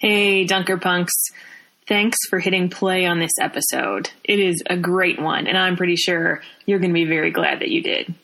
Hey, 0.00 0.44
Dunker 0.44 0.78
Punks. 0.78 1.12
Thanks 1.86 2.16
for 2.30 2.38
hitting 2.38 2.70
play 2.70 3.04
on 3.04 3.18
this 3.18 3.32
episode. 3.38 4.08
It 4.24 4.40
is 4.40 4.62
a 4.64 4.74
great 4.74 5.20
one, 5.20 5.46
and 5.46 5.58
I'm 5.58 5.76
pretty 5.76 5.96
sure 5.96 6.40
you're 6.64 6.78
going 6.78 6.92
to 6.92 6.94
be 6.94 7.04
very 7.04 7.30
glad 7.30 7.60
that 7.60 7.68
you 7.68 7.82
did. 7.82 8.14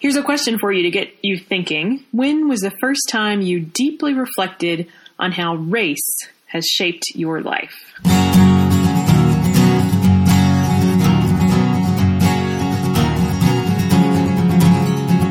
Here's 0.00 0.16
a 0.16 0.22
question 0.22 0.58
for 0.58 0.72
you 0.72 0.84
to 0.84 0.90
get 0.90 1.14
you 1.20 1.36
thinking. 1.36 2.06
When 2.10 2.48
was 2.48 2.62
the 2.62 2.72
first 2.80 3.10
time 3.10 3.42
you 3.42 3.60
deeply 3.60 4.14
reflected 4.14 4.88
on 5.18 5.30
how 5.30 5.56
race 5.56 6.26
has 6.46 6.64
shaped 6.64 7.04
your 7.14 7.42
life? 7.42 7.74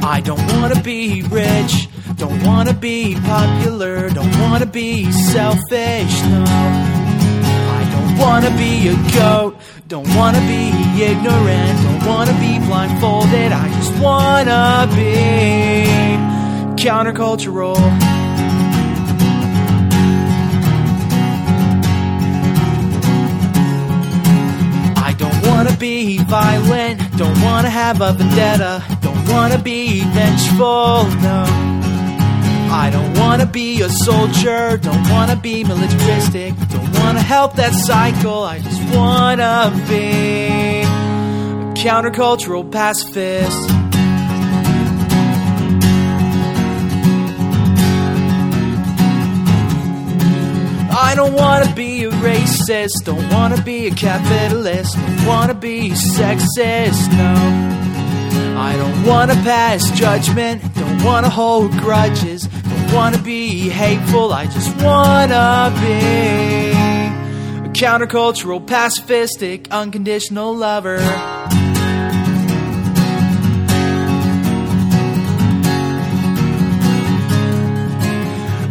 I 0.08 0.22
don't 0.24 0.46
wanna 0.62 0.84
be 0.84 1.24
rich, 1.24 1.90
don't 2.18 2.42
wanna 2.44 2.74
be 2.74 3.16
popular, 3.26 4.10
don't 4.10 4.40
wanna 4.40 4.66
be 4.66 5.12
selfish, 5.12 6.22
no. 6.24 6.44
I 6.48 7.82
don't 7.92 8.18
wanna 8.18 8.52
be 8.52 8.88
a 8.88 8.96
goat, 9.20 9.58
don't 9.88 10.08
wanna 10.16 10.40
be 10.42 10.72
ignorant, 11.02 11.82
don't 11.84 12.06
wanna 12.08 12.34
be 12.40 12.60
blindfolded, 12.66 13.52
I 13.52 13.68
just 13.70 13.94
wanna 14.00 14.88
be 14.96 16.16
countercultural. 16.82 17.78
I 24.98 25.14
don't 25.18 25.48
wanna 25.48 25.76
be 25.78 26.20
violent, 26.20 27.18
don't 27.18 27.42
wanna 27.42 27.70
have 27.70 28.00
a 28.00 28.14
vendetta, 28.14 28.84
don't 29.02 29.28
wanna 29.30 29.58
be 29.58 30.02
vengeful, 30.02 31.04
no. 31.22 31.65
I 32.78 32.90
don't 32.90 33.18
wanna 33.18 33.46
be 33.46 33.82
a 33.82 33.90
soldier, 33.90 34.78
don't 34.78 35.10
wanna 35.10 35.38
be 35.38 35.64
militaristic, 35.64 36.54
don't 36.70 36.92
wanna 37.00 37.22
help 37.22 37.56
that 37.56 37.74
cycle, 37.74 38.44
I 38.44 38.60
just 38.60 38.84
wanna 38.94 39.72
be 39.88 40.82
a 40.82 41.74
countercultural 41.74 42.70
pacifist. 42.70 43.72
I 50.92 51.14
don't 51.16 51.34
wanna 51.34 51.74
be 51.74 52.04
a 52.04 52.12
racist, 52.12 53.06
don't 53.06 53.30
wanna 53.32 53.62
be 53.62 53.88
a 53.88 53.92
capitalist, 53.92 54.98
don't 54.98 55.26
wanna 55.26 55.54
be 55.54 55.92
sexist, 55.92 57.10
no. 57.14 57.72
I 58.58 58.76
don't 58.78 59.06
wanna 59.06 59.36
pass 59.36 59.90
judgment, 59.92 60.62
don't 60.76 61.04
wanna 61.04 61.30
hold 61.30 61.72
grudges, 61.74 62.48
wanna 62.96 63.18
be 63.18 63.70
hateful, 63.70 64.32
I 64.32 64.46
just 64.46 64.74
wanna 64.82 65.74
be 65.82 66.72
a 67.68 67.72
countercultural, 67.74 68.66
pacifistic, 68.66 69.70
unconditional 69.70 70.56
lover. 70.56 71.00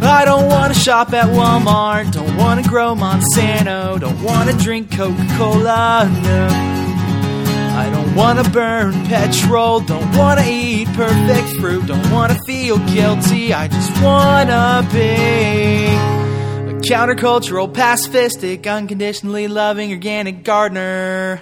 I 0.01 0.23
don't 0.25 0.47
wanna 0.47 0.73
shop 0.73 1.13
at 1.13 1.27
Walmart, 1.27 2.11
don't 2.11 2.35
wanna 2.35 2.63
grow 2.63 2.95
Monsanto, 2.95 3.99
don't 3.99 4.23
wanna 4.23 4.53
drink 4.53 4.91
Coca 4.91 5.27
Cola, 5.37 6.09
no. 6.23 6.84
Wanna 8.15 8.49
burn 8.49 8.93
petrol, 9.07 9.81
don't 9.81 10.15
wanna 10.15 10.45
eat 10.47 10.87
perfect 10.93 11.49
fruit, 11.59 11.85
don't 11.85 12.11
wanna 12.11 12.37
feel 12.47 12.77
guilty, 12.77 13.53
I 13.53 13.67
just 13.67 14.01
wanna 14.01 14.87
be 14.89 15.91
a 16.71 16.79
countercultural, 16.79 17.71
pacifistic, 17.73 18.65
unconditionally 18.67 19.49
loving 19.49 19.91
organic 19.91 20.45
gardener. 20.45 21.41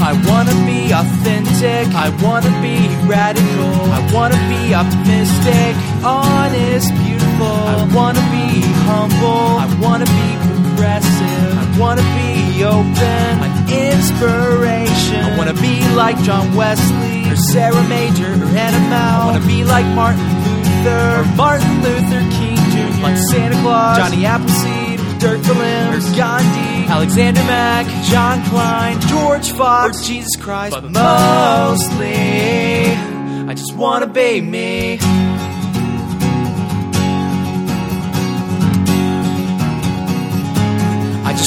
I 0.00 0.12
wanna 0.28 0.54
be 0.66 0.90
authentic, 0.92 1.94
I 1.94 2.08
wanna 2.24 2.50
be 2.60 2.88
radical, 3.06 3.92
I 3.98 4.00
wanna 4.12 4.38
be 4.50 4.74
optimistic, 4.74 5.76
honest, 6.04 6.92
beautiful. 7.04 7.46
I 7.46 7.88
wanna 7.94 8.24
be 8.34 8.62
humble, 8.82 9.58
I 9.62 9.66
wanna 9.80 10.06
be 10.06 10.28
progressive, 10.48 11.58
I 11.58 11.78
wanna 11.78 12.02
be 12.02 12.37
open, 12.64 13.42
an 13.44 13.68
inspiration. 13.70 15.24
I 15.24 15.36
wanna 15.36 15.54
be 15.54 15.80
like 15.94 16.18
John 16.22 16.54
Wesley, 16.54 17.30
or 17.30 17.36
Sarah 17.36 17.82
Major, 17.88 18.32
or 18.32 18.48
Anna 18.56 18.80
Mow. 18.90 18.96
I 18.96 19.26
wanna 19.32 19.46
be 19.46 19.64
like 19.64 19.86
Martin 19.94 20.24
Luther, 20.44 21.20
or 21.20 21.24
Martin 21.36 21.82
Luther 21.82 22.20
King 22.36 22.56
Jr., 22.72 23.02
like 23.02 23.16
Santa 23.16 23.60
Claus, 23.62 23.96
Johnny 23.98 24.24
Appleseed, 24.26 25.00
Dirk 25.18 25.42
Willems, 25.46 26.10
or 26.10 26.16
Gandhi, 26.16 26.86
Alexander 26.88 27.42
Mack, 27.44 27.86
John 28.04 28.42
Kline, 28.46 29.00
George 29.02 29.52
Fox, 29.52 30.00
or 30.00 30.04
Jesus 30.04 30.36
Christ. 30.36 30.74
But 30.74 30.84
mostly, 30.90 32.14
I 33.48 33.54
just 33.54 33.74
wanna 33.76 34.06
be 34.06 34.40
me. 34.40 34.98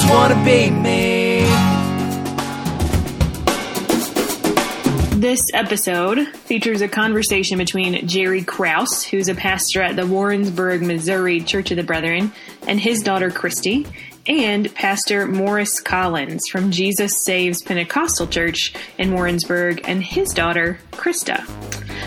Just 0.02 0.14
wanna 0.14 0.44
be 0.44 0.72
me. 0.72 1.42
This 5.20 5.42
episode 5.54 6.28
features 6.36 6.82
a 6.82 6.88
conversation 6.88 7.60
between 7.60 8.08
Jerry 8.08 8.44
Krause, 8.44 9.04
who's 9.04 9.28
a 9.28 9.36
pastor 9.36 9.82
at 9.82 9.96
the 9.96 10.08
Warrensburg, 10.08 10.82
Missouri 10.82 11.42
Church 11.42 11.70
of 11.70 11.78
the 11.78 11.84
Brethren, 11.84 12.32
and 12.68 12.80
his 12.80 13.04
daughter 13.04 13.30
Christy, 13.30 13.86
and 14.28 14.74
Pastor 14.76 15.26
Morris 15.26 15.80
Collins 15.80 16.48
from 16.50 16.72
Jesus 16.72 17.24
Saves 17.26 17.62
Pentecostal 17.62 18.28
Church 18.28 18.74
in 18.98 19.14
Warrensburg 19.14 19.82
and 19.88 20.04
his 20.04 20.30
daughter 20.30 20.80
Krista. 20.92 21.46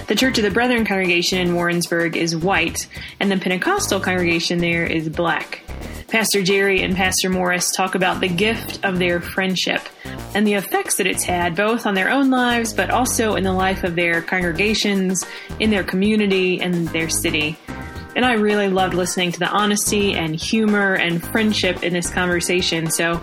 The 0.06 0.14
Church 0.14 0.38
of 0.38 0.44
the 0.44 0.50
Brethren 0.50 0.84
congregation 0.84 1.38
in 1.38 1.54
Warrensburg 1.54 2.16
is 2.16 2.36
white, 2.36 2.86
and 3.20 3.30
the 3.30 3.38
Pentecostal 3.38 4.00
congregation 4.00 4.58
there 4.58 4.84
is 4.84 5.08
black. 5.08 5.62
Pastor 6.08 6.42
Jerry 6.42 6.82
and 6.82 6.94
Pastor 6.94 7.28
Morris 7.28 7.72
talk 7.72 7.94
about 7.94 8.20
the 8.20 8.28
gift 8.28 8.84
of 8.84 8.98
their 8.98 9.20
friendship 9.20 9.82
and 10.34 10.46
the 10.46 10.54
effects 10.54 10.96
that 10.96 11.06
it's 11.08 11.24
had 11.24 11.56
both 11.56 11.86
on 11.86 11.94
their 11.94 12.10
own 12.10 12.30
lives 12.30 12.72
but 12.72 12.90
also 12.90 13.34
in 13.34 13.42
the 13.42 13.52
life 13.52 13.82
of 13.82 13.96
their 13.96 14.22
congregations, 14.22 15.24
in 15.58 15.70
their 15.70 15.82
community, 15.82 16.60
and 16.60 16.88
their 16.88 17.08
city. 17.08 17.58
And 18.16 18.24
I 18.24 18.34
really 18.34 18.68
loved 18.68 18.94
listening 18.94 19.32
to 19.32 19.38
the 19.40 19.48
honesty 19.48 20.14
and 20.14 20.36
humor 20.36 20.94
and 20.94 21.22
friendship 21.22 21.82
in 21.82 21.92
this 21.92 22.10
conversation. 22.10 22.90
So, 22.90 23.20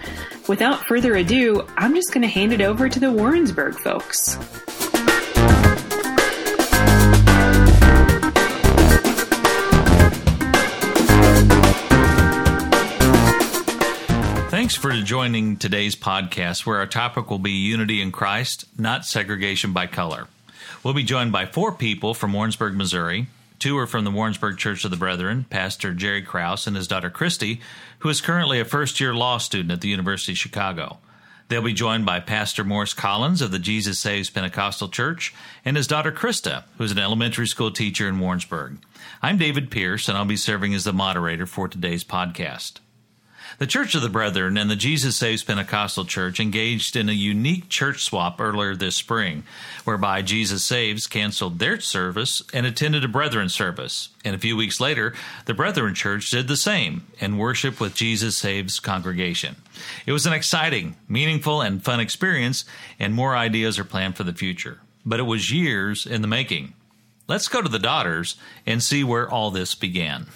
without 0.48 0.86
further 0.86 1.16
ado, 1.16 1.66
I'm 1.78 1.96
just 1.96 2.14
going 2.14 2.24
to 2.24 2.28
hand 2.28 2.52
it 2.52 2.62
over 2.62 2.90
to 2.90 3.00
the 3.00 3.12
Warrensburg 3.12 3.76
folks. 3.80 4.38
Thanks 14.50 14.76
for 14.76 14.92
joining 14.92 15.58
today's 15.58 15.96
podcast, 15.96 16.66
where 16.66 16.78
our 16.78 16.86
topic 16.86 17.30
will 17.30 17.40
be 17.40 17.52
unity 17.52 18.02
in 18.02 18.12
Christ, 18.12 18.66
not 18.78 19.06
segregation 19.06 19.74
by 19.74 19.88
color. 19.88 20.28
We'll 20.84 20.94
be 20.94 21.04
joined 21.04 21.32
by 21.32 21.46
four 21.46 21.72
people 21.72 22.14
from 22.14 22.34
Warrensburg, 22.34 22.76
Missouri. 22.76 23.28
Two 23.62 23.78
are 23.78 23.86
from 23.86 24.06
the 24.06 24.10
Warrensburg 24.10 24.58
Church 24.58 24.86
of 24.86 24.90
the 24.90 24.98
Brethren, 24.98 25.46
Pastor 25.48 25.94
Jerry 25.94 26.24
Krause 26.24 26.66
and 26.66 26.76
his 26.76 26.88
daughter 26.88 27.12
Christy, 27.12 27.62
who 28.00 28.10
is 28.10 28.20
currently 28.20 28.60
a 28.60 28.66
first 28.66 29.00
year 29.00 29.14
law 29.14 29.38
student 29.38 29.72
at 29.72 29.82
the 29.82 29.88
University 29.88 30.32
of 30.32 30.40
Chicago. 30.40 30.98
They'll 31.48 31.62
be 31.62 31.72
joined 31.72 32.04
by 32.04 32.22
Pastor 32.22 32.64
Morris 32.64 32.96
Collins 32.96 33.40
of 33.40 33.52
the 33.52 33.60
Jesus 33.60 34.00
Saves 34.00 34.32
Pentecostal 34.32 34.90
Church 34.90 35.32
and 35.64 35.78
his 35.78 35.86
daughter 35.86 36.12
Krista, 36.12 36.64
who's 36.80 36.92
an 36.92 36.98
elementary 36.98 37.46
school 37.46 37.70
teacher 37.70 38.08
in 38.08 38.18
Warrensburg. 38.18 38.80
I'm 39.22 39.38
David 39.38 39.70
Pierce, 39.70 40.10
and 40.10 40.18
I'll 40.18 40.26
be 40.26 40.38
serving 40.38 40.74
as 40.74 40.86
the 40.86 40.92
moderator 40.92 41.46
for 41.46 41.68
today's 41.68 42.04
podcast. 42.04 42.80
The 43.58 43.68
Church 43.68 43.96
of 43.96 44.02
the 44.02 44.10
Brethren 44.10 44.58
and 44.58 44.72
the 44.72 44.76
Jesus 44.76 45.16
Saves 45.16 45.44
Pentecostal 45.44 46.06
Church 46.06 46.40
engaged 46.40 46.96
in 46.96 47.10
a 47.10 47.14
unique 47.14 47.70
church 47.70 48.04
swap 48.04 48.40
earlier 48.40 48.76
this 48.76 48.96
spring, 48.96 49.44
whereby 49.84 50.22
Jesus 50.22 50.64
Saves 50.64 51.06
canceled 51.06 51.60
their 51.60 51.80
service 51.80 52.42
and 52.54 52.66
attended 52.66 53.04
a 53.04 53.10
Brethren 53.10 53.50
service. 53.50 54.10
And 54.24 54.36
a 54.36 54.40
few 54.40 54.56
weeks 54.56 54.80
later, 54.80 55.14
the 55.46 55.54
Brethren 55.54 55.94
Church 55.94 56.32
did 56.32 56.48
the 56.48 56.58
same 56.58 57.06
and 57.20 57.38
worshiped 57.38 57.80
with 57.80 57.94
Jesus 57.94 58.38
Saves 58.38 58.80
congregation. 58.80 59.58
It 60.06 60.14
was 60.14 60.26
an 60.26 60.34
exciting, 60.34 60.96
meaningful, 61.08 61.62
and 61.62 61.84
fun 61.84 62.00
experience, 62.00 62.66
and 63.00 63.14
more 63.14 63.36
ideas 63.36 63.78
are 63.78 63.84
planned 63.84 64.16
for 64.16 64.24
the 64.24 64.34
future. 64.34 64.80
But 65.06 65.20
it 65.20 65.24
was 65.24 65.52
years 65.52 66.06
in 66.06 66.22
the 66.22 66.28
making. 66.28 66.74
Let's 67.28 67.48
go 67.48 67.62
to 67.62 67.70
the 67.70 67.80
daughters 67.80 68.38
and 68.66 68.82
see 68.82 69.04
where 69.04 69.30
all 69.30 69.52
this 69.52 69.76
began. 69.76 70.28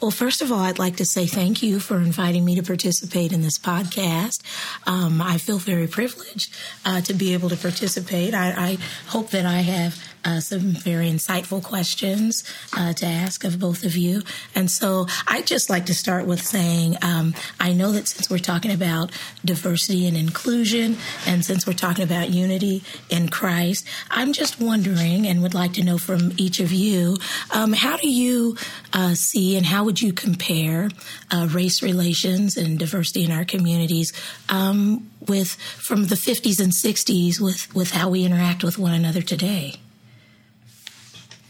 Well, 0.00 0.10
first 0.10 0.42
of 0.42 0.52
all, 0.52 0.60
I'd 0.60 0.78
like 0.78 0.96
to 0.96 1.04
say 1.04 1.26
thank 1.26 1.62
you 1.62 1.80
for 1.80 1.96
inviting 1.96 2.44
me 2.44 2.54
to 2.56 2.62
participate 2.62 3.32
in 3.32 3.42
this 3.42 3.58
podcast. 3.58 4.42
Um, 4.86 5.22
I 5.22 5.38
feel 5.38 5.58
very 5.58 5.86
privileged 5.86 6.54
uh, 6.84 7.00
to 7.02 7.14
be 7.14 7.32
able 7.32 7.48
to 7.48 7.56
participate. 7.56 8.34
I, 8.34 8.50
I, 8.50 8.78
hope 9.08 9.30
that 9.30 9.46
I 9.46 9.58
have 9.58 10.13
uh, 10.24 10.40
some 10.40 10.60
very 10.60 11.10
insightful 11.10 11.62
questions 11.62 12.44
uh, 12.76 12.92
to 12.94 13.06
ask 13.06 13.44
of 13.44 13.58
both 13.58 13.84
of 13.84 13.96
you. 13.96 14.22
And 14.54 14.70
so 14.70 15.06
I'd 15.26 15.46
just 15.46 15.70
like 15.70 15.86
to 15.86 15.94
start 15.94 16.26
with 16.26 16.42
saying 16.42 16.96
um, 17.02 17.34
I 17.60 17.72
know 17.72 17.92
that 17.92 18.08
since 18.08 18.30
we're 18.30 18.38
talking 18.38 18.70
about 18.70 19.10
diversity 19.44 20.06
and 20.06 20.16
inclusion, 20.16 20.96
and 21.26 21.44
since 21.44 21.66
we're 21.66 21.74
talking 21.74 22.04
about 22.04 22.30
unity 22.30 22.82
in 23.10 23.28
Christ, 23.28 23.86
I'm 24.10 24.32
just 24.32 24.60
wondering 24.60 25.26
and 25.26 25.42
would 25.42 25.54
like 25.54 25.74
to 25.74 25.84
know 25.84 25.98
from 25.98 26.32
each 26.36 26.60
of 26.60 26.72
you 26.72 27.16
um, 27.50 27.72
how 27.72 27.96
do 27.96 28.08
you 28.08 28.56
uh, 28.92 29.14
see 29.14 29.56
and 29.56 29.66
how 29.66 29.84
would 29.84 30.00
you 30.00 30.12
compare 30.12 30.90
uh, 31.30 31.48
race 31.50 31.82
relations 31.82 32.56
and 32.56 32.78
diversity 32.78 33.24
in 33.24 33.30
our 33.30 33.44
communities 33.44 34.12
um, 34.48 35.10
with 35.20 35.50
from 35.54 36.06
the 36.06 36.14
50s 36.14 36.60
and 36.60 36.72
60s 36.72 37.40
with, 37.40 37.74
with 37.74 37.90
how 37.90 38.08
we 38.08 38.24
interact 38.24 38.64
with 38.64 38.78
one 38.78 38.92
another 38.92 39.22
today? 39.22 39.76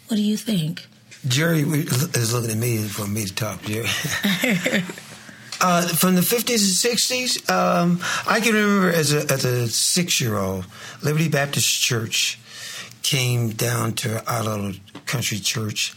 What 0.09 0.17
do 0.17 0.23
you 0.23 0.37
think? 0.37 0.87
Jerry 1.27 1.61
is 1.61 2.35
looking 2.35 2.51
at 2.51 2.57
me 2.57 2.79
for 2.85 3.07
me 3.07 3.25
to 3.25 3.35
talk, 3.35 3.63
Jerry. 3.63 3.85
uh, 5.61 5.89
from 5.89 6.15
the 6.15 6.21
50s 6.21 6.85
and 6.85 6.99
60s, 6.99 7.51
um, 7.51 8.01
I 8.29 8.41
can 8.41 8.55
remember 8.55 8.91
as 8.91 9.13
a, 9.15 9.21
as 9.33 9.45
a 9.45 9.69
six 9.69 10.21
year 10.21 10.37
old, 10.37 10.67
Liberty 11.03 11.29
Baptist 11.29 11.69
Church 11.69 12.39
came 13.03 13.51
down 13.51 13.93
to 13.93 14.23
our 14.31 14.43
little 14.43 14.73
country 15.07 15.39
church 15.39 15.95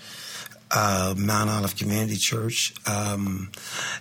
uh, 0.71 1.13
Mount 1.17 1.49
Olive 1.49 1.75
Community 1.75 2.15
Church. 2.17 2.73
Um, 2.87 3.51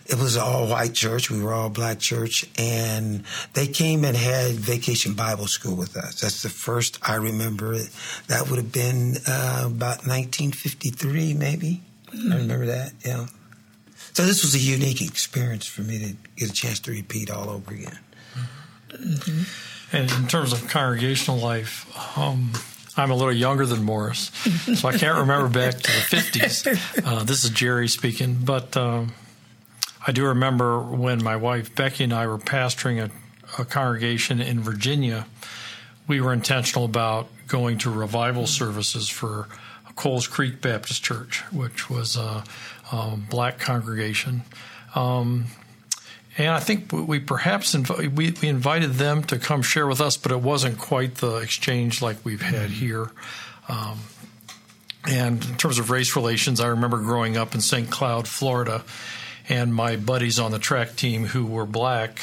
it 0.06 0.18
was 0.18 0.36
an 0.36 0.42
all 0.42 0.68
white 0.68 0.94
church. 0.94 1.30
We 1.30 1.42
were 1.42 1.52
all 1.52 1.70
black 1.70 1.98
church, 1.98 2.44
and 2.58 3.24
they 3.54 3.66
came 3.66 4.04
and 4.04 4.16
had 4.16 4.52
Vacation 4.52 5.14
Bible 5.14 5.46
School 5.46 5.76
with 5.76 5.96
us. 5.96 6.20
That's 6.20 6.42
the 6.42 6.48
first 6.48 6.98
I 7.02 7.14
remember. 7.16 7.78
That 8.28 8.48
would 8.48 8.58
have 8.58 8.72
been 8.72 9.16
uh, 9.26 9.64
about 9.66 10.06
1953, 10.06 11.34
maybe. 11.34 11.82
Mm-hmm. 12.06 12.32
I 12.32 12.36
remember 12.36 12.66
that. 12.66 12.92
Yeah. 13.04 13.26
So 14.12 14.24
this 14.24 14.42
was 14.42 14.54
a 14.54 14.58
unique 14.58 15.02
experience 15.02 15.66
for 15.66 15.82
me 15.82 15.98
to 15.98 16.16
get 16.36 16.50
a 16.50 16.52
chance 16.52 16.80
to 16.80 16.90
repeat 16.90 17.30
all 17.30 17.50
over 17.50 17.74
again. 17.74 17.98
Mm-hmm. 18.90 19.96
And 19.96 20.10
in 20.10 20.26
terms 20.26 20.52
of 20.52 20.66
congregational 20.68 21.38
life, 21.38 21.86
um, 22.18 22.52
I'm 22.96 23.10
a 23.10 23.14
little 23.14 23.32
younger 23.32 23.66
than 23.66 23.82
Morris, 23.82 24.30
so 24.74 24.88
I 24.88 24.96
can't 24.96 25.18
remember 25.18 25.48
back 25.48 25.74
to 25.74 25.82
the 25.82 26.16
50s. 26.16 27.04
Uh, 27.04 27.24
this 27.24 27.44
is 27.44 27.50
Jerry 27.50 27.88
speaking, 27.88 28.38
but 28.42 28.76
um, 28.76 29.12
I 30.06 30.12
do 30.12 30.24
remember 30.26 30.80
when 30.80 31.22
my 31.22 31.36
wife 31.36 31.74
Becky 31.74 32.04
and 32.04 32.12
I 32.12 32.26
were 32.26 32.38
pastoring 32.38 32.98
a, 33.04 33.60
a 33.60 33.64
congregation 33.64 34.40
in 34.40 34.60
Virginia. 34.60 35.26
We 36.08 36.20
were 36.20 36.32
intentional 36.32 36.84
about 36.84 37.28
going 37.48 37.78
to 37.78 37.90
revival 37.90 38.46
services 38.46 39.08
for 39.08 39.48
Coles 39.96 40.26
Creek 40.26 40.60
Baptist 40.60 41.02
Church, 41.02 41.40
which 41.52 41.90
was 41.90 42.16
a, 42.16 42.44
a 42.92 43.16
black 43.28 43.58
congregation. 43.58 44.42
Um, 44.94 45.46
and 46.38 46.48
I 46.48 46.60
think 46.60 46.92
we 46.92 47.18
perhaps 47.18 47.74
inv- 47.74 48.14
we, 48.14 48.30
we, 48.30 48.48
invited 48.48 48.94
them 48.94 49.22
to 49.24 49.38
come 49.38 49.62
share 49.62 49.86
with 49.86 50.00
us, 50.00 50.16
but 50.16 50.32
it 50.32 50.40
wasn't 50.40 50.78
quite 50.78 51.16
the 51.16 51.36
exchange 51.36 52.02
like 52.02 52.18
we've 52.24 52.42
had 52.42 52.70
mm-hmm. 52.70 52.72
here. 52.72 53.10
Um, 53.68 53.98
and 55.08 55.44
in 55.44 55.56
terms 55.56 55.78
of 55.78 55.90
race 55.90 56.16
relations, 56.16 56.60
I 56.60 56.68
remember 56.68 56.98
growing 56.98 57.36
up 57.36 57.54
in 57.54 57.60
St. 57.60 57.90
Cloud, 57.90 58.28
Florida, 58.28 58.84
and 59.48 59.74
my 59.74 59.96
buddies 59.96 60.38
on 60.38 60.50
the 60.50 60.58
track 60.58 60.96
team 60.96 61.26
who 61.26 61.46
were 61.46 61.66
black 61.66 62.20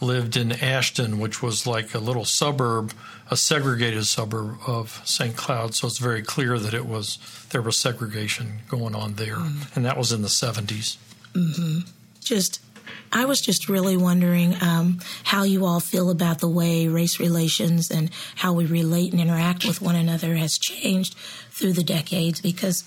lived 0.00 0.36
in 0.36 0.52
Ashton, 0.52 1.18
which 1.18 1.42
was 1.42 1.66
like 1.66 1.94
a 1.94 1.98
little 1.98 2.24
suburb, 2.24 2.92
a 3.30 3.36
segregated 3.36 4.06
suburb 4.06 4.58
of 4.66 5.00
St. 5.04 5.36
Cloud. 5.36 5.74
So 5.74 5.86
it's 5.86 5.98
very 5.98 6.22
clear 6.22 6.58
that 6.58 6.74
it 6.74 6.86
was 6.86 7.18
there 7.50 7.62
was 7.62 7.78
segregation 7.78 8.60
going 8.68 8.94
on 8.94 9.14
there, 9.14 9.36
mm-hmm. 9.36 9.74
and 9.74 9.86
that 9.86 9.96
was 9.96 10.12
in 10.12 10.22
the 10.22 10.28
70s. 10.28 10.98
Mm-hmm. 11.32 11.80
Just 12.20 12.60
I 13.12 13.24
was 13.24 13.40
just 13.40 13.68
really 13.68 13.96
wondering 13.96 14.56
um, 14.62 15.00
how 15.24 15.42
you 15.44 15.64
all 15.64 15.80
feel 15.80 16.10
about 16.10 16.40
the 16.40 16.48
way 16.48 16.88
race 16.88 17.20
relations 17.20 17.90
and 17.90 18.10
how 18.36 18.52
we 18.52 18.66
relate 18.66 19.12
and 19.12 19.20
interact 19.20 19.64
with 19.64 19.80
one 19.80 19.96
another 19.96 20.34
has 20.34 20.58
changed 20.58 21.16
through 21.50 21.72
the 21.72 21.84
decades 21.84 22.40
because 22.40 22.84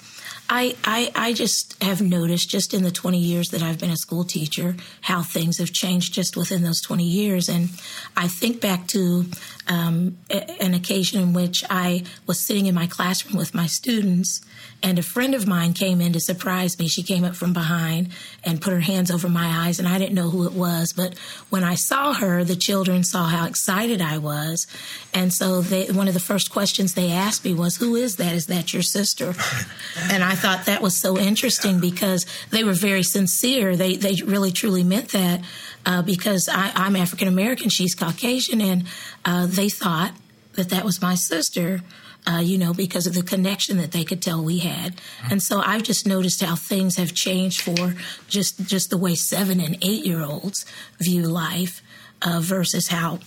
I, 0.52 0.76
I, 0.84 1.12
I 1.16 1.34
just 1.34 1.82
have 1.82 2.02
noticed 2.02 2.50
just 2.50 2.74
in 2.74 2.82
the 2.84 2.92
20 2.92 3.20
years 3.20 3.50
that 3.50 3.62
I've 3.62 3.80
been 3.80 3.92
a 3.92 3.98
school 3.98 4.24
teacher 4.24 4.76
how 5.02 5.22
things 5.22 5.60
have 5.60 5.72
changed 5.72 6.14
just 6.14 6.36
within 6.36 6.64
those 6.64 6.82
20 6.82 7.04
years. 7.04 7.50
And 7.50 7.70
I 8.18 8.28
think 8.28 8.60
back 8.60 8.88
to 8.88 9.26
um, 9.68 10.18
an 10.30 10.74
occasion 10.74 11.22
in 11.22 11.34
which 11.34 11.64
I 11.70 12.04
was 12.26 12.40
sitting 12.40 12.66
in 12.66 12.74
my 12.74 12.88
classroom 12.88 13.38
with 13.38 13.54
my 13.54 13.68
students 13.68 14.42
and 14.82 14.98
a 14.98 15.04
friend 15.04 15.36
of 15.36 15.46
mine 15.46 15.74
came 15.74 16.00
in 16.00 16.14
to 16.14 16.20
surprise 16.22 16.80
me. 16.80 16.88
She 16.88 17.04
came 17.04 17.26
up 17.26 17.36
from 17.36 17.52
behind 17.52 18.10
and 18.46 18.62
put 18.62 18.72
her 18.72 18.80
hands 18.80 19.12
over 19.12 19.28
my 19.28 19.66
eyes, 19.68 19.78
and 19.78 19.88
I 19.88 19.98
didn't 19.98 20.16
know 20.16 20.30
who 20.30 20.46
it 20.46 20.54
was. 20.54 20.94
But 20.94 21.18
when 21.50 21.66
I 21.66 21.76
saw 21.76 22.14
her, 22.14 22.46
the 22.46 22.56
children 22.56 23.04
saw 23.04 23.26
how 23.26 23.46
excited 23.46 24.02
I 24.02 24.18
was. 24.20 24.68
And 25.14 25.34
so 25.34 25.62
they, 25.62 25.88
one 25.88 26.08
of 26.08 26.14
the 26.14 26.20
first 26.22 26.50
questions 26.50 26.94
they 26.94 27.12
asked 27.12 27.44
me 27.44 27.54
was, 27.54 27.76
Who 27.78 27.96
is 27.96 28.16
that? 28.16 28.34
Is 28.34 28.48
that 28.48 28.74
your 28.74 28.82
sister? 28.82 29.34
and 30.12 30.24
I 30.24 30.36
thought 30.36 30.66
that 30.66 30.82
was 30.82 30.96
so 30.96 31.18
interesting 31.18 31.82
because 31.82 32.26
they 32.52 32.64
were 32.64 32.74
very 32.74 33.04
sincere. 33.04 33.76
They, 33.76 33.98
they 33.98 34.22
really, 34.26 34.52
truly 34.52 34.84
meant 34.84 35.10
that 35.10 35.42
uh, 35.86 36.02
because 36.04 36.48
I, 36.48 36.72
am 36.88 36.96
African 36.96 37.28
American, 37.28 37.70
she's 37.70 37.96
Caucasian, 37.96 38.62
and 38.62 38.86
uh, 39.26 39.46
they 39.46 39.68
thought 39.68 40.14
that 40.54 40.70
that 40.70 40.86
was 40.86 41.02
my 41.02 41.16
sister 41.16 41.82
uh, 42.30 42.40
you 42.40 42.58
know, 42.58 42.74
because 42.74 43.08
of 43.08 43.14
the 43.14 43.24
connection 43.24 43.78
that 43.78 43.92
they 43.92 44.04
could 44.04 44.22
tell 44.22 44.44
we 44.44 44.60
had. 44.60 44.96
And 45.30 45.42
so 45.42 45.62
I've 45.62 45.84
just 45.84 46.06
noticed 46.06 46.42
how 46.42 46.56
things 46.56 46.98
have 46.98 47.14
changed 47.14 47.62
for 47.62 47.96
just 48.28 48.66
just 48.68 48.90
the 48.90 48.98
way 48.98 49.16
seven 49.16 49.60
and 49.60 49.78
eight 49.82 50.06
year 50.06 50.22
olds 50.22 50.66
view 51.00 51.24
life 51.24 51.82
uh, 52.22 52.40
versus 52.42 52.90
how 52.90 53.20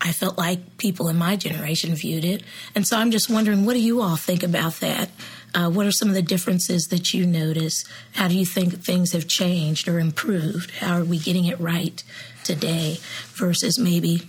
I 0.00 0.12
felt 0.12 0.38
like 0.38 0.78
people 0.78 1.08
in 1.08 1.16
my 1.16 1.36
generation 1.36 1.94
viewed 1.94 2.24
it. 2.24 2.42
And 2.74 2.86
so 2.86 2.96
I'm 2.96 3.10
just 3.10 3.28
wondering, 3.28 3.66
what 3.66 3.74
do 3.74 3.80
you 3.80 4.00
all 4.00 4.16
think 4.16 4.42
about 4.42 4.80
that? 4.80 5.10
Uh, 5.54 5.68
what 5.68 5.84
are 5.84 5.92
some 5.92 6.08
of 6.08 6.14
the 6.14 6.22
differences 6.22 6.88
that 6.88 7.12
you 7.12 7.26
notice? 7.26 7.84
How 8.12 8.28
do 8.28 8.34
you 8.34 8.46
think 8.46 8.82
things 8.82 9.12
have 9.12 9.28
changed 9.28 9.88
or 9.88 9.98
improved? 9.98 10.70
How 10.70 10.96
are 10.98 11.04
we 11.04 11.18
getting 11.18 11.44
it 11.44 11.60
right 11.60 12.02
today 12.44 12.98
versus 13.34 13.78
maybe 13.78 14.22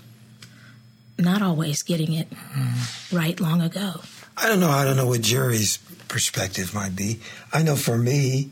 not 1.21 1.41
always 1.41 1.83
getting 1.83 2.13
it 2.13 2.29
mm. 2.29 3.13
right 3.13 3.39
long 3.39 3.61
ago. 3.61 4.01
I 4.37 4.47
don't 4.47 4.59
know. 4.59 4.69
I 4.69 4.83
don't 4.83 4.97
know 4.97 5.07
what 5.07 5.21
Jerry's 5.21 5.77
perspective 6.07 6.73
might 6.73 6.95
be. 6.95 7.19
I 7.53 7.63
know 7.63 7.75
for 7.75 7.97
me, 7.97 8.49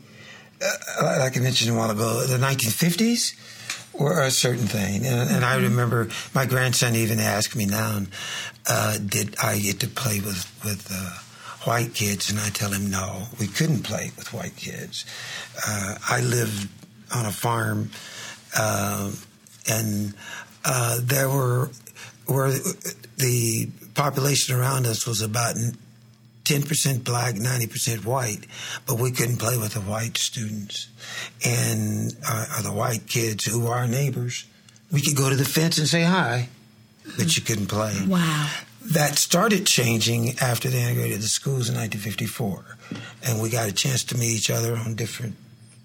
uh, 0.62 1.18
like 1.18 1.36
I 1.36 1.40
mentioned 1.40 1.74
a 1.74 1.78
while 1.78 1.90
ago, 1.90 2.24
the 2.26 2.38
1950s 2.38 3.34
were 3.98 4.22
a 4.22 4.30
certain 4.30 4.66
thing. 4.66 5.06
And, 5.06 5.30
and 5.30 5.44
I 5.44 5.56
mm-hmm. 5.56 5.64
remember 5.64 6.08
my 6.34 6.46
grandson 6.46 6.94
even 6.94 7.18
asked 7.18 7.56
me 7.56 7.66
now, 7.66 8.02
uh, 8.68 8.98
did 8.98 9.36
I 9.42 9.58
get 9.58 9.80
to 9.80 9.88
play 9.88 10.20
with, 10.20 10.46
with 10.64 10.88
uh, 10.90 11.18
white 11.64 11.94
kids? 11.94 12.30
And 12.30 12.38
I 12.38 12.50
tell 12.50 12.70
him, 12.70 12.90
no, 12.90 13.24
we 13.38 13.46
couldn't 13.46 13.82
play 13.82 14.12
with 14.16 14.32
white 14.32 14.56
kids. 14.56 15.04
Uh, 15.66 15.96
I 16.08 16.20
lived 16.20 16.68
on 17.14 17.26
a 17.26 17.32
farm, 17.32 17.90
uh, 18.56 19.10
and 19.68 20.14
uh, 20.64 20.98
there 21.02 21.28
were 21.28 21.70
where 22.30 22.50
the 23.16 23.68
population 23.94 24.54
around 24.54 24.86
us 24.86 25.06
was 25.06 25.20
about 25.20 25.56
10% 26.44 27.04
black, 27.04 27.34
90% 27.34 28.04
white, 28.04 28.46
but 28.86 28.98
we 28.98 29.10
couldn't 29.10 29.38
play 29.38 29.58
with 29.58 29.74
the 29.74 29.80
white 29.80 30.16
students 30.16 30.88
and 31.44 32.16
uh, 32.26 32.62
the 32.62 32.72
white 32.72 33.06
kids 33.06 33.44
who 33.44 33.64
were 33.64 33.74
our 33.74 33.86
neighbors. 33.86 34.46
We 34.92 35.00
could 35.00 35.16
go 35.16 35.28
to 35.28 35.36
the 35.36 35.44
fence 35.44 35.78
and 35.78 35.86
say 35.86 36.02
hi, 36.02 36.48
but 37.16 37.36
you 37.36 37.42
couldn't 37.42 37.66
play. 37.66 37.94
Wow. 38.06 38.50
That 38.82 39.18
started 39.18 39.66
changing 39.66 40.38
after 40.40 40.68
they 40.68 40.82
integrated 40.82 41.20
the 41.20 41.28
schools 41.28 41.68
in 41.68 41.76
1954, 41.76 42.78
and 43.26 43.42
we 43.42 43.50
got 43.50 43.68
a 43.68 43.72
chance 43.72 44.02
to 44.04 44.16
meet 44.16 44.30
each 44.30 44.50
other 44.50 44.76
on 44.76 44.94
different 44.94 45.36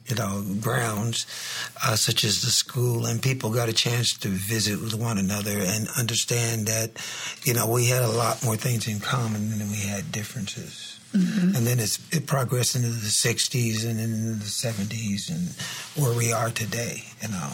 you 0.08 0.16
know, 0.16 0.44
grounds 0.62 1.26
uh, 1.84 1.96
such 1.96 2.24
as 2.24 2.42
the 2.42 2.52
school, 2.52 3.06
and 3.06 3.22
people 3.22 3.50
got 3.50 3.70
a 3.70 3.74
chance 3.74 4.14
to 4.14 4.28
visit 4.28 4.80
with 4.82 4.94
one 4.94 5.18
another 5.18 5.58
and 5.58 5.88
understand 5.98 6.68
that, 6.68 6.92
you 7.44 7.54
know, 7.54 7.68
we 7.68 7.88
had 7.88 8.04
a 8.04 8.10
lot 8.10 8.44
more 8.44 8.56
things 8.56 8.88
in 8.88 9.00
common 9.00 9.58
than 9.58 9.70
we 9.70 9.78
had 9.78 10.12
differences. 10.12 11.00
Mm-hmm. 11.14 11.56
And 11.56 11.66
then 11.66 11.80
it 11.80 12.28
progressed 12.28 12.76
into 12.76 12.90
the 12.90 13.08
60s 13.08 13.90
and 13.90 14.00
into 14.00 14.34
the 14.34 14.46
70s 14.46 15.30
and 15.30 16.04
where 16.04 16.16
we 16.16 16.34
are 16.34 16.50
today, 16.50 17.04
you 17.22 17.30
know. 17.30 17.52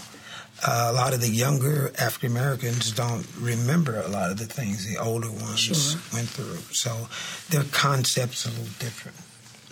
Uh, 0.63 0.89
a 0.91 0.93
lot 0.93 1.13
of 1.13 1.21
the 1.21 1.29
younger 1.29 1.91
African 1.99 2.31
Americans 2.31 2.91
don't 2.91 3.25
remember 3.39 3.99
a 3.99 4.07
lot 4.07 4.29
of 4.29 4.37
the 4.37 4.45
things 4.45 4.87
the 4.87 5.01
older 5.01 5.29
ones 5.29 5.59
sure. 5.59 6.01
went 6.13 6.29
through. 6.29 6.57
So 6.71 7.07
their 7.49 7.63
concepts 7.71 8.45
are 8.45 8.49
a 8.49 8.51
little 8.51 8.65
different. 8.77 9.17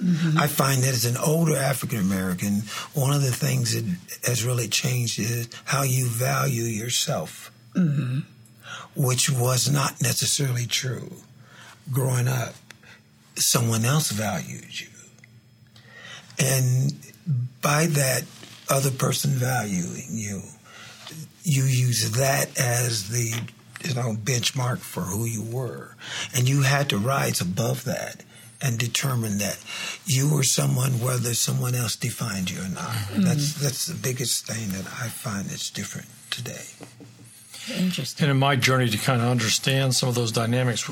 Mm-hmm. 0.01 0.37
I 0.37 0.47
find 0.47 0.81
that 0.83 0.93
as 0.93 1.05
an 1.05 1.17
older 1.17 1.55
African 1.57 1.99
American, 1.99 2.63
one 2.93 3.13
of 3.13 3.21
the 3.21 3.31
things 3.31 3.73
that 3.73 3.85
has 4.27 4.43
really 4.43 4.67
changed 4.67 5.19
is 5.19 5.49
how 5.65 5.83
you 5.83 6.07
value 6.07 6.63
yourself, 6.63 7.51
mm-hmm. 7.75 8.19
which 8.95 9.29
was 9.29 9.69
not 9.69 10.01
necessarily 10.01 10.65
true 10.65 11.11
growing 11.91 12.27
up. 12.27 12.53
someone 13.35 13.85
else 13.85 14.11
valued 14.11 14.79
you. 14.79 14.87
And 16.37 16.93
by 17.61 17.87
that 17.87 18.23
other 18.69 18.91
person 18.91 19.31
valuing 19.31 20.07
you, 20.11 20.41
you 21.43 21.63
use 21.63 22.11
that 22.11 22.57
as 22.59 23.09
the 23.09 23.41
you 23.83 23.93
know 23.95 24.13
benchmark 24.13 24.79
for 24.79 25.01
who 25.01 25.25
you 25.25 25.43
were, 25.43 25.95
and 26.35 26.47
you 26.47 26.61
had 26.61 26.89
to 26.89 26.97
rise 26.97 27.41
above 27.41 27.85
that 27.85 28.23
and 28.61 28.77
determine 28.77 29.37
that 29.37 29.57
you 30.05 30.33
were 30.33 30.43
someone 30.43 30.99
whether 30.99 31.33
someone 31.33 31.75
else 31.75 31.95
defined 31.95 32.51
you 32.51 32.59
or 32.59 32.69
not. 32.69 32.91
Mm-hmm. 32.91 33.21
That's 33.23 33.53
that's 33.55 33.85
the 33.85 33.95
biggest 33.95 34.45
thing 34.45 34.69
that 34.69 34.85
I 34.85 35.07
find 35.07 35.45
that's 35.45 35.69
different 35.69 36.07
today. 36.29 36.65
Interesting. 37.77 38.25
And 38.25 38.31
in 38.31 38.37
my 38.37 38.55
journey 38.55 38.89
to 38.89 38.97
kind 38.97 39.21
of 39.21 39.27
understand 39.27 39.95
some 39.95 40.09
of 40.09 40.15
those 40.15 40.31
dynamics, 40.31 40.83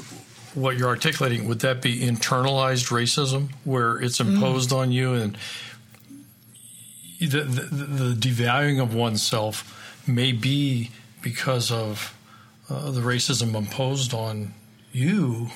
what 0.54 0.78
you're 0.78 0.88
articulating 0.88 1.48
would 1.48 1.60
that 1.62 1.82
be 1.82 2.00
internalized 2.00 2.90
racism, 2.90 3.50
where 3.64 3.98
it's 3.98 4.20
mm-hmm. 4.20 4.36
imposed 4.36 4.70
mm. 4.70 4.78
on 4.78 4.92
you 4.92 5.14
and 5.14 5.38
the, 7.20 7.42
the, 7.42 7.86
the 7.86 8.14
devaluing 8.14 8.82
of 8.82 8.94
oneself 8.94 9.74
may 10.08 10.32
be 10.32 10.92
because 11.22 11.72
of 11.72 12.16
uh, 12.70 12.92
the 12.92 13.02
racism 13.02 13.56
imposed 13.56 14.14
on 14.14 14.54
you. 14.92 15.50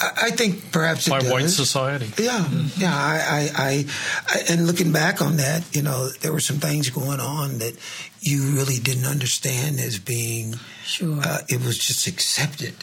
I 0.00 0.30
think 0.30 0.72
perhaps 0.72 1.08
by 1.08 1.20
does. 1.20 1.30
white 1.30 1.50
society. 1.50 2.06
Yeah, 2.22 2.38
mm-hmm. 2.38 2.80
yeah. 2.80 2.94
I, 2.94 3.50
I, 3.54 3.86
I, 4.28 4.42
and 4.48 4.66
looking 4.66 4.92
back 4.92 5.20
on 5.20 5.36
that, 5.36 5.64
you 5.74 5.82
know, 5.82 6.08
there 6.20 6.32
were 6.32 6.40
some 6.40 6.56
things 6.56 6.88
going 6.90 7.20
on 7.20 7.58
that 7.58 7.76
you 8.20 8.52
really 8.52 8.78
didn't 8.78 9.04
understand 9.04 9.78
as 9.78 9.98
being. 9.98 10.54
Sure. 10.84 11.20
Uh, 11.22 11.38
it 11.48 11.64
was 11.64 11.76
just 11.78 12.06
accepted. 12.06 12.74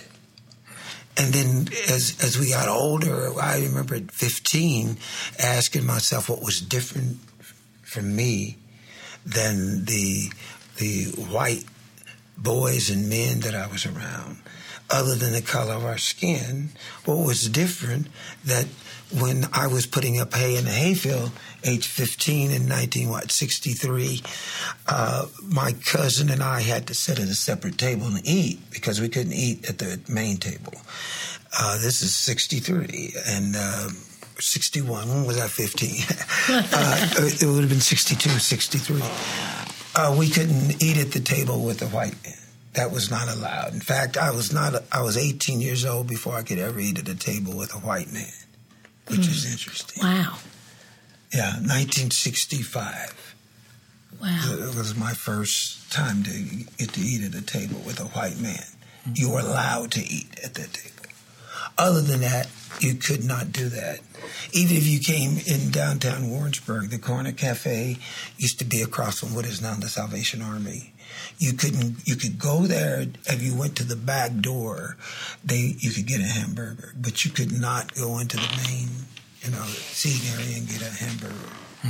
And 1.18 1.34
then 1.34 1.68
as 1.90 2.16
as 2.24 2.38
we 2.38 2.52
got 2.52 2.70
older, 2.70 3.32
I 3.42 3.62
remember 3.62 3.96
at 3.96 4.12
15 4.12 4.98
asking 5.40 5.86
myself 5.86 6.30
what 6.30 6.42
was 6.44 6.62
different 6.62 7.18
from 7.82 8.16
me 8.16 8.58
than 9.26 9.86
the 9.86 10.30
the 10.78 11.06
white 11.32 11.66
boys 12.38 12.92
and 12.92 13.10
men 13.10 13.40
that 13.40 13.56
I 13.56 13.66
was 13.66 13.86
around, 13.88 14.38
other 14.89 15.15
than 15.15 15.34
the 15.34 15.41
color 15.41 15.74
of 15.74 15.86
our 15.86 15.98
skin. 15.98 16.70
What 17.06 17.25
was 17.25 17.50
different 17.50 18.08
that 18.46 18.67
when 19.12 19.46
I 19.53 19.67
was 19.67 19.86
putting 19.86 20.20
up 20.20 20.34
hay 20.34 20.58
in 20.58 20.65
the 20.65 20.72
hayfield, 20.72 21.32
age 21.63 21.88
15 21.88 22.51
in 22.51 22.67
1963, 22.67 24.22
uh, 24.88 25.27
my 25.44 25.74
cousin 25.86 26.29
and 26.29 26.44
I 26.44 26.62
had 26.62 26.88
to 26.88 26.94
sit 26.94 27.20
at 27.20 27.27
a 27.27 27.36
separate 27.36 27.77
table 27.77 28.08
and 28.08 28.22
eat 28.25 28.60
because 28.70 29.00
we 29.00 29.10
couldn't 29.10 29.34
eat 29.34 29.70
at 29.70 29.77
the 29.77 30.00
main 30.10 30.38
table. 30.38 30.74
Uh, 31.58 31.75
this 31.75 32.01
is 32.01 32.13
63, 32.15 33.13
and 33.27 33.56
uh, 33.58 33.89
61. 34.39 35.08
When 35.08 35.25
was 35.25 35.39
I 35.39 35.48
15? 35.48 35.89
uh, 36.50 37.10
it 37.17 37.46
would 37.46 37.62
have 37.62 37.70
been 37.70 37.79
62, 37.79 38.29
63. 38.29 39.01
Uh, 39.96 40.15
we 40.17 40.29
couldn't 40.29 40.84
eat 40.84 40.98
at 40.98 41.12
the 41.12 41.22
table 41.22 41.63
with 41.63 41.79
the 41.79 41.88
white 41.88 42.22
man. 42.24 42.47
That 42.78 42.92
was 42.92 43.10
not 43.10 43.28
allowed. 43.28 43.74
In 43.74 43.80
fact, 43.80 44.18
I 44.18 44.30
was 44.30 44.54
not. 44.54 44.84
I 44.92 45.02
was 45.02 45.18
18 45.18 45.62
years 45.62 45.84
old 45.84 46.06
before 46.06 46.36
I 46.36 46.44
could 46.44 46.60
ever 46.60 46.80
eat 46.80 47.00
at 47.00 47.10
a 47.10 47.16
table 47.16 47.58
with 47.58 47.74
a 47.74 47.80
white 47.80 48.14
man, 48.14 48.32
which 49.08 49.22
mm. 49.22 49.30
is 49.30 49.52
interesting. 49.52 50.04
Wow. 50.04 50.38
Yeah, 51.34 51.54
1965. 51.54 53.36
Wow. 54.22 54.42
It 54.46 54.76
was 54.76 54.96
my 54.96 55.14
first 55.14 55.92
time 55.92 56.22
to 56.22 56.30
get 56.78 56.94
to 56.94 57.02
eat 57.02 57.24
at 57.24 57.34
a 57.34 57.44
table 57.44 57.82
with 57.84 58.00
a 58.00 58.06
white 58.06 58.38
man. 58.40 58.54
Mm-hmm. 58.54 59.14
You 59.16 59.32
were 59.32 59.40
allowed 59.40 59.90
to 59.94 60.02
eat 60.02 60.40
at 60.44 60.54
that 60.54 60.72
table. 60.72 60.97
Other 61.78 62.02
than 62.02 62.22
that, 62.22 62.48
you 62.80 62.96
could 62.96 63.24
not 63.24 63.52
do 63.52 63.70
that. 63.70 64.00
Even 64.52 64.78
if 64.78 64.88
you 64.88 65.00
came 65.00 65.38
in 65.46 65.72
downtown 65.72 66.30
Warrensburg, 66.30 66.90
the 66.90 66.98
Corner 66.98 67.32
Cafe 67.32 67.98
used 68.38 68.60
to 68.60 68.66
be 68.66 68.82
across 68.82 69.20
from 69.20 69.36
what 69.36 69.46
is 69.46 69.62
now 69.62 69.76
the 69.76 69.88
Salvation 69.88 70.42
Army. 70.42 70.94
You 71.38 71.54
couldn't. 71.54 72.08
You 72.08 72.16
could 72.16 72.38
go 72.38 72.62
there 72.62 73.06
if 73.26 73.42
you 73.42 73.56
went 73.56 73.76
to 73.78 73.84
the 73.84 73.96
back 73.96 74.38
door. 74.40 74.98
They 75.44 75.76
you 75.80 75.92
could 75.92 76.06
get 76.06 76.20
a 76.20 76.26
hamburger, 76.26 76.94
but 77.00 77.26
you 77.26 77.32
could 77.32 77.52
not 77.52 77.94
go 77.96 78.20
into 78.20 78.38
the 78.38 78.62
main, 78.68 78.90
you 79.42 79.52
know, 79.52 79.64
seating 79.66 80.30
area 80.34 80.58
and 80.58 80.68
get 80.68 80.82
a 80.82 80.92
hamburger. 80.92 81.34
Hmm. 81.82 81.90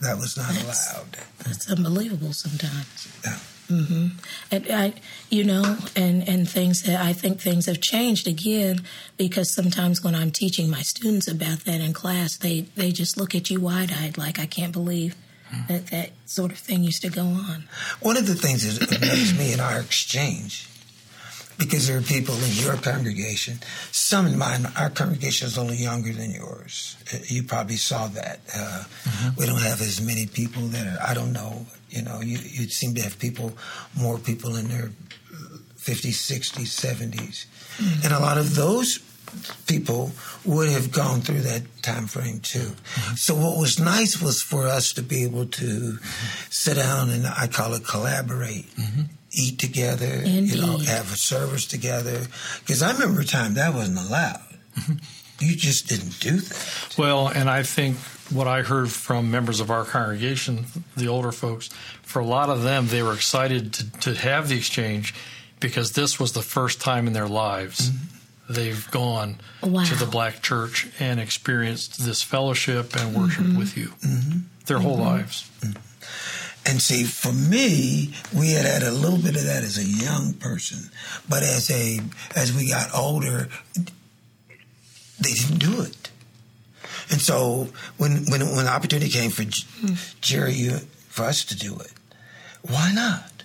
That 0.00 0.16
was 0.16 0.36
not 0.36 0.48
that's, 0.48 0.92
allowed. 0.92 1.16
That's 1.44 1.70
unbelievable. 1.70 2.32
Sometimes. 2.32 3.08
Yeah. 3.24 3.38
Mm-hmm. 3.68 4.08
And 4.50 4.66
I, 4.70 4.92
you 5.30 5.44
know, 5.44 5.78
and 5.96 6.28
and 6.28 6.48
things 6.48 6.82
that 6.82 7.00
I 7.00 7.12
think 7.12 7.40
things 7.40 7.66
have 7.66 7.80
changed 7.80 8.26
again 8.26 8.82
because 9.16 9.54
sometimes 9.54 10.02
when 10.04 10.14
I'm 10.14 10.30
teaching 10.30 10.70
my 10.70 10.82
students 10.82 11.28
about 11.28 11.60
that 11.60 11.80
in 11.80 11.92
class, 11.92 12.36
they 12.36 12.62
they 12.76 12.92
just 12.92 13.16
look 13.16 13.34
at 13.34 13.50
you 13.50 13.60
wide 13.60 13.92
eyed, 13.92 14.18
like 14.18 14.38
I 14.38 14.46
can't 14.46 14.72
believe 14.72 15.16
that 15.68 15.86
that 15.88 16.10
sort 16.26 16.50
of 16.50 16.58
thing 16.58 16.82
used 16.82 17.02
to 17.02 17.10
go 17.10 17.22
on. 17.22 17.64
One 18.00 18.16
of 18.16 18.26
the 18.26 18.34
things 18.34 18.78
that 18.78 18.96
amazed 18.96 19.38
me 19.38 19.52
in 19.52 19.60
our 19.60 19.78
exchange 19.78 20.68
because 21.58 21.86
there 21.86 21.98
are 21.98 22.02
people 22.02 22.34
in 22.34 22.52
your 22.52 22.76
congregation. 22.76 23.58
Some 23.92 24.26
in 24.26 24.38
mine, 24.38 24.66
our 24.76 24.90
congregation 24.90 25.46
is 25.46 25.56
a 25.56 25.62
little 25.62 25.76
younger 25.76 26.12
than 26.12 26.30
yours. 26.30 26.96
You 27.26 27.42
probably 27.42 27.76
saw 27.76 28.08
that. 28.08 28.40
Uh, 28.54 28.84
mm-hmm. 29.04 29.40
We 29.40 29.46
don't 29.46 29.60
have 29.60 29.80
as 29.80 30.00
many 30.00 30.26
people 30.26 30.62
that 30.68 30.86
are, 30.86 31.02
I 31.02 31.14
don't 31.14 31.32
know, 31.32 31.66
you 31.90 32.02
know, 32.02 32.20
you, 32.20 32.38
you 32.38 32.68
seem 32.68 32.94
to 32.96 33.02
have 33.02 33.18
people, 33.18 33.52
more 33.98 34.18
people 34.18 34.56
in 34.56 34.68
their 34.68 34.90
50s, 35.78 36.18
60s, 36.30 36.68
70s. 36.68 37.46
Mm-hmm. 37.76 38.04
And 38.04 38.12
a 38.12 38.20
lot 38.20 38.38
of 38.38 38.54
those 38.54 38.98
people 39.66 40.12
would 40.44 40.68
have 40.68 40.92
gone 40.92 41.20
through 41.20 41.40
that 41.40 41.62
time 41.82 42.06
frame 42.06 42.40
too. 42.40 42.58
Mm-hmm. 42.58 43.14
So 43.16 43.34
what 43.34 43.58
was 43.58 43.78
nice 43.78 44.20
was 44.20 44.42
for 44.42 44.66
us 44.66 44.92
to 44.94 45.02
be 45.02 45.24
able 45.24 45.46
to 45.46 45.64
mm-hmm. 45.64 46.50
sit 46.50 46.76
down 46.76 47.10
and 47.10 47.26
I 47.26 47.48
call 47.48 47.74
it 47.74 47.86
collaborate 47.86 48.70
mm-hmm 48.76 49.02
eat 49.34 49.58
together, 49.58 50.06
Indeed. 50.06 50.54
you 50.54 50.60
know, 50.60 50.78
have 50.78 51.12
a 51.12 51.16
service 51.16 51.66
together. 51.66 52.26
Because 52.60 52.82
I 52.82 52.92
remember 52.92 53.20
a 53.20 53.24
time 53.24 53.54
that 53.54 53.74
wasn't 53.74 53.98
allowed. 53.98 54.40
Mm-hmm. 54.78 54.94
You 55.40 55.56
just 55.56 55.88
didn't 55.88 56.20
do 56.20 56.38
that. 56.38 56.94
Well, 56.96 57.28
and 57.28 57.50
I 57.50 57.62
think 57.64 57.96
what 58.30 58.46
I 58.46 58.62
heard 58.62 58.90
from 58.90 59.30
members 59.30 59.60
of 59.60 59.70
our 59.70 59.84
congregation, 59.84 60.66
the 60.96 61.08
older 61.08 61.32
folks, 61.32 61.68
for 62.02 62.20
a 62.20 62.24
lot 62.24 62.48
of 62.48 62.62
them, 62.62 62.86
they 62.86 63.02
were 63.02 63.12
excited 63.12 63.72
to, 63.74 63.90
to 64.00 64.14
have 64.14 64.48
the 64.48 64.56
exchange 64.56 65.14
because 65.60 65.92
this 65.92 66.18
was 66.18 66.32
the 66.32 66.42
first 66.42 66.80
time 66.80 67.06
in 67.06 67.12
their 67.12 67.28
lives 67.28 67.90
mm-hmm. 67.90 68.52
they've 68.52 68.90
gone 68.90 69.36
wow. 69.62 69.84
to 69.84 69.94
the 69.94 70.06
black 70.06 70.42
church 70.42 70.88
and 71.00 71.20
experienced 71.20 72.04
this 72.04 72.22
fellowship 72.22 72.94
and 72.96 73.16
worship 73.16 73.44
mm-hmm. 73.44 73.58
with 73.58 73.76
you 73.76 73.88
mm-hmm. 73.88 74.38
their 74.66 74.78
whole 74.78 74.96
mm-hmm. 74.96 75.16
lives. 75.16 75.50
And 76.66 76.80
see, 76.80 77.04
for 77.04 77.32
me, 77.32 78.14
we 78.36 78.52
had 78.52 78.64
had 78.64 78.82
a 78.82 78.90
little 78.90 79.18
bit 79.18 79.36
of 79.36 79.44
that 79.44 79.62
as 79.62 79.76
a 79.76 79.84
young 79.84 80.32
person, 80.34 80.90
but 81.28 81.42
as 81.42 81.70
a 81.70 82.00
as 82.34 82.54
we 82.54 82.70
got 82.70 82.94
older, 82.94 83.48
they 85.20 85.32
didn't 85.32 85.58
do 85.58 85.82
it. 85.82 86.10
And 87.10 87.20
so 87.20 87.68
when 87.98 88.24
when 88.30 88.40
when 88.40 88.64
the 88.64 88.70
opportunity 88.70 89.10
came 89.10 89.30
for 89.30 89.44
Jerry 90.22 90.54
you, 90.54 90.78
for 91.08 91.24
us 91.24 91.44
to 91.44 91.56
do 91.56 91.76
it, 91.76 91.92
why 92.62 92.92
not? 92.92 93.42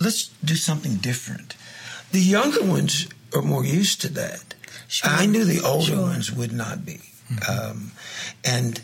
Let's 0.00 0.28
do 0.44 0.56
something 0.56 0.96
different. 0.96 1.54
The 2.10 2.20
younger 2.20 2.64
ones 2.64 3.08
are 3.34 3.42
more 3.42 3.64
used 3.64 4.00
to 4.00 4.08
that. 4.14 4.54
Sure. 4.88 5.10
I 5.10 5.26
knew 5.26 5.44
the 5.44 5.60
older 5.64 5.92
sure. 5.92 6.00
ones 6.00 6.32
would 6.32 6.52
not 6.52 6.84
be, 6.84 7.00
mm-hmm. 7.30 7.70
um, 7.70 7.92
and 8.44 8.80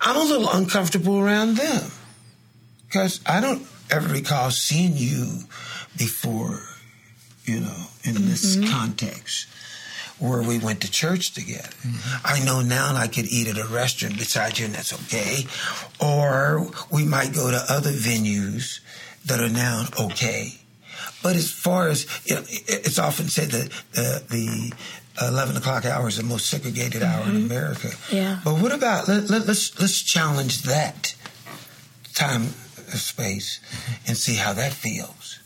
I'm 0.00 0.16
a 0.16 0.24
little 0.24 0.48
uncomfortable 0.48 1.20
around 1.20 1.56
them 1.56 1.92
because 2.90 3.20
I 3.24 3.40
don't 3.40 3.64
ever 3.88 4.08
recall 4.08 4.50
seeing 4.50 4.96
you 4.96 5.44
before, 5.96 6.60
you 7.44 7.60
know, 7.60 7.86
in 8.02 8.14
mm-hmm. 8.14 8.28
this 8.28 8.58
context 8.68 9.46
where 10.18 10.42
we 10.42 10.58
went 10.58 10.80
to 10.82 10.90
church 10.90 11.32
together. 11.32 11.68
Mm-hmm. 11.68 12.26
I 12.26 12.44
know 12.44 12.62
now 12.62 12.94
I 12.96 13.06
could 13.06 13.26
eat 13.26 13.46
at 13.46 13.58
a 13.58 13.66
restaurant 13.66 14.18
beside 14.18 14.58
you, 14.58 14.66
and 14.66 14.74
that's 14.74 14.92
okay. 14.92 15.46
Or 16.00 16.68
we 16.92 17.04
might 17.04 17.32
go 17.32 17.50
to 17.50 17.64
other 17.68 17.92
venues 17.92 18.80
that 19.24 19.40
are 19.40 19.48
now 19.48 19.86
okay. 19.98 20.54
But 21.22 21.36
as 21.36 21.50
far 21.50 21.88
as 21.88 22.06
you 22.26 22.34
know, 22.34 22.42
it's 22.48 22.98
often 22.98 23.28
said 23.28 23.50
that 23.50 23.70
the, 23.92 24.22
the 24.28 24.72
11 25.26 25.56
o'clock 25.56 25.84
hour 25.84 26.08
is 26.08 26.16
the 26.16 26.22
most 26.24 26.50
segregated 26.50 27.02
hour 27.02 27.22
mm-hmm. 27.22 27.36
in 27.36 27.42
America. 27.44 27.90
Yeah. 28.10 28.40
But 28.44 28.54
what 28.54 28.72
about 28.72 29.06
let, 29.06 29.30
let, 29.30 29.46
let's 29.46 29.78
let's 29.80 30.02
challenge 30.02 30.62
that 30.62 31.14
time 32.14 32.48
space 32.98 33.60
and 34.06 34.16
see 34.16 34.36
how 34.36 34.52
that 34.52 34.72
feels. 34.72 35.38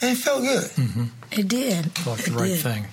And 0.00 0.12
it 0.16 0.20
felt 0.20 0.42
good. 0.42 0.70
Mm-hmm. 0.70 1.04
It 1.32 1.48
did. 1.48 1.92
Felt 1.98 2.18
the 2.18 2.32
right 2.32 2.48
did. 2.48 2.60
thing. 2.60 2.84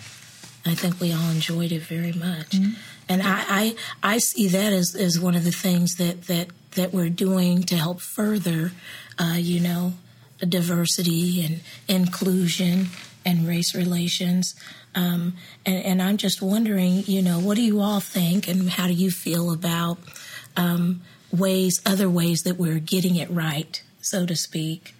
I 0.65 0.73
think 0.73 0.99
we 0.99 1.13
all 1.13 1.29
enjoyed 1.29 1.71
it 1.71 1.83
very 1.83 2.11
much. 2.11 2.49
Mm-hmm. 2.51 2.73
And 3.07 3.21
I, 3.21 3.43
I, 3.47 3.75
I 4.01 4.17
see 4.17 4.47
that 4.47 4.73
as, 4.73 4.95
as 4.95 5.19
one 5.19 5.35
of 5.35 5.43
the 5.43 5.51
things 5.51 5.97
that, 5.97 6.23
that, 6.23 6.47
that 6.71 6.91
we're 6.91 7.09
doing 7.09 7.61
to 7.63 7.75
help 7.75 8.01
further, 8.01 8.71
uh, 9.19 9.35
you 9.37 9.59
know, 9.59 9.93
diversity 10.39 11.45
and 11.45 11.61
inclusion 11.87 12.87
and 13.23 13.47
race 13.47 13.75
relations. 13.75 14.55
Um, 14.95 15.35
and, 15.65 15.83
and, 15.83 16.01
I'm 16.01 16.17
just 16.17 16.41
wondering, 16.41 17.03
you 17.05 17.21
know, 17.21 17.39
what 17.39 17.55
do 17.55 17.61
you 17.61 17.81
all 17.81 17.99
think 17.99 18.47
and 18.47 18.69
how 18.69 18.87
do 18.87 18.93
you 18.93 19.11
feel 19.11 19.51
about 19.51 19.97
um, 20.55 21.01
ways, 21.31 21.81
other 21.85 22.09
ways 22.09 22.43
that 22.43 22.57
we're 22.57 22.79
getting 22.79 23.15
it 23.15 23.29
right, 23.29 23.81
so 24.01 24.25
to 24.25 24.35
speak? 24.35 24.95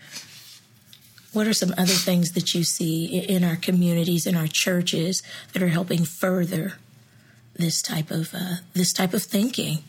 What 1.34 1.48
are 1.48 1.54
some 1.54 1.74
other 1.78 1.94
things 1.94 2.32
that 2.32 2.56
you 2.56 2.64
see 2.64 3.06
in 3.06 3.44
our 3.44 3.58
communities, 3.58 4.26
in 4.26 4.36
our 4.36 4.48
churches, 4.48 5.22
that 5.54 5.62
are 5.62 5.68
helping 5.68 6.06
further 6.06 6.74
this 7.56 7.82
type 7.82 8.10
of 8.10 8.34
uh, 8.34 8.58
this 8.74 8.94
type 8.94 9.14
of 9.14 9.24
thinking? 9.24 9.80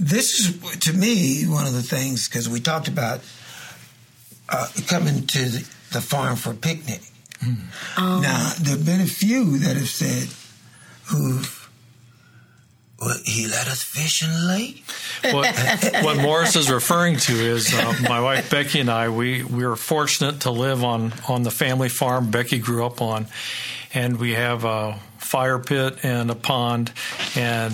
This 0.00 0.40
is, 0.40 0.78
to 0.80 0.92
me, 0.92 1.44
one 1.44 1.66
of 1.66 1.74
the 1.74 1.82
things 1.82 2.26
because 2.26 2.48
we 2.48 2.58
talked 2.58 2.88
about 2.88 3.20
uh, 4.48 4.66
coming 4.88 5.26
to 5.26 5.38
the, 5.38 5.70
the, 5.92 6.00
farm 6.00 6.36
for 6.36 6.50
a 6.50 6.54
picnic. 6.54 7.00
Mm. 7.38 7.98
Um, 7.98 8.22
now, 8.22 8.52
there 8.60 8.76
have 8.76 8.84
been 8.84 9.00
a 9.00 9.06
few 9.06 9.58
that 9.58 9.76
have 9.76 9.88
said, 9.88 10.28
who've 11.06 11.61
he 13.24 13.46
let 13.46 13.68
us 13.68 13.82
fish 13.82 14.22
in 14.22 14.32
the 14.32 14.46
lake. 14.46 14.84
What, 15.22 16.04
what 16.04 16.16
Morris 16.18 16.56
is 16.56 16.70
referring 16.70 17.16
to 17.16 17.32
is 17.32 17.72
uh, 17.72 17.94
my 18.08 18.20
wife 18.20 18.50
Becky 18.50 18.80
and 18.80 18.90
I. 18.90 19.08
We 19.08 19.44
we 19.44 19.64
were 19.64 19.76
fortunate 19.76 20.40
to 20.40 20.50
live 20.50 20.84
on 20.84 21.12
on 21.28 21.42
the 21.42 21.50
family 21.50 21.88
farm 21.88 22.30
Becky 22.30 22.58
grew 22.58 22.84
up 22.84 23.00
on, 23.00 23.26
and 23.94 24.18
we 24.18 24.34
have 24.34 24.64
a 24.64 24.98
fire 25.18 25.58
pit 25.58 26.04
and 26.04 26.30
a 26.30 26.34
pond, 26.34 26.92
and 27.36 27.72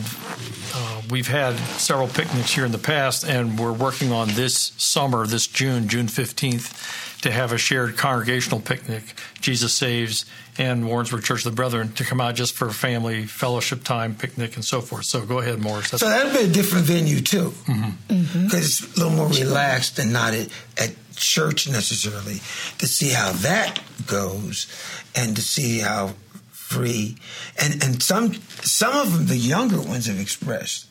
uh, 0.74 1.02
we've 1.10 1.28
had 1.28 1.56
several 1.78 2.06
picnics 2.06 2.54
here 2.54 2.64
in 2.64 2.72
the 2.72 2.78
past, 2.78 3.24
and 3.24 3.58
we're 3.58 3.72
working 3.72 4.12
on 4.12 4.28
this 4.28 4.72
summer, 4.76 5.26
this 5.26 5.46
June, 5.46 5.88
June 5.88 6.08
fifteenth 6.08 7.20
to 7.22 7.32
have 7.32 7.50
a 7.50 7.58
shared 7.58 7.96
congregational 7.96 8.60
picnic, 8.60 9.02
Jesus 9.40 9.76
Saves, 9.76 10.24
and 10.58 10.88
Warrensburg 10.88 11.22
Church 11.22 11.46
of 11.46 11.52
the 11.52 11.56
Brethren 11.56 11.92
to 11.92 12.04
come 12.04 12.20
out 12.20 12.34
just 12.34 12.54
for 12.54 12.70
family 12.70 13.24
fellowship 13.24 13.84
time, 13.84 14.14
picnic, 14.16 14.56
and 14.56 14.64
so 14.64 14.80
forth. 14.80 15.04
So 15.04 15.24
go 15.24 15.38
ahead, 15.38 15.60
Morris. 15.60 15.90
That's 15.90 16.02
so 16.02 16.08
that'd 16.08 16.32
be 16.32 16.50
a 16.50 16.52
different 16.52 16.84
venue 16.84 17.20
too, 17.20 17.54
because 17.64 17.78
mm-hmm. 17.78 18.14
mm-hmm. 18.14 18.46
it's 18.56 18.96
a 18.96 18.98
little 18.98 19.16
more 19.16 19.28
relaxed 19.28 19.98
and 19.98 20.12
not 20.12 20.34
at, 20.34 20.48
at 20.76 20.94
church 21.14 21.68
necessarily. 21.68 22.40
To 22.78 22.86
see 22.86 23.10
how 23.10 23.32
that 23.32 23.80
goes, 24.06 24.66
and 25.14 25.36
to 25.36 25.42
see 25.42 25.78
how 25.78 26.14
free, 26.50 27.16
and 27.62 27.82
and 27.82 28.02
some 28.02 28.34
some 28.62 28.94
of 28.94 29.12
them, 29.12 29.26
the 29.26 29.36
younger 29.36 29.80
ones, 29.80 30.06
have 30.06 30.20
expressed 30.20 30.86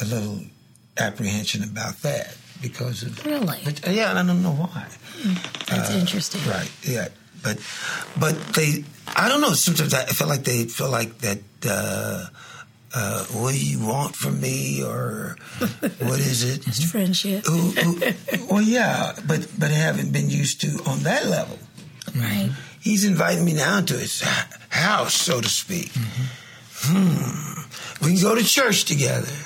a 0.00 0.04
little 0.04 0.40
apprehension 0.96 1.64
about 1.64 2.00
that 2.02 2.36
because 2.62 3.02
of 3.02 3.24
really, 3.24 3.58
but, 3.64 3.86
yeah, 3.88 4.12
I 4.12 4.22
don't 4.22 4.42
know 4.42 4.52
why. 4.52 4.86
That's 5.66 5.90
uh, 5.90 5.98
interesting. 5.98 6.40
Right. 6.48 6.70
Yeah. 6.82 7.08
But 7.42 7.58
but 8.18 8.36
they 8.54 8.84
I 9.16 9.28
don't 9.28 9.40
know. 9.40 9.52
Sometimes 9.52 9.94
I 9.94 10.04
feel 10.06 10.28
like 10.28 10.44
they 10.44 10.64
feel 10.64 10.90
like 10.90 11.18
that. 11.18 11.38
Uh, 11.66 12.26
uh, 12.92 13.24
what 13.26 13.52
do 13.52 13.64
you 13.64 13.86
want 13.86 14.16
from 14.16 14.40
me, 14.40 14.82
or 14.82 15.36
what 16.00 16.18
is 16.18 16.42
it? 16.42 16.66
It's 16.66 16.90
friendship. 16.90 17.48
Ooh, 17.48 17.72
ooh, 17.78 18.00
well, 18.50 18.62
yeah, 18.62 19.12
but 19.28 19.46
but 19.56 19.70
I 19.70 19.74
haven't 19.74 20.12
been 20.12 20.28
used 20.28 20.60
to 20.62 20.82
on 20.86 20.98
that 21.00 21.26
level. 21.26 21.58
Right. 22.16 22.50
He's 22.80 23.04
inviting 23.04 23.44
me 23.44 23.54
down 23.54 23.86
to 23.86 23.94
his 23.94 24.22
house, 24.70 25.14
so 25.14 25.40
to 25.40 25.48
speak. 25.48 25.92
Mm-hmm. 25.92 26.24
Hmm. 26.82 28.04
We 28.04 28.14
can 28.14 28.22
go 28.22 28.34
to 28.34 28.42
church 28.42 28.86
together, 28.86 29.36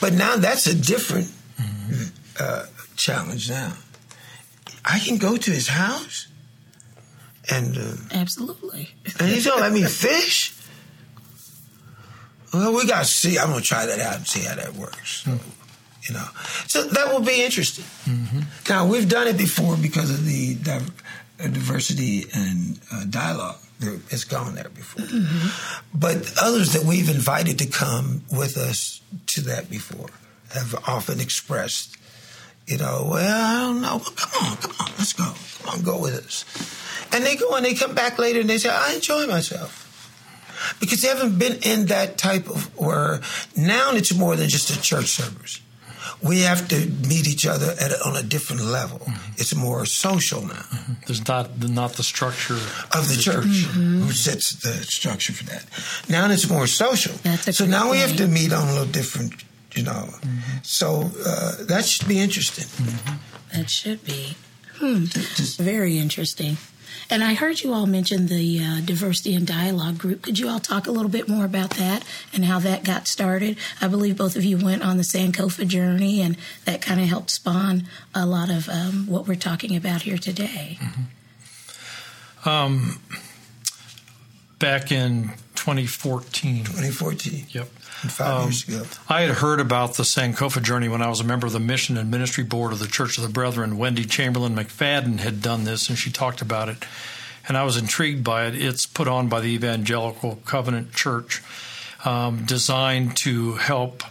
but 0.00 0.12
now 0.12 0.36
that's 0.36 0.66
a 0.66 0.74
different 0.74 1.28
mm-hmm. 1.58 2.10
uh, 2.38 2.66
challenge 2.96 3.48
now. 3.48 3.72
I 4.84 4.98
can 4.98 5.18
go 5.18 5.36
to 5.36 5.50
his 5.50 5.68
house 5.68 6.28
and 7.50 7.76
uh, 7.76 7.94
absolutely, 8.12 8.90
and 9.18 9.28
he's 9.28 9.46
gonna 9.46 9.60
let 9.60 9.72
me 9.72 9.84
fish. 9.84 10.54
Well, 12.52 12.74
we 12.74 12.86
got 12.86 13.04
to 13.04 13.04
see. 13.04 13.38
I'm 13.38 13.50
gonna 13.50 13.60
try 13.60 13.86
that 13.86 13.98
out 14.00 14.16
and 14.16 14.26
see 14.26 14.44
how 14.44 14.54
that 14.54 14.74
works. 14.74 15.24
So, 15.24 15.38
you 16.08 16.14
know, 16.14 16.26
so 16.66 16.84
that 16.84 17.12
will 17.12 17.24
be 17.24 17.42
interesting. 17.44 17.84
Mm-hmm. 18.04 18.40
Now 18.68 18.86
we've 18.86 19.08
done 19.08 19.26
it 19.26 19.36
before 19.36 19.76
because 19.76 20.10
of 20.10 20.24
the 20.24 20.56
uh, 20.70 20.80
diversity 21.48 22.26
and 22.34 22.80
uh, 22.92 23.04
dialogue. 23.04 23.58
It's 23.78 24.24
gone 24.24 24.54
there 24.54 24.70
before, 24.70 25.04
mm-hmm. 25.04 25.98
but 25.98 26.32
others 26.40 26.72
that 26.72 26.84
we've 26.84 27.10
invited 27.10 27.58
to 27.58 27.66
come 27.66 28.22
with 28.32 28.56
us 28.56 29.02
to 29.26 29.42
that 29.42 29.68
before 29.68 30.08
have 30.54 30.74
often 30.88 31.20
expressed 31.20 31.96
you 32.66 32.78
know, 32.78 33.06
well, 33.08 33.44
I 33.44 33.60
don't 33.60 33.80
know. 33.80 33.96
Well, 33.98 34.12
come 34.16 34.44
on, 34.44 34.56
come 34.56 34.72
on, 34.80 34.92
let's 34.98 35.12
go. 35.12 35.32
Come 35.62 35.74
on, 35.74 35.82
go 35.82 36.00
with 36.00 36.14
us. 36.14 36.44
And 37.16 37.24
they 37.24 37.36
go 37.36 37.54
and 37.56 37.64
they 37.64 37.74
come 37.74 37.94
back 37.94 38.18
later 38.18 38.40
and 38.40 38.50
they 38.50 38.58
say, 38.58 38.68
I 38.68 38.92
enjoy 38.94 39.26
myself. 39.26 39.82
Because 40.80 41.00
they 41.00 41.08
haven't 41.08 41.38
been 41.38 41.58
in 41.62 41.86
that 41.86 42.18
type 42.18 42.48
of 42.48 42.76
where 42.78 43.20
now 43.56 43.92
it's 43.92 44.14
more 44.14 44.36
than 44.36 44.48
just 44.48 44.68
a 44.70 44.80
church 44.80 45.06
service. 45.06 45.60
We 46.22 46.40
have 46.40 46.68
to 46.68 46.86
meet 47.08 47.26
each 47.26 47.46
other 47.46 47.74
at 47.80 47.90
a, 47.92 48.06
on 48.06 48.16
a 48.16 48.22
different 48.22 48.62
level. 48.62 48.98
Mm-hmm. 48.98 49.32
It's 49.36 49.54
more 49.54 49.84
social 49.86 50.42
now. 50.42 50.54
Mm-hmm. 50.54 50.92
There's 51.06 51.26
not 51.28 51.58
not 51.68 51.92
the 51.94 52.02
structure 52.02 52.54
of 52.98 53.08
the, 53.08 53.16
the 53.16 53.22
church, 53.22 53.34
church. 53.34 53.66
Mm-hmm. 53.66 54.00
who 54.02 54.12
sets 54.12 54.52
the 54.62 54.72
structure 54.84 55.32
for 55.32 55.44
that. 55.44 55.64
Now 56.08 56.30
it's 56.30 56.48
more 56.48 56.66
social. 56.66 57.14
so 57.52 57.66
now 57.66 57.82
point. 57.82 57.92
we 57.92 57.98
have 57.98 58.16
to 58.16 58.28
meet 58.28 58.52
on 58.52 58.68
a 58.68 58.72
little 58.72 58.86
different 58.86 59.44
you 59.74 59.82
know. 59.82 60.08
Mm-hmm. 60.08 60.58
So 60.62 61.10
uh, 61.24 61.64
that 61.64 61.84
should 61.84 62.08
be 62.08 62.18
interesting. 62.18 62.64
Mm-hmm. 62.64 63.58
That 63.58 63.70
should 63.70 64.04
be. 64.04 64.36
Hmm. 64.78 65.04
Just, 65.04 65.58
Very 65.58 65.98
interesting. 65.98 66.56
And 67.08 67.22
I 67.22 67.34
heard 67.34 67.60
you 67.60 67.72
all 67.72 67.86
mention 67.86 68.26
the 68.26 68.60
uh, 68.60 68.80
diversity 68.80 69.34
and 69.34 69.46
dialogue 69.46 69.98
group. 69.98 70.22
Could 70.22 70.38
you 70.38 70.48
all 70.48 70.58
talk 70.58 70.86
a 70.86 70.90
little 70.90 71.10
bit 71.10 71.28
more 71.28 71.44
about 71.44 71.70
that 71.70 72.04
and 72.32 72.44
how 72.44 72.58
that 72.60 72.84
got 72.84 73.06
started? 73.06 73.56
I 73.80 73.88
believe 73.88 74.16
both 74.16 74.36
of 74.36 74.44
you 74.44 74.56
went 74.56 74.82
on 74.82 74.96
the 74.96 75.04
Sankofa 75.04 75.66
journey, 75.66 76.20
and 76.20 76.36
that 76.64 76.82
kind 76.82 77.00
of 77.00 77.06
helped 77.06 77.30
spawn 77.30 77.84
a 78.14 78.26
lot 78.26 78.50
of 78.50 78.68
um, 78.68 79.06
what 79.06 79.28
we're 79.28 79.36
talking 79.36 79.76
about 79.76 80.02
here 80.02 80.18
today. 80.18 80.78
Mm-hmm. 80.80 82.48
Um, 82.48 83.00
back 84.58 84.90
in 84.90 85.30
2014. 85.54 86.64
2014. 86.64 87.46
Yep. 87.50 87.68
Five 88.08 88.28
um, 88.28 88.42
years 88.44 88.68
ago. 88.68 88.84
I 89.08 89.22
had 89.22 89.36
heard 89.36 89.60
about 89.60 89.94
the 89.94 90.02
Sankofa 90.02 90.62
journey 90.62 90.88
when 90.88 91.02
I 91.02 91.08
was 91.08 91.20
a 91.20 91.24
member 91.24 91.46
of 91.46 91.52
the 91.52 91.60
Mission 91.60 91.96
and 91.96 92.10
Ministry 92.10 92.44
Board 92.44 92.72
of 92.72 92.78
the 92.78 92.86
Church 92.86 93.18
of 93.18 93.24
the 93.24 93.30
Brethren. 93.30 93.78
Wendy 93.78 94.04
Chamberlain 94.04 94.54
McFadden 94.54 95.20
had 95.20 95.42
done 95.42 95.64
this, 95.64 95.88
and 95.88 95.98
she 95.98 96.10
talked 96.10 96.40
about 96.40 96.68
it. 96.68 96.84
And 97.48 97.56
I 97.56 97.64
was 97.64 97.76
intrigued 97.76 98.24
by 98.24 98.46
it. 98.46 98.54
It's 98.54 98.86
put 98.86 99.06
on 99.06 99.28
by 99.28 99.40
the 99.40 99.48
Evangelical 99.48 100.36
Covenant 100.44 100.92
Church, 100.92 101.42
um, 102.04 102.44
designed 102.44 103.16
to 103.18 103.54
help 103.54 104.02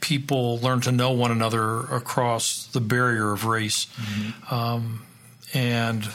people 0.00 0.58
learn 0.58 0.80
to 0.82 0.92
know 0.92 1.10
one 1.12 1.30
another 1.30 1.80
across 1.80 2.66
the 2.66 2.80
barrier 2.80 3.32
of 3.32 3.44
race. 3.44 3.86
Mm-hmm. 3.96 4.54
Um, 4.54 5.02
and 5.54 6.08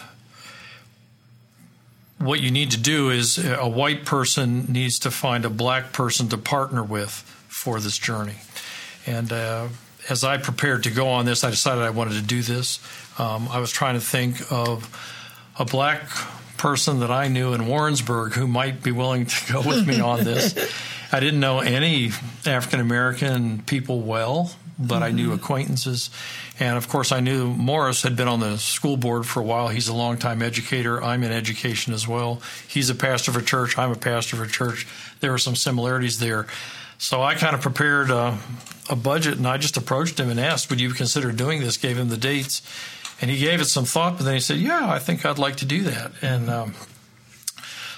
what 2.20 2.40
you 2.40 2.52
need 2.52 2.72
to 2.72 2.80
do 2.80 3.10
is 3.10 3.38
a 3.38 3.68
white 3.68 4.06
person 4.06 4.72
needs 4.72 5.00
to 5.00 5.12
find 5.12 5.46
a 5.46 5.50
black 5.50 5.92
person 5.92 6.30
to 6.30 6.38
partner 6.38 6.84
with 6.84 7.12
for 7.48 7.80
this 7.80 7.98
journey. 7.98 8.36
And 9.06 9.32
uh, 9.32 9.68
as 10.10 10.24
I 10.24 10.38
prepared 10.38 10.84
to 10.84 10.92
go 10.92 11.10
on 11.10 11.26
this, 11.26 11.44
I 11.44 11.50
decided 11.50 11.84
I 11.84 11.90
wanted 11.90 12.16
to 12.16 12.22
do 12.22 12.42
this. 12.42 12.80
Um, 13.20 13.48
I 13.50 13.60
was 13.60 13.72
trying 13.72 13.96
to 13.96 14.02
think 14.02 14.52
of 14.52 14.90
a 15.58 15.66
black 15.66 16.02
person 16.58 17.02
that 17.02 17.12
I 17.12 17.28
knew 17.28 17.54
in 17.54 17.68
Warrensburg 17.68 18.34
who 18.34 18.48
might 18.48 18.82
be 18.82 18.92
willing 18.92 19.26
to 19.26 19.54
go 19.54 19.62
with 19.62 19.86
me 19.86 20.00
on 20.00 20.24
this. 20.24 20.56
I 21.12 21.20
didn't 21.20 21.40
know 21.40 21.60
any 21.60 22.12
African 22.46 22.80
American 22.80 23.62
people 23.62 24.02
well, 24.02 24.52
but 24.78 24.96
mm-hmm. 24.96 25.04
I 25.04 25.12
knew 25.12 25.26
mm-hmm. 25.28 25.36
acquaintances. 25.36 26.10
And 26.60 26.78
of 26.78 26.88
course, 26.90 27.12
I 27.12 27.20
knew 27.20 27.54
Morris 27.54 28.04
had 28.04 28.16
been 28.16 28.28
on 28.28 28.40
the 28.40 28.58
school 28.58 28.98
board 28.98 29.26
for 29.26 29.40
a 29.40 29.44
while. 29.44 29.68
He's 29.68 29.88
a 29.88 29.94
longtime 29.94 30.42
educator. 30.42 31.02
I'm 31.02 31.24
in 31.24 31.32
education 31.32 31.94
as 31.94 32.08
well. 32.08 32.42
He's 32.68 32.90
a 32.90 32.96
pastor 32.96 33.32
for 33.32 33.42
church. 33.42 33.78
I'm 33.78 33.92
a 33.92 33.96
pastor 33.96 34.36
for 34.36 34.46
church. 34.46 34.88
There 35.20 35.34
are 35.34 35.38
some 35.38 35.56
similarities 35.56 36.20
there. 36.20 36.48
So 36.98 37.22
I 37.22 37.36
kind 37.36 37.56
of 37.56 37.62
prepared 37.62 38.10
a, 38.10 38.38
a 38.90 38.96
budget 38.96 39.38
and 39.38 39.48
I 39.48 39.58
just 39.58 39.78
approached 39.78 40.20
him 40.20 40.30
and 40.30 40.40
asked, 40.40 40.70
Would 40.70 40.80
you 40.80 40.92
consider 40.92 41.32
doing 41.32 41.62
this? 41.62 41.78
Gave 41.78 41.98
him 41.98 42.10
the 42.10 42.18
dates. 42.18 42.62
And 43.22 43.30
he 43.30 43.38
gave 43.38 43.62
it 43.62 43.66
some 43.66 43.86
thought, 43.86 44.18
but 44.18 44.26
then 44.26 44.34
he 44.34 44.40
said, 44.40 44.58
Yeah, 44.58 44.90
I 44.90 45.00
think 45.00 45.26
I'd 45.26 45.38
like 45.38 45.58
to 45.58 45.66
do 45.66 45.84
that. 45.84 46.12
And 46.22 46.50
um, 46.50 46.76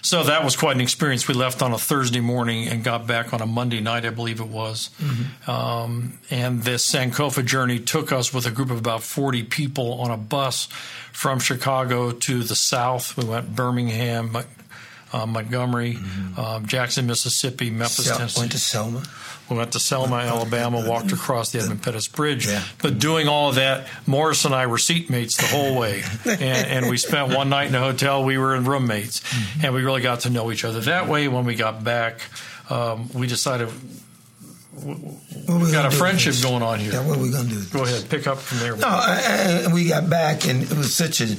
so 0.06 0.24
that 0.24 0.44
was 0.44 0.56
quite 0.56 0.76
an 0.76 0.82
experience. 0.82 1.28
We 1.28 1.34
left 1.34 1.64
on 1.64 1.74
a 1.74 1.80
Thursday 1.80 2.20
morning 2.20 2.68
and 2.68 2.84
got 2.84 3.08
back 3.08 3.34
on 3.34 3.42
a 3.42 3.48
Monday 3.48 3.82
night, 3.82 4.06
I 4.06 4.12
believe 4.12 4.40
it 4.40 4.48
was. 4.48 4.92
Mm-hmm. 5.02 5.50
Um, 5.50 6.20
and 6.30 6.62
this 6.62 6.88
Sankofa 6.90 7.44
journey 7.44 7.80
took 7.80 8.12
us 8.12 8.32
with 8.32 8.46
a 8.46 8.52
group 8.52 8.70
of 8.70 8.78
about 8.78 9.02
40 9.02 9.42
people 9.44 9.94
on 10.02 10.12
a 10.12 10.18
bus 10.18 10.68
from 11.12 11.40
Chicago 11.40 12.12
to 12.12 12.44
the 12.44 12.56
south. 12.56 13.18
We 13.18 13.26
went 13.26 13.56
Birmingham, 13.56 14.38
uh, 15.12 15.26
Montgomery, 15.26 15.98
um, 16.38 16.68
Jackson, 16.68 17.08
Mississippi, 17.08 17.72
Memphis, 17.72 18.06
Sel- 18.06 18.18
Tennessee. 18.18 18.40
went 18.42 18.52
to 18.52 18.60
Selma. 18.60 19.04
We 19.50 19.58
went 19.58 19.74
to 19.74 19.80
Selma, 19.80 20.16
Alabama, 20.18 20.84
walked 20.88 21.12
across 21.12 21.52
the 21.52 21.60
Edmund 21.60 21.84
Pettus 21.84 22.08
Bridge. 22.08 22.48
Yeah. 22.48 22.64
But 22.82 22.98
doing 22.98 23.28
all 23.28 23.50
of 23.50 23.56
that, 23.56 23.88
Morris 24.08 24.44
and 24.46 24.56
I 24.56 24.66
were 24.68 24.78
seatmates 24.78 25.38
the 25.38 25.48
whole 25.48 25.78
way. 25.78 26.02
and, 26.26 26.42
and 26.42 26.90
we 26.90 26.98
spent 26.98 27.34
one 27.34 27.50
night 27.50 27.68
in 27.68 27.76
a 27.76 27.80
hotel. 27.80 28.24
We 28.24 28.38
were 28.38 28.56
in 28.56 28.66
roommates. 28.66 29.22
And 29.64 29.74
we 29.74 29.84
really 29.84 30.02
got 30.02 30.22
to 30.22 30.30
know 30.30 30.52
each 30.52 30.66
other. 30.66 30.80
That 30.82 31.08
way, 31.08 31.28
when 31.28 31.46
we 31.46 31.56
got 31.56 31.84
back, 31.84 32.22
um, 32.70 33.10
we 33.14 33.28
decided 33.28 33.70
What 34.74 34.98
we 35.48 35.66
we 35.66 35.72
got 35.72 35.86
a 35.86 35.96
friendship 35.96 36.36
going 36.42 36.64
on 36.64 36.80
here. 36.80 36.94
Yeah, 36.94 37.08
what 37.08 37.18
are 37.18 37.22
we 37.22 37.30
going 37.30 37.48
to 37.48 37.54
do? 37.54 37.64
Go 37.72 37.84
ahead, 37.84 38.10
pick 38.10 38.26
up 38.28 38.40
from 38.40 38.60
there. 38.60 38.76
No, 38.76 38.88
I, 38.88 39.66
I, 39.68 39.74
we 39.74 39.88
got 39.88 40.10
back, 40.10 40.48
and 40.48 40.64
it 40.64 40.76
was 40.76 40.94
such 40.96 41.22
a, 41.22 41.36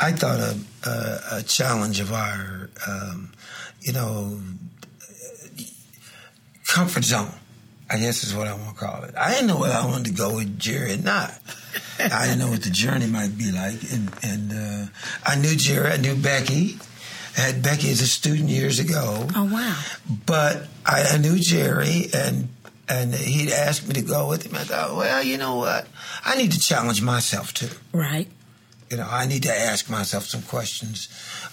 I 0.00 0.10
thought 0.12 0.40
a, 0.40 0.58
a, 0.86 1.38
a 1.38 1.42
challenge 1.44 2.00
of 2.00 2.12
our, 2.12 2.68
um, 2.88 3.32
you 3.80 3.92
know, 3.92 4.40
comfort 6.66 7.04
zone. 7.04 7.32
I 7.90 7.98
guess 7.98 8.24
is 8.24 8.34
what 8.34 8.48
I 8.48 8.54
want 8.54 8.76
to 8.76 8.84
call 8.84 9.04
it. 9.04 9.14
I 9.16 9.32
didn't 9.32 9.48
know 9.48 9.58
whether 9.58 9.74
I 9.74 9.84
wanted 9.84 10.06
to 10.06 10.12
go 10.12 10.36
with 10.36 10.58
Jerry 10.58 10.94
or 10.94 10.98
not. 10.98 11.38
I 11.98 12.26
didn't 12.26 12.38
know 12.38 12.50
what 12.50 12.62
the 12.62 12.70
journey 12.70 13.06
might 13.06 13.36
be 13.36 13.52
like, 13.52 13.82
and 13.92 14.10
and 14.22 14.52
uh, 14.52 14.86
I 15.24 15.36
knew 15.36 15.54
Jerry, 15.54 15.92
I 15.92 15.96
knew 15.96 16.16
Becky. 16.16 16.78
I 17.36 17.40
had 17.40 17.62
Becky 17.62 17.90
as 17.90 18.00
a 18.00 18.06
student 18.06 18.48
years 18.48 18.78
ago. 18.78 19.26
Oh 19.34 19.44
wow. 19.52 19.80
But 20.26 20.68
I, 20.86 21.02
I 21.02 21.18
knew 21.18 21.38
Jerry, 21.38 22.08
and 22.14 22.48
and 22.88 23.14
he'd 23.14 23.50
asked 23.50 23.86
me 23.86 23.94
to 23.94 24.02
go 24.02 24.28
with 24.28 24.44
him. 24.46 24.54
I 24.54 24.64
thought, 24.64 24.96
well, 24.96 25.22
you 25.22 25.36
know 25.36 25.56
what? 25.56 25.86
I 26.24 26.36
need 26.36 26.52
to 26.52 26.58
challenge 26.58 27.02
myself 27.02 27.52
too. 27.54 27.70
Right. 27.92 28.28
You 28.90 28.98
know, 28.98 29.08
I 29.10 29.26
need 29.26 29.42
to 29.44 29.52
ask 29.52 29.88
myself 29.88 30.24
some 30.24 30.42
questions 30.42 31.08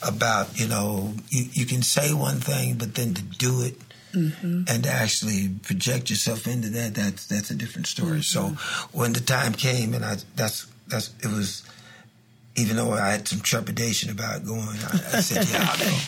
about, 0.05 0.59
you 0.59 0.67
know, 0.67 1.13
you, 1.29 1.45
you 1.53 1.65
can 1.65 1.81
say 1.81 2.13
one 2.13 2.39
thing, 2.39 2.75
but 2.75 2.95
then 2.95 3.13
to 3.13 3.21
do 3.21 3.61
it 3.61 3.77
Mm-hmm. 4.13 4.63
and 4.67 4.83
to 4.83 4.89
actually 4.89 5.49
project 5.63 6.09
yourself 6.09 6.47
into 6.47 6.69
that, 6.69 6.93
that's 6.95 7.27
that's 7.27 7.51
a 7.51 7.55
different 7.55 7.87
story. 7.87 8.21
So 8.21 8.41
mm-hmm. 8.41 8.97
when 8.97 9.13
the 9.13 9.21
time 9.21 9.53
came, 9.53 9.93
and 9.93 10.03
I 10.03 10.17
that's 10.35 10.67
that's 10.87 11.13
it 11.23 11.27
was. 11.27 11.63
Even 12.57 12.75
though 12.75 12.91
I 12.91 13.11
had 13.11 13.29
some 13.29 13.39
trepidation 13.39 14.11
about 14.11 14.43
going, 14.43 14.59
I, 14.59 14.99
I 15.13 15.21
said, 15.21 15.47
"Yeah, 15.47 15.65
I'll 15.69 15.79
go." 15.79 15.97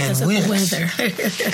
And 0.00 0.26
went. 0.26 0.48
weather. 0.48 0.90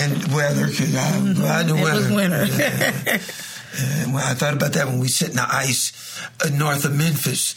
and 0.01 0.35
weather 0.35 0.66
because 0.66 0.97
I 0.97 1.12
mm-hmm. 1.12 1.29
in 1.29 1.66
the 1.66 1.77
It 1.77 1.83
weather. 1.83 1.97
was 1.97 2.11
winter. 2.11 2.44
Yeah. 2.47 3.18
And 3.77 4.14
when 4.14 4.23
I 4.23 4.35
thought 4.35 4.55
about 4.55 4.73
that 4.75 4.87
when 4.87 5.01
we 5.01 5.09
sit 5.09 5.31
in 5.31 5.37
the 5.37 5.47
ice 5.49 5.92
uh, 6.44 6.49
north 6.51 6.85
of 6.85 6.94
Memphis. 6.94 7.55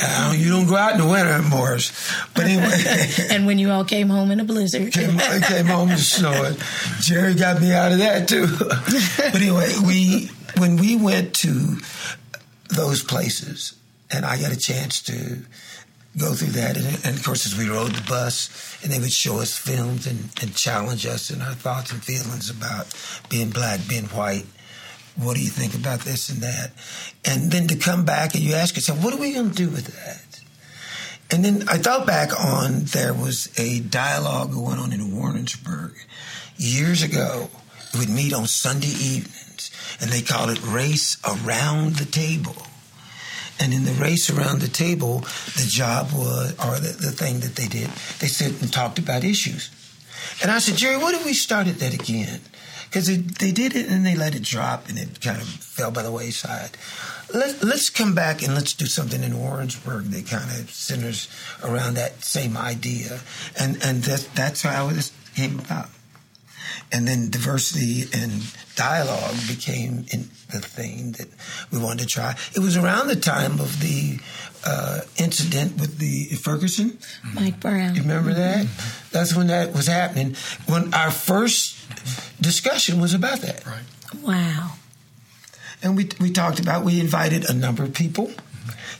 Uh, 0.00 0.34
you 0.36 0.50
don't 0.50 0.66
go 0.66 0.76
out 0.76 0.92
in 0.92 1.00
the 1.00 1.08
winter, 1.08 1.40
Morris. 1.42 1.92
But 2.34 2.44
anyway, 2.44 3.10
and 3.30 3.46
when 3.46 3.58
you 3.58 3.70
all 3.70 3.84
came 3.84 4.08
home 4.08 4.30
in 4.30 4.40
a 4.40 4.44
blizzard. 4.44 4.92
came, 4.92 5.18
came 5.18 5.66
home 5.66 5.88
to 5.90 5.98
snowing. 5.98 6.56
Jerry 7.00 7.34
got 7.34 7.60
me 7.60 7.72
out 7.72 7.92
of 7.92 7.98
that 7.98 8.28
too. 8.28 8.46
but 8.58 9.34
anyway, 9.34 9.72
we 9.86 10.30
when 10.58 10.76
we 10.76 10.96
went 10.96 11.34
to 11.34 11.78
those 12.68 13.02
places, 13.02 13.74
and 14.10 14.24
I 14.24 14.40
got 14.40 14.52
a 14.52 14.58
chance 14.58 15.02
to 15.02 15.38
go 16.18 16.34
through 16.34 16.48
that, 16.48 16.76
and, 16.76 16.86
and 17.04 17.16
of 17.16 17.24
course, 17.24 17.46
as 17.46 17.56
we 17.56 17.68
rode 17.68 17.92
the 17.92 18.08
bus, 18.08 18.78
and 18.82 18.92
they 18.92 18.98
would 18.98 19.12
show 19.12 19.40
us 19.40 19.56
films 19.56 20.06
and, 20.06 20.30
and 20.42 20.54
challenge 20.54 21.06
us 21.06 21.30
in 21.30 21.40
our 21.40 21.54
thoughts 21.54 21.92
and 21.92 22.02
feelings 22.02 22.50
about 22.50 22.92
being 23.28 23.50
black, 23.50 23.80
being 23.88 24.04
white. 24.06 24.46
What 25.16 25.36
do 25.36 25.42
you 25.42 25.50
think 25.50 25.74
about 25.74 26.00
this 26.00 26.28
and 26.28 26.40
that? 26.42 26.72
And 27.24 27.50
then 27.50 27.68
to 27.68 27.76
come 27.76 28.04
back 28.04 28.34
and 28.34 28.42
you 28.42 28.54
ask 28.54 28.76
yourself, 28.76 29.04
what 29.04 29.12
are 29.12 29.18
we 29.18 29.34
going 29.34 29.50
to 29.50 29.56
do 29.56 29.68
with 29.68 29.86
that? 29.86 30.40
And 31.30 31.44
then 31.44 31.68
I 31.68 31.78
thought 31.78 32.06
back 32.06 32.38
on 32.38 32.84
there 32.84 33.14
was 33.14 33.48
a 33.58 33.80
dialogue 33.80 34.52
going 34.52 34.78
on 34.78 34.92
in 34.92 35.16
Warrensburg 35.16 35.92
years 36.56 37.02
ago. 37.02 37.48
We'd 37.98 38.08
meet 38.08 38.32
on 38.32 38.46
Sunday 38.46 38.88
evenings, 38.88 39.70
and 40.00 40.10
they 40.10 40.22
called 40.22 40.50
it 40.50 40.62
Race 40.62 41.18
Around 41.24 41.96
the 41.96 42.04
Table. 42.04 42.56
And 43.60 43.72
in 43.72 43.84
the 43.84 43.92
race 43.92 44.28
around 44.28 44.60
the 44.60 44.68
table, 44.68 45.20
the 45.56 45.66
job 45.68 46.10
was, 46.12 46.52
or 46.58 46.80
the, 46.80 46.96
the 46.98 47.12
thing 47.12 47.40
that 47.40 47.54
they 47.54 47.66
did, 47.66 47.88
they 48.18 48.26
sit 48.26 48.60
and 48.60 48.72
talked 48.72 48.98
about 48.98 49.24
issues. 49.24 49.70
And 50.42 50.50
I 50.50 50.58
said, 50.58 50.76
Jerry, 50.76 50.96
what 50.96 51.14
if 51.14 51.24
we 51.24 51.34
started 51.34 51.76
that 51.76 51.94
again? 51.94 52.40
Because 52.92 53.06
they 53.06 53.52
did 53.52 53.74
it 53.74 53.88
and 53.88 54.04
they 54.04 54.14
let 54.14 54.34
it 54.34 54.42
drop 54.42 54.90
and 54.90 54.98
it 54.98 55.18
kind 55.22 55.40
of 55.40 55.48
fell 55.48 55.90
by 55.90 56.02
the 56.02 56.12
wayside. 56.12 56.76
Let, 57.32 57.64
let's 57.64 57.88
come 57.88 58.14
back 58.14 58.42
and 58.42 58.54
let's 58.54 58.74
do 58.74 58.84
something 58.84 59.22
in 59.22 59.38
Warrensburg 59.38 60.10
that 60.10 60.26
kind 60.26 60.50
of 60.60 60.70
centers 60.70 61.26
around 61.64 61.94
that 61.94 62.22
same 62.22 62.54
idea. 62.54 63.20
And, 63.58 63.82
and 63.82 64.02
that, 64.02 64.28
that's 64.34 64.60
how 64.60 64.88
this 64.88 65.10
came 65.34 65.58
about. 65.58 65.88
And 66.92 67.08
then 67.08 67.30
diversity 67.30 68.04
and 68.12 68.42
dialogue 68.76 69.36
became 69.48 70.04
in 70.12 70.28
the 70.50 70.60
thing 70.60 71.12
that 71.12 71.28
we 71.70 71.78
wanted 71.78 72.00
to 72.00 72.06
try. 72.06 72.36
It 72.54 72.58
was 72.58 72.76
around 72.76 73.08
the 73.08 73.16
time 73.16 73.52
of 73.52 73.80
the 73.80 74.18
uh, 74.66 75.00
incident 75.16 75.80
with 75.80 75.96
the 75.98 76.26
Ferguson. 76.36 76.98
Mike 77.34 77.58
Brown. 77.58 77.94
You 77.94 78.02
remember 78.02 78.34
that? 78.34 78.66
That's 79.10 79.34
when 79.34 79.46
that 79.46 79.72
was 79.72 79.86
happening. 79.86 80.36
When 80.66 80.92
our 80.92 81.10
first 81.10 81.81
discussion 82.40 83.00
was 83.00 83.14
about 83.14 83.40
that. 83.40 83.64
Right. 83.66 83.82
Wow. 84.22 84.72
And 85.82 85.96
we, 85.96 86.08
we 86.20 86.30
talked 86.30 86.60
about, 86.60 86.84
we 86.84 87.00
invited 87.00 87.48
a 87.48 87.54
number 87.54 87.82
of 87.82 87.92
people 87.94 88.30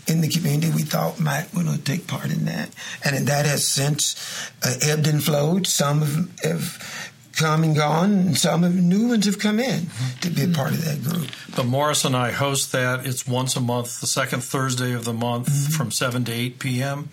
in 0.08 0.20
the 0.20 0.28
community 0.28 0.72
we 0.74 0.82
thought 0.82 1.20
might 1.20 1.54
want 1.54 1.68
to 1.68 1.78
take 1.78 2.06
part 2.08 2.30
in 2.30 2.44
that. 2.46 2.70
And 3.04 3.28
that 3.28 3.46
has 3.46 3.66
since 3.66 4.50
uh, 4.64 4.74
ebbed 4.82 5.06
and 5.06 5.22
flowed. 5.22 5.66
Some 5.68 6.00
have, 6.00 6.40
have 6.42 7.12
come 7.36 7.62
and 7.62 7.74
gone, 7.76 8.12
and 8.12 8.36
some 8.36 8.62
have, 8.64 8.74
new 8.74 9.08
ones 9.08 9.26
have 9.26 9.38
come 9.38 9.60
in 9.60 9.86
to 10.20 10.28
be 10.30 10.42
a 10.44 10.48
part 10.48 10.72
of 10.72 10.84
that 10.84 11.02
group. 11.04 11.30
But 11.54 11.66
Morris 11.66 12.04
and 12.04 12.16
I 12.16 12.32
host 12.32 12.72
that. 12.72 13.06
It's 13.06 13.26
once 13.26 13.54
a 13.56 13.60
month, 13.60 14.00
the 14.00 14.06
second 14.08 14.42
Thursday 14.42 14.92
of 14.92 15.04
the 15.04 15.12
month 15.14 15.48
Mm-hmm. 15.48 15.72
from 15.72 15.90
7 15.92 16.24
to 16.24 16.32
8 16.32 16.58
p.m. 16.58 17.08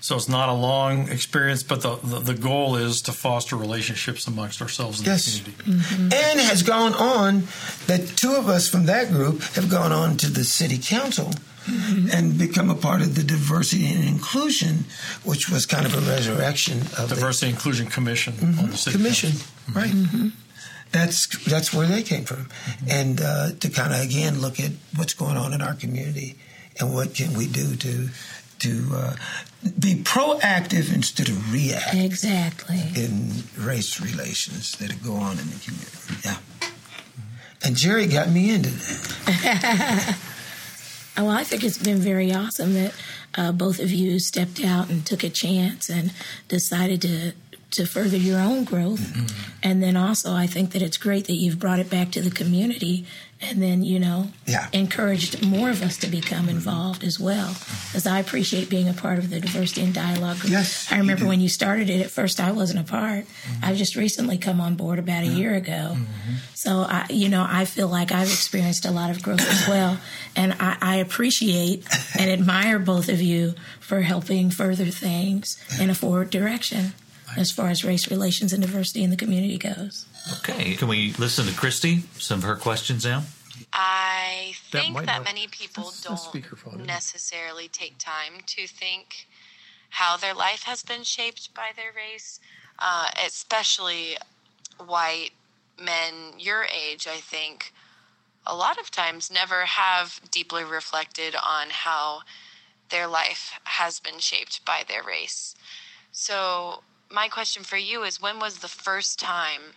So 0.00 0.16
it's 0.16 0.28
not 0.28 0.48
a 0.48 0.52
long 0.52 1.08
experience, 1.08 1.62
but 1.62 1.82
the, 1.82 1.96
the, 1.96 2.20
the 2.20 2.34
goal 2.34 2.76
is 2.76 3.02
to 3.02 3.12
foster 3.12 3.56
relationships 3.56 4.26
amongst 4.26 4.62
ourselves 4.62 5.00
in 5.00 5.06
Yes. 5.06 5.40
the 5.40 5.50
community. 5.50 5.82
Mm-hmm. 5.82 6.02
And 6.12 6.40
has 6.40 6.62
gone 6.62 6.94
on 6.94 7.42
that 7.86 8.06
two 8.16 8.34
of 8.36 8.48
us 8.48 8.68
from 8.68 8.86
that 8.86 9.10
group 9.10 9.42
have 9.54 9.68
gone 9.68 9.92
on 9.92 10.16
to 10.18 10.30
the 10.30 10.44
city 10.44 10.78
council 10.78 11.32
mm-hmm. 11.66 12.08
and 12.12 12.38
become 12.38 12.70
a 12.70 12.74
part 12.74 13.00
of 13.00 13.14
the 13.14 13.22
diversity 13.22 13.86
and 13.92 14.04
inclusion, 14.04 14.84
which 15.24 15.50
was 15.50 15.66
kind 15.66 15.86
of 15.86 15.94
a 15.94 16.00
resurrection 16.10 16.78
of 16.96 17.08
the 17.08 17.16
Diversity 17.16 17.50
Inclusion 17.50 17.86
Commission 17.86 18.34
on 18.34 18.52
mm-hmm. 18.52 18.70
the 18.70 18.76
city 18.76 18.96
commission, 18.96 19.30
council. 19.30 19.74
right? 19.74 20.32
That's 20.90 21.26
that's 21.44 21.74
where 21.74 21.86
they 21.86 22.02
came 22.02 22.24
from, 22.24 22.48
and 22.88 23.20
uh, 23.20 23.50
to 23.60 23.68
kind 23.68 23.92
of 23.92 24.00
again 24.00 24.40
look 24.40 24.58
at 24.58 24.70
what's 24.96 25.12
going 25.12 25.36
on 25.36 25.52
in 25.52 25.60
our 25.60 25.74
community 25.74 26.36
and 26.80 26.94
what 26.94 27.14
can 27.14 27.36
we 27.36 27.46
do 27.46 27.76
to 27.76 28.08
to 28.60 28.88
uh, 28.94 29.16
be 29.78 29.96
proactive 29.96 30.94
instead 30.94 31.28
of 31.28 31.52
reactive 31.52 32.04
Exactly. 32.04 32.80
in 32.96 33.30
race 33.58 34.00
relations 34.00 34.72
that 34.78 35.02
go 35.02 35.14
on 35.14 35.38
in 35.38 35.46
the 35.50 35.58
community. 35.64 35.98
Yeah. 36.24 36.36
And 37.64 37.74
Jerry 37.76 38.06
got 38.06 38.28
me 38.30 38.54
into 38.54 38.70
that. 38.70 40.16
Oh, 41.16 41.24
Well, 41.24 41.30
I 41.30 41.42
think 41.42 41.64
it's 41.64 41.78
been 41.78 41.98
very 41.98 42.32
awesome 42.32 42.74
that 42.74 42.94
uh, 43.36 43.50
both 43.50 43.80
of 43.80 43.90
you 43.90 44.20
stepped 44.20 44.62
out 44.64 44.88
and 44.88 45.04
took 45.04 45.24
a 45.24 45.28
chance 45.28 45.88
and 45.90 46.12
decided 46.46 47.02
to 47.02 47.32
to 47.70 47.84
further 47.84 48.16
your 48.16 48.40
own 48.40 48.64
growth. 48.64 49.00
Mm-hmm. 49.00 49.58
And 49.62 49.82
then 49.82 49.94
also, 49.94 50.32
I 50.32 50.46
think 50.46 50.70
that 50.72 50.80
it's 50.80 50.96
great 50.96 51.26
that 51.26 51.34
you've 51.34 51.58
brought 51.58 51.78
it 51.78 51.90
back 51.90 52.10
to 52.12 52.22
the 52.22 52.30
community 52.30 53.04
and 53.40 53.62
then, 53.62 53.84
you 53.84 53.98
know, 54.00 54.28
Yeah. 54.46 54.68
encouraged 54.72 55.42
more 55.42 55.70
of 55.70 55.82
us 55.82 55.96
to 55.98 56.08
become 56.08 56.46
mm-hmm. 56.46 56.56
involved 56.56 57.04
as 57.04 57.20
well. 57.20 57.50
Mm-hmm. 57.50 57.86
Because 57.88 58.06
I 58.06 58.18
appreciate 58.18 58.68
being 58.68 58.88
a 58.88 58.92
part 58.92 59.18
of 59.18 59.30
the 59.30 59.40
diversity 59.40 59.82
and 59.82 59.94
dialogue 59.94 60.40
group. 60.40 60.52
Yes, 60.52 60.86
I 60.90 60.98
remember 60.98 61.22
do. 61.22 61.28
when 61.28 61.40
you 61.40 61.48
started 61.48 61.88
it, 61.88 62.00
at 62.00 62.10
first 62.10 62.40
I 62.40 62.50
wasn't 62.52 62.80
a 62.80 62.84
part. 62.90 63.24
Mm-hmm. 63.26 63.64
I've 63.64 63.76
just 63.76 63.96
recently 63.96 64.38
come 64.38 64.60
on 64.60 64.74
board 64.74 64.98
about 64.98 65.22
a 65.22 65.28
year 65.28 65.54
ago. 65.54 65.96
So, 66.54 66.80
I, 66.80 67.06
you 67.10 67.28
know, 67.28 67.46
I 67.48 67.64
feel 67.64 67.88
like 67.88 68.10
I've 68.10 68.28
experienced 68.28 68.84
a 68.84 68.90
lot 68.90 69.10
of 69.10 69.22
growth 69.22 69.48
as 69.48 69.68
well. 69.68 69.98
And 70.36 70.54
I, 70.60 70.76
I 70.80 70.96
appreciate 70.96 71.84
and 72.16 72.30
admire 72.30 72.78
both 72.78 73.08
of 73.08 73.20
you 73.20 73.54
for 73.80 74.02
helping 74.02 74.50
further 74.50 74.86
things 74.86 75.58
in 75.80 75.90
a 75.90 75.96
forward 75.96 76.30
direction 76.30 76.92
as 77.36 77.50
far 77.50 77.68
as 77.68 77.84
race 77.84 78.08
relations 78.08 78.52
and 78.52 78.62
diversity 78.62 79.02
in 79.02 79.10
the 79.10 79.16
community 79.16 79.58
goes. 79.58 80.06
Okay, 80.32 80.74
can 80.74 80.88
we 80.88 81.12
listen 81.14 81.46
to 81.46 81.54
Christy? 81.54 82.02
Some 82.18 82.38
of 82.38 82.44
her 82.44 82.56
questions 82.56 83.04
now. 83.04 83.24
I 83.72 84.52
think 84.70 84.94
might 84.94 85.06
that 85.06 85.24
many 85.24 85.46
people 85.46 85.92
don't 86.02 86.16
speakerphone, 86.16 86.80
it? 86.80 86.86
necessarily 86.86 87.68
take 87.68 87.98
time 87.98 88.34
to 88.46 88.66
think 88.66 89.26
how 89.90 90.16
their 90.16 90.34
life 90.34 90.62
has 90.64 90.82
been 90.82 91.02
shaped 91.02 91.52
by 91.54 91.70
their 91.76 91.92
race, 91.94 92.40
uh, 92.78 93.08
especially 93.26 94.16
white 94.84 95.30
men 95.80 96.34
your 96.38 96.64
age, 96.64 97.06
I 97.06 97.16
think, 97.16 97.72
a 98.46 98.54
lot 98.54 98.78
of 98.78 98.90
times 98.90 99.30
never 99.30 99.64
have 99.66 100.20
deeply 100.30 100.64
reflected 100.64 101.34
on 101.34 101.68
how 101.70 102.20
their 102.90 103.06
life 103.06 103.52
has 103.64 104.00
been 104.00 104.18
shaped 104.18 104.64
by 104.64 104.82
their 104.86 105.02
race. 105.02 105.54
So 106.12 106.82
my 107.10 107.28
question 107.28 107.62
for 107.62 107.76
you 107.76 108.02
is 108.02 108.20
when 108.20 108.38
was 108.38 108.58
the 108.58 108.68
first 108.68 109.18
time 109.18 109.74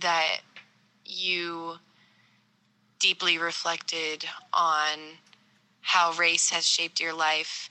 that 0.00 0.38
you 1.04 1.74
deeply 2.98 3.38
reflected 3.38 4.24
on 4.52 4.98
how 5.80 6.12
race 6.12 6.50
has 6.50 6.66
shaped 6.66 7.00
your 7.00 7.14
life? 7.14 7.70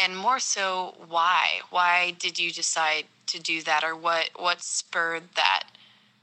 And 0.00 0.16
more 0.16 0.38
so 0.38 0.94
why? 1.08 1.60
Why 1.70 2.14
did 2.18 2.38
you 2.38 2.50
decide 2.50 3.04
to 3.26 3.40
do 3.40 3.62
that 3.62 3.84
or 3.84 3.94
what 3.96 4.30
what 4.36 4.62
spurred 4.62 5.22
that 5.36 5.64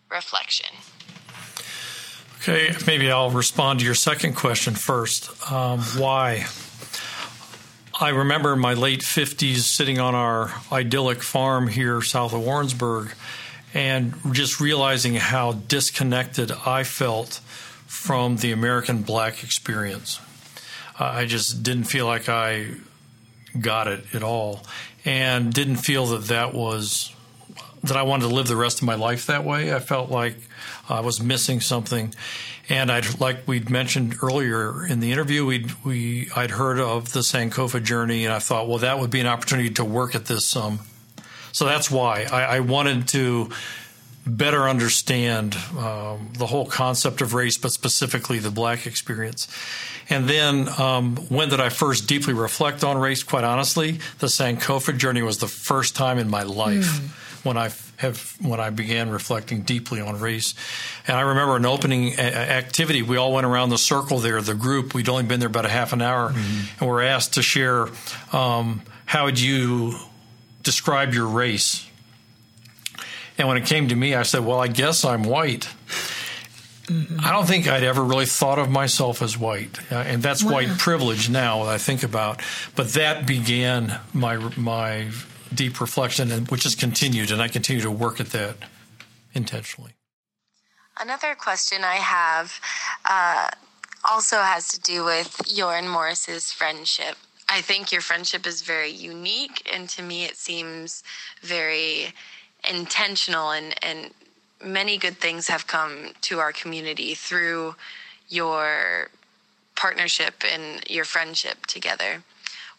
reflection? 0.10 0.70
Okay 2.42 2.74
maybe 2.88 3.12
i'll 3.12 3.32
respond 3.32 3.80
to 3.80 3.86
your 3.86 3.96
second 3.96 4.36
question 4.36 4.74
first. 4.74 5.30
Um, 5.52 5.80
why? 5.98 6.46
I 8.02 8.10
remember 8.10 8.54
in 8.54 8.60
my 8.60 8.76
late 8.76 9.02
50s 9.02 9.58
sitting 9.58 10.00
on 10.00 10.16
our 10.16 10.54
idyllic 10.72 11.22
farm 11.22 11.68
here 11.68 12.02
south 12.02 12.34
of 12.34 12.42
warrensburg 12.42 13.12
and 13.74 14.14
just 14.32 14.60
realizing 14.60 15.16
how 15.16 15.54
disconnected 15.54 16.52
i 16.66 16.84
felt 16.84 17.42
from 17.86 18.38
the 18.38 18.52
american 18.52 19.02
black 19.02 19.44
experience 19.44 20.20
i 21.00 21.26
just 21.26 21.64
didn't 21.64 21.86
feel 21.86 22.06
like 22.06 22.30
i 22.30 22.68
got 23.60 23.88
it 23.88 24.04
at 24.14 24.24
all, 24.24 24.62
and 25.06 25.54
didn't 25.54 25.78
feel 25.78 26.08
that 26.08 26.26
that 26.26 26.54
was 26.54 27.14
that 27.84 27.96
I 27.96 28.04
wanted 28.04 28.28
to 28.28 28.36
live 28.36 28.48
the 28.48 28.58
rest 28.58 28.80
of 28.80 28.86
my 28.86 28.96
life 28.96 29.28
that 29.28 29.46
way. 29.46 29.74
I 29.74 29.80
felt 29.80 30.12
like 30.12 30.36
I 30.90 31.00
was 31.00 31.22
missing 31.22 31.62
something, 31.62 32.14
and 32.68 32.92
I'd 32.92 33.20
like 33.20 33.48
we'd 33.48 33.70
mentioned 33.70 34.18
earlier 34.22 34.86
in 34.86 35.00
the 35.00 35.12
interview, 35.12 35.46
we 35.46 35.66
we 35.84 36.30
I'd 36.36 36.52
heard 36.52 36.80
of 36.80 37.14
the 37.14 37.22
Sankofa 37.22 37.84
journey, 37.84 38.26
and 38.26 38.34
I 38.34 38.40
thought, 38.40 38.68
well, 38.68 38.80
that 38.80 39.00
would 39.00 39.10
be 39.10 39.20
an 39.20 39.28
opportunity 39.28 39.70
to 39.72 39.86
work 39.86 40.16
at 40.16 40.26
this 40.26 40.46
some. 40.46 40.74
Um, 40.74 40.80
so 41.52 41.66
that's 41.66 41.90
why 41.90 42.26
I, 42.32 42.58
I 42.58 42.60
wanted 42.62 43.08
to 43.10 43.50
better 44.26 44.70
understand 44.70 45.56
um, 45.78 46.30
the 46.38 46.46
whole 46.46 46.66
concept 46.66 47.22
of 47.22 47.34
race, 47.34 47.58
but 47.58 47.72
specifically 47.72 48.40
the 48.40 48.52
black 48.52 48.86
experience. 48.86 49.48
And 50.10 50.28
then 50.28 50.68
um, 50.80 51.16
when 51.30 51.50
did 51.50 51.60
I 51.60 51.70
first 51.70 52.08
deeply 52.08 52.34
reflect 52.34 52.84
on 52.84 52.98
race? 52.98 53.24
Quite 53.24 53.44
honestly, 53.44 54.00
the 54.20 54.28
Sankofa 54.28 54.98
journey 54.98 55.22
was 55.22 55.38
the 55.38 55.48
first 55.48 55.96
time 55.96 56.18
in 56.18 56.30
my 56.30 56.44
life 56.44 56.86
mm. 56.86 57.46
when 57.46 57.58
I 57.58 57.72
have 57.98 58.36
when 58.42 58.60
I 58.60 58.70
began 58.70 59.10
reflecting 59.10 59.62
deeply 59.62 60.02
on 60.02 60.20
race. 60.20 60.56
And 61.08 61.18
I 61.18 61.22
remember 61.22 61.58
an 61.58 61.66
opening 61.66 62.14
a- 62.14 62.22
activity. 62.22 63.02
We 63.02 63.18
all 63.18 63.34
went 63.34 63.46
around 63.46 63.70
the 63.70 63.78
circle 63.78 64.20
there, 64.20 64.42
the 64.42 64.56
group. 64.56 64.94
We'd 64.94 65.10
only 65.10 65.24
been 65.24 65.40
there 65.40 65.50
about 65.50 65.66
a 65.66 65.70
half 65.70 65.94
an 65.94 66.02
hour, 66.02 66.30
mm-hmm. 66.30 66.80
and 66.80 66.90
we're 66.90 67.04
asked 67.04 67.36
to 67.36 67.44
share 67.44 67.90
um, 68.32 68.82
how 69.06 69.26
would 69.26 69.40
you 69.40 69.96
describe 70.70 71.14
your 71.14 71.28
race. 71.28 71.88
And 73.38 73.48
when 73.48 73.58
it 73.58 73.66
came 73.66 73.88
to 73.88 73.96
me, 73.96 74.14
I 74.14 74.24
said, 74.24 74.46
"Well, 74.46 74.60
I 74.60 74.68
guess 74.68 75.04
I'm 75.04 75.24
white." 75.24 75.68
Mm-hmm. 76.86 77.20
I 77.24 77.32
don't 77.32 77.46
think 77.46 77.68
I'd 77.68 77.84
ever 77.84 78.04
really 78.04 78.26
thought 78.26 78.60
of 78.60 78.70
myself 78.70 79.22
as 79.22 79.38
white, 79.38 79.80
uh, 79.92 79.96
and 79.96 80.22
that's 80.22 80.44
wow. 80.44 80.54
white 80.54 80.78
privilege 80.78 81.30
now 81.30 81.66
that 81.66 81.74
I 81.74 81.78
think 81.78 82.04
about. 82.04 82.42
But 82.76 82.90
that 82.94 83.26
began 83.26 84.00
my 84.14 84.38
my 84.58 85.10
deep 85.54 85.82
reflection, 85.82 86.32
and 86.32 86.50
which 86.50 86.64
has 86.64 86.76
continued, 86.76 87.32
and 87.32 87.42
I 87.42 87.48
continue 87.48 87.82
to 87.82 87.92
work 87.92 88.20
at 88.20 88.28
that 88.28 88.58
intentionally. 89.34 89.94
Another 91.00 91.34
question 91.34 91.84
I 91.84 91.96
have 91.96 92.60
uh, 93.06 93.50
also 94.10 94.38
has 94.38 94.68
to 94.70 94.80
do 94.82 95.06
with 95.06 95.42
your 95.48 95.76
and 95.76 95.90
Morris's 95.90 96.52
friendship. 96.52 97.16
I 97.52 97.62
think 97.62 97.92
your 97.92 98.02
friendship 98.02 98.46
is 98.46 98.62
very 98.62 98.92
unique, 98.92 99.68
and 99.74 99.90
to 99.90 100.04
me, 100.04 100.24
it 100.24 100.38
seems 100.38 101.04
very 101.42 102.14
intentional 102.70 103.52
and 103.52 103.74
and 103.84 104.12
many 104.64 104.98
good 104.98 105.18
things 105.18 105.48
have 105.48 105.66
come 105.68 106.12
to 106.22 106.40
our 106.40 106.52
community 106.52 107.16
through 107.16 107.76
your 108.28 109.10
partnership 109.76 110.44
and 110.52 110.84
your 110.90 111.06
friendship 111.06 111.66
together. 111.66 112.24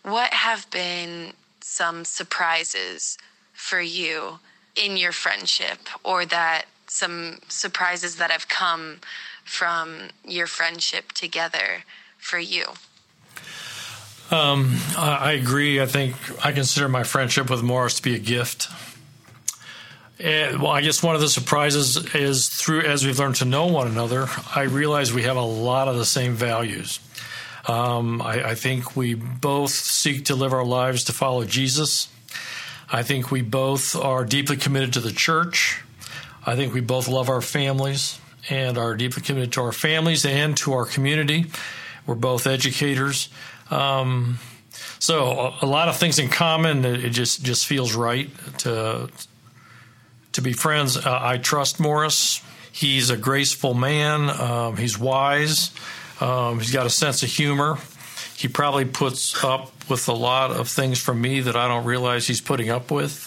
What 0.03 0.33
have 0.35 0.71
been 0.71 1.33
some 1.61 2.05
surprises 2.05 3.17
for 3.55 3.81
you 3.81 4.39
in 4.77 4.97
your 4.97 5.13
friendship, 5.13 5.79
or 6.05 6.25
that 6.27 6.67
some 6.87 7.41
surprises 7.49 8.17
that 8.17 8.31
have 8.31 8.49
come 8.49 9.01
from 9.45 10.11
your 10.25 10.47
friendship 10.47 11.13
together 11.13 11.85
for 12.19 12.39
you? 12.39 12.65
Um, 14.31 14.77
I 14.97 15.33
agree. 15.33 15.81
I 15.81 15.87
think 15.87 16.15
I 16.45 16.53
consider 16.53 16.89
my 16.89 17.03
friendship 17.03 17.51
with 17.51 17.63
Morris 17.63 17.97
to 17.97 18.03
be 18.03 18.15
a 18.15 18.19
gift. 18.19 18.69
And, 20.21 20.63
well, 20.63 20.71
I 20.71 20.83
guess 20.83 21.03
one 21.03 21.15
of 21.15 21.21
the 21.21 21.29
surprises 21.29 22.15
is 22.15 22.49
through 22.49 22.83
as 22.83 23.05
we've 23.05 23.19
learned 23.19 23.37
to 23.37 23.45
know 23.45 23.67
one 23.67 23.89
another, 23.89 24.29
I 24.55 24.63
realize 24.63 25.13
we 25.13 25.23
have 25.23 25.37
a 25.37 25.43
lot 25.43 25.89
of 25.89 25.97
the 25.97 26.05
same 26.05 26.35
values. 26.35 27.01
Um, 27.67 28.23
I, 28.23 28.51
I, 28.51 28.55
think 28.55 28.97
we 28.97 29.15
both 29.15 29.71
seek 29.71 30.27
to 30.27 30.35
live 30.35 30.53
our 30.53 30.65
lives 30.65 31.05
to 31.05 31.13
follow 31.13 31.45
Jesus. 31.45 32.09
I 32.91 33.03
think 33.03 33.31
we 33.31 33.43
both 33.43 33.95
are 33.95 34.25
deeply 34.25 34.57
committed 34.57 34.95
to 34.95 35.01
the 35.01 35.13
church. 35.13 35.83
I 36.45 36.57
think 36.57 36.73
we 36.73 36.81
both 36.81 37.07
love 37.07 37.29
our 37.29 37.43
families 37.43 38.19
and 38.49 38.79
are 38.79 38.97
deeply 38.97 39.23
committed 39.23 39.53
to 39.53 39.63
our 39.63 39.73
families 39.73 40.25
and 40.25 40.57
to 40.59 40.73
our 40.73 40.87
community. 40.87 41.47
We're 42.07 42.15
both 42.15 42.47
educators. 42.47 43.29
Um, 43.71 44.39
so 44.99 45.55
a, 45.61 45.67
lot 45.67 45.89
of 45.89 45.97
things 45.97 46.19
in 46.19 46.29
common. 46.29 46.85
It 46.85 47.11
just 47.11 47.43
just 47.43 47.67
feels 47.67 47.95
right 47.95 48.31
to 48.59 49.11
to 50.33 50.43
be 50.43 50.53
friends. 50.53 50.97
Uh, 50.97 51.19
I 51.21 51.39
trust 51.39 51.81
Morris. 51.81 52.43
He's 52.73 53.11
a 53.11 53.17
graceful 53.17 53.75
man. 53.75 54.31
Um, 54.31 54.77
he's 54.77 54.99
wise. 54.99 55.73
Um, 56.21 56.59
he's 56.59 56.73
got 56.73 56.87
a 56.87 56.91
sense 56.91 57.23
of 57.23 57.31
humor. 57.31 57.79
He 58.37 58.49
probably 58.49 58.85
puts 58.85 59.43
up 59.45 59.73
with 59.91 60.09
a 60.09 60.13
lot 60.13 60.53
of 60.53 60.69
things 60.69 60.99
from 60.99 61.21
me 61.21 61.41
that 61.41 61.57
I 61.57 61.69
don't 61.69 61.85
realize 61.85 62.27
he's 62.27 62.41
putting 62.41 62.71
up 62.71 62.91
with. 62.91 63.27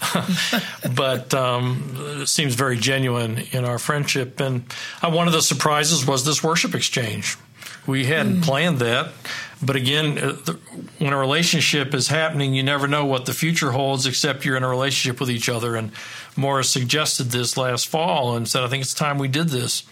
but 0.95 1.33
um, 1.33 1.95
it 2.21 2.29
seems 2.29 2.55
very 2.55 2.77
genuine 2.77 3.43
in 3.51 3.65
our 3.65 3.77
friendship. 3.77 4.39
And 4.39 4.63
uh, 5.01 5.11
one 5.11 5.27
of 5.27 5.33
the 5.33 5.41
surprises 5.41 6.07
was 6.07 6.25
this 6.25 6.43
worship 6.43 6.73
exchange. 6.73 7.37
We 7.85 8.05
hadn't 8.05 8.37
mm. 8.37 8.43
planned 8.43 8.79
that. 8.79 9.11
But 9.61 9.75
again, 9.75 10.17
uh, 10.17 10.33
when 10.99 11.13
a 11.13 11.17
relationship 11.17 11.93
is 11.93 12.09
happening, 12.09 12.53
you 12.53 12.63
never 12.63 12.87
know 12.87 13.05
what 13.05 13.25
the 13.25 13.33
future 13.33 13.71
holds 13.71 14.05
except 14.05 14.45
you're 14.45 14.57
in 14.57 14.63
a 14.63 14.69
relationship 14.69 15.19
with 15.19 15.29
each 15.29 15.47
other. 15.47 15.75
And 15.75 15.91
Morris 16.35 16.69
suggested 16.69 17.25
this 17.25 17.55
last 17.55 17.87
fall 17.87 18.35
and 18.35 18.47
said, 18.47 18.63
I 18.63 18.67
think 18.67 18.83
it's 18.83 18.93
time 18.93 19.17
we 19.17 19.27
did 19.27 19.49
this. 19.49 19.83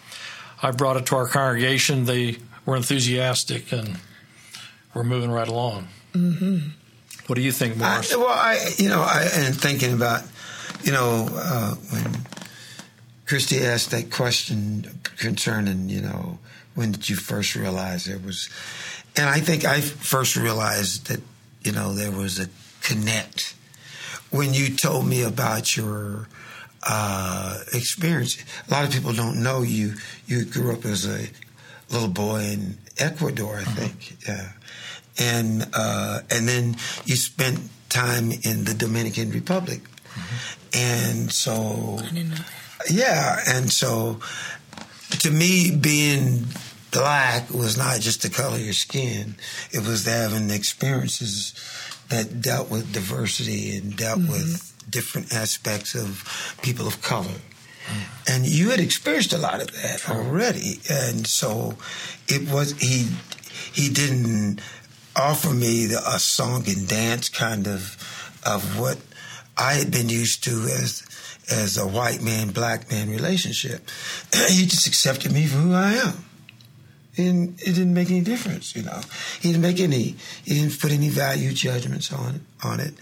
I 0.61 0.71
brought 0.71 0.97
it 0.97 1.05
to 1.07 1.15
our 1.15 1.27
congregation. 1.27 2.05
They 2.05 2.37
were 2.65 2.75
enthusiastic 2.75 3.71
and 3.71 3.97
we're 4.93 5.03
moving 5.03 5.31
right 5.31 5.47
along. 5.47 5.87
Mm-hmm. 6.13 6.69
What 7.27 7.35
do 7.35 7.41
you 7.41 7.51
think, 7.51 7.77
Morris? 7.77 8.13
I, 8.13 8.17
well, 8.17 8.27
I, 8.27 8.73
you 8.77 8.89
know, 8.89 9.01
I 9.01 9.29
and 9.33 9.55
thinking 9.55 9.93
about, 9.93 10.23
you 10.83 10.91
know, 10.91 11.29
uh, 11.31 11.75
when 11.75 12.25
Christy 13.25 13.63
asked 13.63 13.91
that 13.91 14.11
question 14.11 14.99
concerning, 15.17 15.87
you 15.87 16.01
know, 16.01 16.39
when 16.75 16.91
did 16.91 17.09
you 17.09 17.15
first 17.15 17.55
realize 17.55 18.05
there 18.05 18.19
was, 18.19 18.49
and 19.15 19.29
I 19.29 19.39
think 19.39 19.65
I 19.65 19.81
first 19.81 20.35
realized 20.35 21.07
that, 21.07 21.21
you 21.63 21.71
know, 21.71 21.93
there 21.93 22.11
was 22.11 22.39
a 22.39 22.47
connect 22.81 23.55
when 24.31 24.53
you 24.53 24.75
told 24.75 25.05
me 25.05 25.23
about 25.23 25.75
your 25.75 26.27
uh, 26.83 27.59
experience. 27.73 28.37
A 28.67 28.71
lot 28.71 28.85
of 28.85 28.91
people 28.91 29.13
don't 29.13 29.43
know 29.43 29.61
you. 29.61 29.95
You 30.25 30.45
grew 30.45 30.73
up 30.73 30.85
as 30.85 31.05
a 31.05 31.27
little 31.91 32.07
boy 32.07 32.41
in 32.41 32.77
Ecuador, 32.97 33.57
I 33.57 33.63
mm-hmm. 33.63 33.73
think. 33.73 34.27
Yeah, 34.27 34.51
and 35.19 35.67
uh, 35.73 36.21
and 36.31 36.47
then 36.47 36.77
you 37.05 37.15
spent 37.15 37.59
time 37.89 38.31
in 38.31 38.63
the 38.63 38.73
Dominican 38.73 39.31
Republic, 39.31 39.81
mm-hmm. 39.83 40.57
and 40.73 41.31
so 41.31 41.99
yeah, 42.89 43.39
and 43.47 43.71
so 43.71 44.19
to 45.11 45.31
me, 45.31 45.75
being 45.75 46.45
black 46.91 47.49
was 47.49 47.77
not 47.77 47.99
just 47.99 48.21
the 48.21 48.29
color 48.29 48.55
of 48.55 48.61
your 48.61 48.73
skin; 48.73 49.35
it 49.71 49.85
was 49.85 50.05
having 50.05 50.49
experiences 50.49 51.53
that 52.09 52.41
dealt 52.41 52.69
with 52.69 52.93
diversity 52.93 53.75
and 53.77 53.95
dealt 53.95 54.19
mm-hmm. 54.19 54.31
with 54.31 54.67
different 54.89 55.33
aspects 55.33 55.95
of 55.95 56.57
people 56.61 56.87
of 56.87 57.01
color. 57.01 57.25
Mm-hmm. 57.25 58.31
And 58.31 58.45
you 58.45 58.69
had 58.69 58.79
experienced 58.79 59.33
a 59.33 59.37
lot 59.37 59.61
of 59.61 59.71
that 59.73 60.09
already, 60.09 60.79
and 60.89 61.25
so 61.25 61.75
it 62.27 62.49
was 62.51 62.73
he. 62.79 63.07
He 63.73 63.89
didn't 63.89 64.59
offer 65.15 65.53
me 65.53 65.85
the, 65.85 65.99
a 65.99 66.19
song 66.19 66.63
and 66.67 66.87
dance 66.87 67.29
kind 67.29 67.67
of 67.67 67.97
of 68.45 68.79
what 68.79 68.97
I 69.57 69.73
had 69.73 69.91
been 69.91 70.09
used 70.09 70.43
to 70.45 70.51
as 70.51 71.03
as 71.51 71.77
a 71.77 71.87
white 71.87 72.21
man 72.21 72.49
black 72.49 72.89
man 72.89 73.09
relationship. 73.09 73.87
he 74.49 74.65
just 74.65 74.87
accepted 74.87 75.31
me 75.31 75.45
for 75.45 75.57
who 75.57 75.73
I 75.73 75.93
am. 75.93 76.25
And 77.17 77.59
it 77.59 77.75
didn't 77.75 77.93
make 77.93 78.09
any 78.09 78.21
difference, 78.21 78.73
you 78.73 78.83
know. 78.83 79.01
He 79.41 79.49
didn't 79.49 79.61
make 79.61 79.81
any. 79.81 80.15
He 80.45 80.55
didn't 80.55 80.79
put 80.79 80.91
any 80.91 81.09
value 81.09 81.51
judgments 81.51 82.11
on 82.13 82.45
on 82.63 82.79
it. 82.79 82.93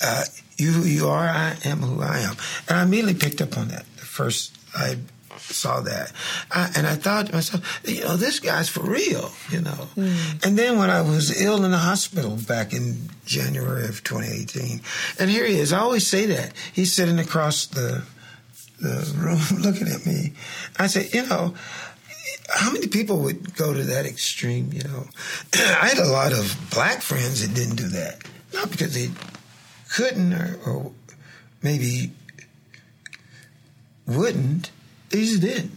Uh, 0.00 0.24
you 0.56 0.70
you 0.82 1.08
are, 1.08 1.26
I 1.26 1.56
am 1.64 1.78
who 1.78 2.02
I 2.02 2.20
am, 2.20 2.36
and 2.68 2.78
I 2.78 2.82
immediately 2.84 3.14
picked 3.14 3.42
up 3.42 3.58
on 3.58 3.68
that. 3.68 3.84
The 3.96 4.04
first 4.04 4.56
I 4.76 4.98
saw 5.38 5.80
that, 5.80 6.12
I, 6.50 6.70
and 6.76 6.86
I 6.86 6.94
thought 6.94 7.26
to 7.26 7.32
myself, 7.34 7.80
you 7.84 8.02
know, 8.02 8.16
this 8.16 8.40
guy's 8.40 8.68
for 8.68 8.82
real, 8.82 9.30
you 9.50 9.60
know. 9.60 9.88
Mm. 9.96 10.46
And 10.46 10.58
then 10.58 10.78
when 10.78 10.90
I 10.90 11.02
was 11.02 11.40
ill 11.40 11.64
in 11.64 11.70
the 11.70 11.78
hospital 11.78 12.36
back 12.36 12.72
in 12.72 13.08
January 13.24 13.84
of 13.84 14.02
2018, 14.04 14.80
and 15.18 15.30
here 15.30 15.46
he 15.46 15.58
is. 15.58 15.72
I 15.72 15.78
always 15.78 16.06
say 16.06 16.26
that 16.26 16.52
he's 16.72 16.92
sitting 16.92 17.18
across 17.18 17.66
the 17.66 18.04
the 18.78 19.14
room 19.16 19.40
looking 19.62 19.88
at 19.88 20.04
me. 20.04 20.34
I 20.78 20.86
said, 20.86 21.14
you 21.14 21.26
know 21.26 21.54
how 22.48 22.72
many 22.72 22.86
people 22.86 23.18
would 23.18 23.54
go 23.56 23.72
to 23.72 23.82
that 23.82 24.06
extreme? 24.06 24.70
You 24.72 24.84
know, 24.84 25.08
I 25.54 25.88
had 25.88 25.98
a 25.98 26.06
lot 26.06 26.32
of 26.32 26.56
black 26.70 27.02
friends 27.02 27.46
that 27.46 27.54
didn't 27.54 27.76
do 27.76 27.88
that, 27.88 28.22
not 28.52 28.70
because 28.70 28.94
they 28.94 29.10
couldn't 29.90 30.32
or, 30.34 30.58
or 30.66 30.92
maybe 31.62 32.12
wouldn't. 34.06 34.70
They 35.10 35.20
just 35.20 35.40
did, 35.40 35.70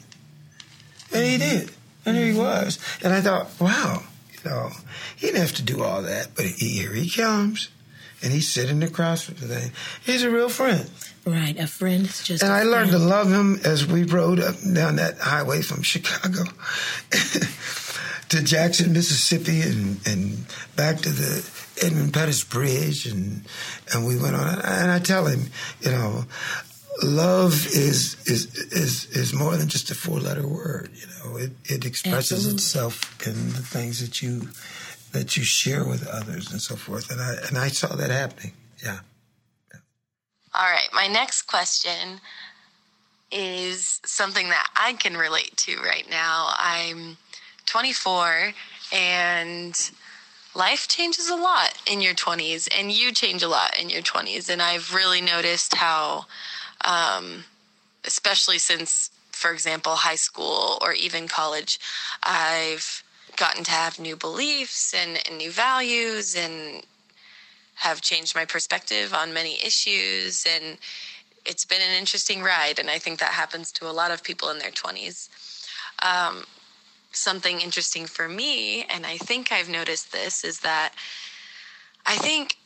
and 1.13 1.26
he 1.26 1.38
did, 1.38 1.72
and 2.06 2.18
here 2.18 2.32
he 2.32 2.38
was. 2.38 2.80
And 3.04 3.13
I 3.13 3.22
thought, 3.22 3.50
wow, 3.60 4.04
you 4.32 4.50
know, 4.50 4.70
he 5.15 5.28
didn't 5.28 5.42
have 5.42 5.56
to 5.56 5.63
do 5.63 5.84
all 5.84 6.02
that, 6.02 6.30
but 6.36 6.46
here 6.46 6.94
he 6.94 7.10
comes, 7.10 7.70
and 8.24 8.32
he's 8.34 8.52
sitting 8.52 8.82
across 8.84 9.22
from 9.24 9.36
the 9.36 9.48
thing. 9.48 9.72
He's 10.04 10.24
a 10.24 10.32
real 10.32 10.50
friend. 10.50 10.89
Right, 11.26 11.58
a 11.60 11.68
friend 11.68 12.06
is 12.06 12.24
just. 12.24 12.44
And 12.44 12.52
I 12.52 12.60
friend. 12.60 12.72
learned 12.72 12.92
to 12.92 13.00
love 13.00 13.32
him 13.32 13.60
as 13.63 13.86
we 13.86 14.04
rode 14.04 14.39
up 14.39 14.56
down 14.74 14.96
that 14.96 15.20
highway 15.20 15.62
from 15.62 15.84
Chicago 15.84 16.44
to 18.30 18.44
Jackson, 18.44 18.94
Mississippi, 18.94 19.62
and 19.62 20.00
and 20.08 20.46
back 20.76 20.98
to 20.98 21.10
the 21.10 21.48
Edmund 21.82 22.13
Pettus 22.13 22.44
Bridge, 22.44 23.06
and 23.06 23.46
and 23.94 24.08
we 24.08 24.18
went 24.18 24.36
on. 24.36 24.60
And 24.60 24.92
I 24.92 25.00
tell 25.00 25.26
him, 25.28 25.52
you 25.82 25.92
know, 25.92 26.26
love 27.03 27.67
is 27.67 28.17
is 28.25 28.55
is 28.71 29.05
is 29.12 29.33
more 29.33 29.55
than 29.57 29.67
just 29.67 29.91
a 29.91 29.95
four 29.95 30.19
letter 30.19 30.47
word. 30.47 30.91
You 30.93 31.07
know, 31.07 31.38
it 31.38 31.51
it 31.65 31.85
expresses 31.85 32.45
Absolutely. 32.45 32.55
itself 32.55 33.27
in 33.27 33.49
the 33.53 33.62
things 33.62 34.01
that 34.01 34.21
you 34.21 34.49
that 35.12 35.38
you 35.38 35.43
share 35.43 35.85
with 35.85 36.07
others 36.07 36.51
and 36.51 36.62
so 36.62 36.75
forth. 36.75 37.12
And 37.12 37.21
I 37.21 37.35
and 37.47 37.57
I 37.57 37.69
saw 37.69 37.95
that 37.95 38.12
happening. 38.12 38.53
Yeah. 38.83 38.99
All 40.53 40.69
right, 40.69 40.89
my 40.93 41.07
next 41.07 41.43
question 41.43 42.19
is 43.31 43.99
something 44.03 44.49
that 44.49 44.67
I 44.75 44.93
can 44.93 45.15
relate 45.15 45.55
to 45.57 45.77
right 45.77 46.09
now. 46.09 46.53
I'm 46.57 47.17
24 47.67 48.53
and 48.91 49.91
life 50.55 50.88
changes 50.88 51.29
a 51.29 51.35
lot 51.35 51.79
in 51.85 52.01
your 52.01 52.15
20s 52.15 52.67
and 52.75 52.91
you 52.91 53.12
change 53.12 53.43
a 53.43 53.47
lot 53.47 53.79
in 53.79 53.91
your 53.91 54.01
20s 54.01 54.49
and 54.49 54.62
I've 54.62 54.93
really 54.93 55.21
noticed 55.21 55.75
how 55.75 56.25
um, 56.86 57.44
especially 58.06 58.58
since 58.58 59.12
for 59.32 59.52
example 59.52 59.96
high 59.96 60.15
school 60.15 60.78
or 60.82 60.94
even 60.94 61.28
college 61.28 61.80
I've 62.24 63.04
gotten 63.38 63.63
to 63.63 63.72
have 63.72 64.00
new 64.00 64.15
beliefs 64.15 64.94
and, 64.94 65.20
and 65.28 65.38
new 65.38 65.52
values 65.52 66.36
and 66.36 66.84
have 67.76 68.02
changed 68.02 68.36
my 68.36 68.44
perspective 68.44 69.13
on 69.13 69.34
many 69.34 69.54
issues. 69.63 70.46
And 70.46 70.78
it's 71.46 71.65
been 71.65 71.82
an 71.82 71.98
interesting 71.98 72.42
ride 72.42 72.80
and 72.80 72.89
i 72.89 73.00
think 73.00 73.20
that 73.20 73.32
happens 73.32 73.72
to 73.72 73.89
a 73.89 73.92
lot 73.92 74.12
of 74.12 74.24
people 74.24 74.50
in 74.50 74.60
their 74.60 74.72
20s 74.72 75.30
um, 76.02 76.44
something 77.12 77.60
interesting 77.60 78.06
for 78.06 78.30
me 78.30 78.84
and 78.84 79.06
i 79.06 79.18
think 79.18 79.52
i've 79.52 79.70
noticed 79.70 80.12
this 80.12 80.44
is 80.44 80.60
that 80.60 80.94
i 82.06 82.15
think 82.15 82.58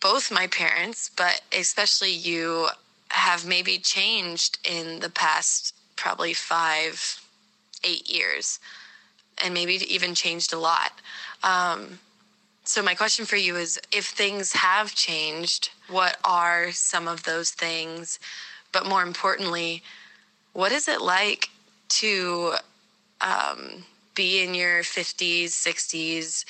both 0.00 0.30
my 0.30 0.46
parents 0.46 1.10
but 1.16 1.42
especially 1.56 2.10
you 2.12 2.68
have 3.10 3.46
maybe 3.46 3.78
changed 3.78 4.58
in 4.64 5.00
the 5.00 5.10
past 5.10 5.74
probably 5.96 6.32
five 6.32 7.20
eight 7.84 8.10
years 8.10 8.58
and 9.42 9.54
maybe 9.54 9.74
even 9.92 10.14
changed 10.14 10.52
a 10.52 10.58
lot 10.58 10.92
um, 11.42 11.98
so, 12.64 12.82
my 12.82 12.94
question 12.94 13.24
for 13.24 13.36
you 13.36 13.56
is 13.56 13.80
if 13.90 14.06
things 14.06 14.52
have 14.52 14.94
changed, 14.94 15.70
what 15.88 16.18
are 16.22 16.70
some 16.70 17.08
of 17.08 17.24
those 17.24 17.50
things? 17.50 18.20
But 18.70 18.86
more 18.86 19.02
importantly, 19.02 19.82
what 20.52 20.70
is 20.70 20.86
it 20.86 21.00
like 21.00 21.48
to 22.00 22.54
um, 23.20 23.84
be 24.14 24.44
in 24.44 24.54
your 24.54 24.82
50s, 24.82 25.46
60s, 25.46 26.44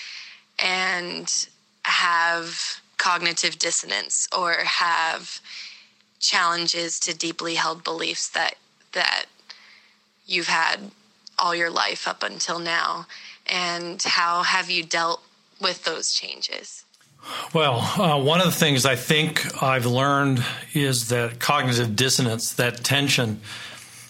and 0.59 1.49
have 1.85 2.81
cognitive 2.99 3.59
dissonance 3.59 4.29
or 4.37 4.53
have 4.53 5.41
challenges 6.21 7.01
to 7.01 7.17
deeply 7.17 7.57
held 7.57 7.83
beliefs 7.83 8.29
that 8.29 8.55
that 8.93 9.27
you've 10.27 10.49
had 10.49 10.93
all 11.39 11.55
your 11.55 11.71
life 11.71 12.07
up 12.07 12.23
until 12.23 12.59
now 12.59 13.07
and 13.47 14.03
how 14.03 14.43
have 14.43 14.71
you 14.71 14.85
dealt 14.85 15.23
with 15.61 15.85
those 15.85 16.13
changes? 16.13 16.85
Well, 17.53 17.81
uh, 18.01 18.23
one 18.23 18.41
of 18.41 18.47
the 18.47 18.53
things 18.53 18.87
I 18.87 18.97
think 18.97 19.63
I've 19.63 19.87
learned 19.87 20.45
is 20.73 21.09
that 21.09 21.39
cognitive 21.39 21.97
dissonance, 21.97 22.55
that 22.55 22.83
tension, 22.83 23.41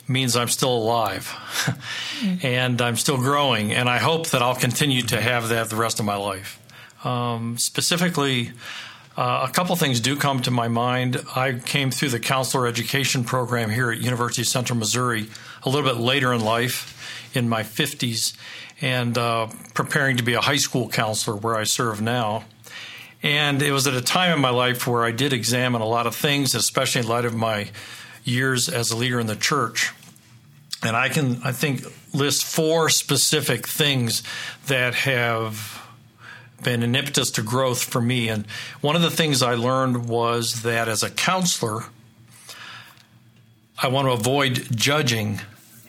means 0.07 0.37
I'm 0.37 0.49
still 0.49 0.77
alive 0.77 1.33
and 2.43 2.81
I'm 2.83 2.97
still 2.97 3.17
growing. 3.17 3.73
And 3.73 3.89
I 3.89 3.99
hope 3.99 4.29
that 4.29 4.43
I'll 4.43 4.57
continue 4.57 5.03
to 5.03 5.21
have 5.21 5.49
that 5.49 5.71
the 5.71 5.77
rest 5.77 6.01
of 6.01 6.07
my 6.07 6.17
life. 6.17 6.59
Um, 7.05 7.57
specifically, 7.59 8.53
uh, 9.17 9.47
a 9.49 9.53
couple 9.53 9.75
things 9.77 10.01
do 10.01 10.17
come 10.17 10.41
to 10.43 10.51
my 10.51 10.69
mind. 10.69 11.21
I 11.35 11.55
came 11.55 11.91
through 11.91 12.11
the 12.11 12.21
counselor 12.21 12.67
education 12.67 13.25
program 13.25 13.71
here 13.71 13.91
at 13.91 13.99
University 13.99 14.43
of 14.43 14.49
Central 14.49 14.79
Missouri 14.79 15.29
a 15.63 15.69
little 15.69 15.89
bit 15.89 16.01
later 16.01 16.33
in 16.33 16.41
life, 16.41 17.31
in 17.35 17.49
my 17.49 17.63
50s, 17.63 18.35
and 18.81 19.19
uh, 19.19 19.49
preparing 19.75 20.17
to 20.17 20.23
be 20.23 20.35
a 20.35 20.41
high 20.41 20.57
school 20.57 20.89
counselor 20.89 21.37
where 21.37 21.57
I 21.57 21.65
serve 21.65 22.01
now. 22.01 22.45
And 23.23 23.61
it 23.61 23.73
was 23.73 23.87
at 23.87 23.95
a 23.95 24.01
time 24.01 24.33
in 24.33 24.41
my 24.41 24.51
life 24.51 24.87
where 24.87 25.05
I 25.05 25.11
did 25.11 25.33
examine 25.33 25.83
a 25.83 25.87
lot 25.87 26.07
of 26.07 26.15
things, 26.15 26.55
especially 26.55 27.03
in 27.03 27.09
light 27.09 27.27
of 27.27 27.35
my 27.35 27.69
years 28.25 28.69
as 28.69 28.91
a 28.91 28.97
leader 28.97 29.21
in 29.21 29.27
the 29.27 29.37
church. 29.37 29.93
And 30.83 30.97
I 30.97 31.11
can, 31.11 31.41
I 31.45 31.53
think, 31.53 31.85
list 32.15 32.45
four 32.45 32.89
specific 32.89 33.69
things 33.69 34.23
that 34.67 34.95
have 34.95 35.80
been 36.63 36.83
an 36.83 36.95
impetus 36.95 37.31
to 37.33 37.43
growth 37.43 37.83
for 37.83 38.01
me. 38.01 38.29
And 38.29 38.47
one 38.81 38.97
of 38.97 39.03
the 39.03 39.11
things 39.11 39.43
I 39.43 39.55
learned 39.55 40.09
was 40.09 40.63
that 40.63 40.89
as 40.89 41.03
a 41.03 41.11
counselor, 41.11 41.85
I 43.79 43.89
want 43.89 44.09
to 44.09 44.13
avoid 44.13 44.69
judging 44.77 45.41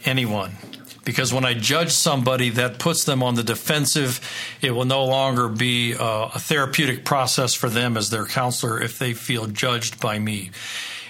anyone 0.05 0.55
because 1.03 1.33
when 1.33 1.45
I 1.45 1.53
judge 1.53 1.91
somebody, 1.91 2.49
that 2.51 2.79
puts 2.79 3.03
them 3.03 3.23
on 3.23 3.35
the 3.35 3.43
defensive. 3.43 4.19
It 4.61 4.71
will 4.71 4.85
no 4.85 5.03
longer 5.05 5.47
be 5.47 5.93
a, 5.93 6.29
a 6.35 6.39
therapeutic 6.39 7.05
process 7.05 7.53
for 7.53 7.69
them 7.69 7.97
as 7.97 8.09
their 8.09 8.25
counselor 8.25 8.81
if 8.81 8.99
they 8.99 9.13
feel 9.13 9.47
judged 9.47 9.99
by 9.99 10.19
me. 10.19 10.51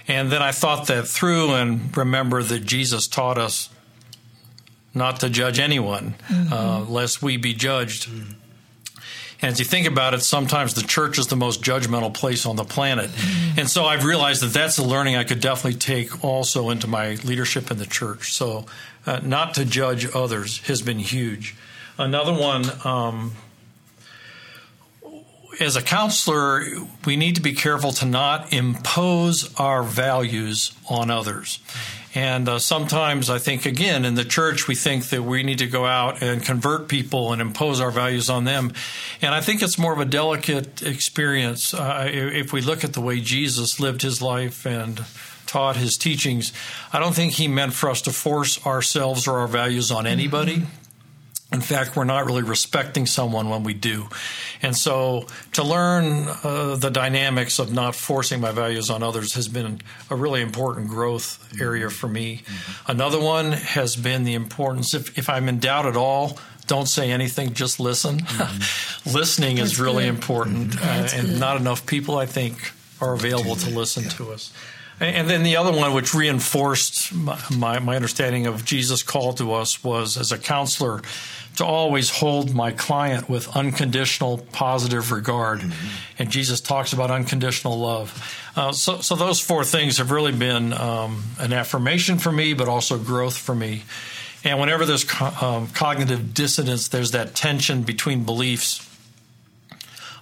And 0.07 0.31
then 0.31 0.41
I 0.41 0.51
thought 0.51 0.87
that 0.87 1.07
through 1.07 1.53
and 1.53 1.95
remember 1.95 2.41
that 2.41 2.65
Jesus 2.65 3.07
taught 3.07 3.37
us 3.37 3.69
not 4.93 5.19
to 5.21 5.29
judge 5.29 5.59
anyone, 5.59 6.15
mm-hmm. 6.27 6.53
uh, 6.53 6.79
lest 6.85 7.21
we 7.21 7.37
be 7.37 7.53
judged. 7.53 8.09
Mm-hmm. 8.09 8.33
And 9.41 9.51
as 9.51 9.59
you 9.59 9.65
think 9.65 9.87
about 9.87 10.13
it, 10.13 10.21
sometimes 10.21 10.75
the 10.75 10.83
church 10.83 11.17
is 11.17 11.27
the 11.27 11.35
most 11.35 11.63
judgmental 11.63 12.13
place 12.13 12.45
on 12.45 12.55
the 12.55 12.63
planet. 12.63 13.09
Mm-hmm. 13.09 13.59
And 13.59 13.69
so 13.69 13.85
I've 13.85 14.05
realized 14.05 14.43
that 14.43 14.53
that's 14.53 14.77
a 14.77 14.83
learning 14.83 15.15
I 15.15 15.23
could 15.23 15.39
definitely 15.39 15.79
take 15.79 16.23
also 16.23 16.69
into 16.69 16.87
my 16.87 17.15
leadership 17.23 17.71
in 17.71 17.77
the 17.77 17.87
church. 17.87 18.33
So 18.33 18.65
uh, 19.05 19.19
not 19.23 19.55
to 19.55 19.65
judge 19.65 20.07
others 20.13 20.59
has 20.67 20.81
been 20.81 20.99
huge. 20.99 21.55
Another 21.97 22.33
one, 22.33 22.65
um, 22.85 23.31
as 25.59 25.75
a 25.75 25.81
counselor, 25.81 26.63
we 27.05 27.15
need 27.15 27.35
to 27.35 27.41
be 27.41 27.53
careful 27.53 27.91
to 27.93 28.05
not 28.05 28.53
impose 28.53 29.53
our 29.59 29.83
values 29.83 30.71
on 30.89 31.11
others. 31.11 31.59
And 32.13 32.49
uh, 32.49 32.59
sometimes 32.59 33.29
I 33.29 33.39
think, 33.39 33.65
again, 33.65 34.03
in 34.03 34.15
the 34.15 34.25
church, 34.25 34.67
we 34.67 34.75
think 34.75 35.05
that 35.09 35.23
we 35.23 35.43
need 35.43 35.59
to 35.59 35.67
go 35.67 35.85
out 35.85 36.21
and 36.21 36.43
convert 36.43 36.89
people 36.89 37.31
and 37.31 37.41
impose 37.41 37.79
our 37.79 37.91
values 37.91 38.29
on 38.29 38.43
them. 38.43 38.73
And 39.21 39.33
I 39.33 39.39
think 39.39 39.61
it's 39.61 39.77
more 39.77 39.93
of 39.93 39.99
a 39.99 40.05
delicate 40.05 40.81
experience. 40.81 41.73
Uh, 41.73 42.09
if 42.11 42.51
we 42.51 42.61
look 42.61 42.83
at 42.83 42.93
the 42.93 43.01
way 43.01 43.21
Jesus 43.21 43.79
lived 43.79 44.01
his 44.01 44.21
life 44.21 44.65
and 44.65 45.05
taught 45.45 45.77
his 45.77 45.95
teachings, 45.97 46.51
I 46.91 46.99
don't 46.99 47.15
think 47.15 47.33
he 47.33 47.47
meant 47.47 47.73
for 47.73 47.89
us 47.89 48.01
to 48.01 48.11
force 48.11 48.65
ourselves 48.65 49.27
or 49.27 49.39
our 49.39 49.47
values 49.47 49.89
on 49.89 50.05
anybody. 50.05 50.57
Mm-hmm. 50.57 50.80
In 51.51 51.59
fact, 51.59 51.97
we're 51.97 52.05
not 52.05 52.25
really 52.25 52.43
respecting 52.43 53.05
someone 53.05 53.49
when 53.49 53.63
we 53.63 53.73
do. 53.73 54.07
And 54.61 54.75
so 54.75 55.27
to 55.53 55.63
learn 55.63 56.29
uh, 56.43 56.77
the 56.77 56.89
dynamics 56.89 57.59
of 57.59 57.73
not 57.73 57.93
forcing 57.93 58.39
my 58.39 58.51
values 58.51 58.89
on 58.89 59.03
others 59.03 59.33
has 59.33 59.49
been 59.49 59.81
a 60.09 60.15
really 60.15 60.41
important 60.41 60.87
growth 60.87 61.45
area 61.59 61.89
for 61.89 62.07
me. 62.07 62.37
Mm-hmm. 62.37 62.91
Another 62.91 63.19
one 63.19 63.51
has 63.51 63.97
been 63.97 64.23
the 64.23 64.33
importance, 64.33 64.93
if, 64.93 65.17
if 65.17 65.29
I'm 65.29 65.49
in 65.49 65.59
doubt 65.59 65.85
at 65.85 65.97
all, 65.97 66.39
don't 66.67 66.87
say 66.87 67.11
anything, 67.11 67.53
just 67.53 67.81
listen. 67.81 68.19
Mm-hmm. 68.19 69.09
Listening 69.13 69.57
is 69.57 69.77
really 69.77 70.05
good. 70.05 70.15
important, 70.15 70.77
uh, 70.81 71.07
and 71.13 71.27
good. 71.27 71.39
not 71.39 71.57
enough 71.57 71.85
people, 71.85 72.17
I 72.17 72.25
think, 72.25 72.71
are 73.01 73.13
available 73.13 73.55
to 73.57 73.69
listen 73.71 74.03
yeah. 74.03 74.09
to 74.11 74.31
us. 74.31 74.53
And 75.01 75.27
then 75.27 75.41
the 75.41 75.57
other 75.57 75.71
one, 75.71 75.93
which 75.93 76.13
reinforced 76.13 77.11
my, 77.11 77.79
my 77.79 77.95
understanding 77.95 78.45
of 78.45 78.63
Jesus' 78.63 79.01
call 79.01 79.33
to 79.33 79.53
us, 79.53 79.83
was 79.83 80.15
as 80.15 80.31
a 80.31 80.37
counselor 80.37 81.01
to 81.57 81.65
always 81.65 82.11
hold 82.11 82.53
my 82.53 82.71
client 82.71 83.27
with 83.27 83.55
unconditional 83.57 84.37
positive 84.51 85.11
regard. 85.11 85.61
Mm-hmm. 85.61 85.97
And 86.19 86.29
Jesus 86.29 86.61
talks 86.61 86.93
about 86.93 87.09
unconditional 87.09 87.79
love. 87.79 88.37
Uh, 88.55 88.71
so, 88.73 88.99
so 88.99 89.15
those 89.15 89.39
four 89.39 89.63
things 89.63 89.97
have 89.97 90.11
really 90.11 90.31
been 90.33 90.71
um, 90.73 91.23
an 91.39 91.51
affirmation 91.51 92.19
for 92.19 92.31
me, 92.31 92.53
but 92.53 92.67
also 92.67 92.99
growth 92.99 93.35
for 93.35 93.55
me. 93.55 93.83
And 94.43 94.59
whenever 94.59 94.85
there's 94.85 95.03
co- 95.03 95.33
um, 95.41 95.67
cognitive 95.69 96.33
dissonance, 96.33 96.89
there's 96.89 97.11
that 97.11 97.33
tension 97.33 97.81
between 97.81 98.23
beliefs. 98.23 98.87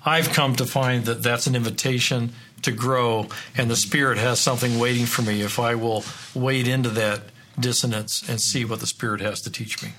I've 0.06 0.30
come 0.30 0.56
to 0.56 0.66
find 0.66 1.06
that 1.06 1.24
that's 1.24 1.48
an 1.48 1.56
invitation 1.56 2.34
to 2.62 2.72
grow, 2.72 3.28
and 3.56 3.70
the 3.70 3.76
Spirit 3.76 4.18
has 4.18 4.40
something 4.40 4.80
waiting 4.80 5.06
for 5.06 5.22
me 5.22 5.42
if 5.42 5.60
I 5.60 5.76
will 5.76 6.04
wade 6.34 6.68
into 6.68 6.90
that 6.90 7.22
dissonance 7.60 8.28
and 8.28 8.40
see 8.40 8.66
what 8.66 8.80
the 8.80 8.88
Spirit 8.88 9.22
has 9.22 9.42
to 9.42 9.52
teach 9.52 9.84
me. 9.84 9.94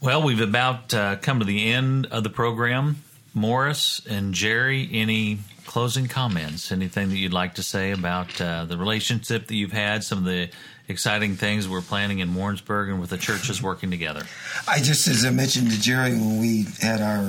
Well, 0.00 0.22
we've 0.22 0.40
about 0.40 0.94
uh, 0.94 1.16
come 1.16 1.40
to 1.40 1.44
the 1.44 1.70
end 1.70 2.06
of 2.06 2.24
the 2.24 2.30
program. 2.30 3.02
Morris 3.34 4.00
and 4.08 4.34
Jerry, 4.34 4.88
any 4.92 5.40
closing 5.66 6.08
comments? 6.08 6.72
Anything 6.72 7.10
that 7.10 7.16
you'd 7.16 7.32
like 7.32 7.54
to 7.54 7.62
say 7.62 7.92
about 7.92 8.40
uh, 8.40 8.64
the 8.64 8.76
relationship 8.76 9.46
that 9.46 9.54
you've 9.54 9.72
had, 9.72 10.02
some 10.02 10.18
of 10.18 10.24
the 10.24 10.50
exciting 10.88 11.36
things 11.36 11.68
we're 11.68 11.80
planning 11.80 12.18
in 12.18 12.34
Warrensburg 12.34 12.88
and 12.88 13.00
with 13.00 13.10
the 13.10 13.18
churches 13.18 13.62
working 13.62 13.90
together? 13.90 14.24
I 14.66 14.80
just, 14.80 15.06
as 15.06 15.24
I 15.24 15.30
mentioned 15.30 15.70
to 15.70 15.80
Jerry 15.80 16.10
when 16.10 16.40
we 16.40 16.66
had 16.80 17.00
our, 17.00 17.28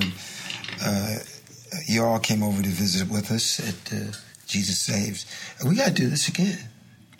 uh, 0.83 1.19
you 1.87 2.03
all 2.03 2.19
came 2.19 2.43
over 2.43 2.61
to 2.61 2.69
visit 2.69 3.09
with 3.09 3.31
us 3.31 3.59
at 3.59 3.93
uh, 3.93 4.11
Jesus 4.47 4.81
Saves. 4.81 5.25
We 5.65 5.75
got 5.75 5.87
to 5.87 5.93
do 5.93 6.09
this 6.09 6.27
again. 6.27 6.57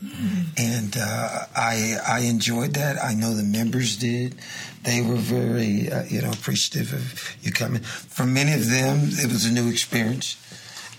Mm-hmm. 0.04 0.42
And 0.58 0.98
uh, 0.98 1.46
I 1.56 1.98
I 2.08 2.20
enjoyed 2.22 2.74
that. 2.74 2.98
I 3.04 3.14
know 3.14 3.36
the 3.36 3.44
members 3.44 3.98
did. 3.98 4.36
They 4.84 5.02
were 5.02 5.16
very 5.16 5.92
uh, 5.92 6.06
you 6.06 6.22
know 6.22 6.32
appreciative 6.32 6.92
of 6.92 7.36
you 7.42 7.52
coming. 7.52 7.82
For 7.84 8.26
many 8.26 8.54
of 8.54 8.68
them, 8.68 9.10
it 9.12 9.32
was 9.32 9.46
a 9.46 9.52
new 9.52 9.70
experience, 9.70 10.38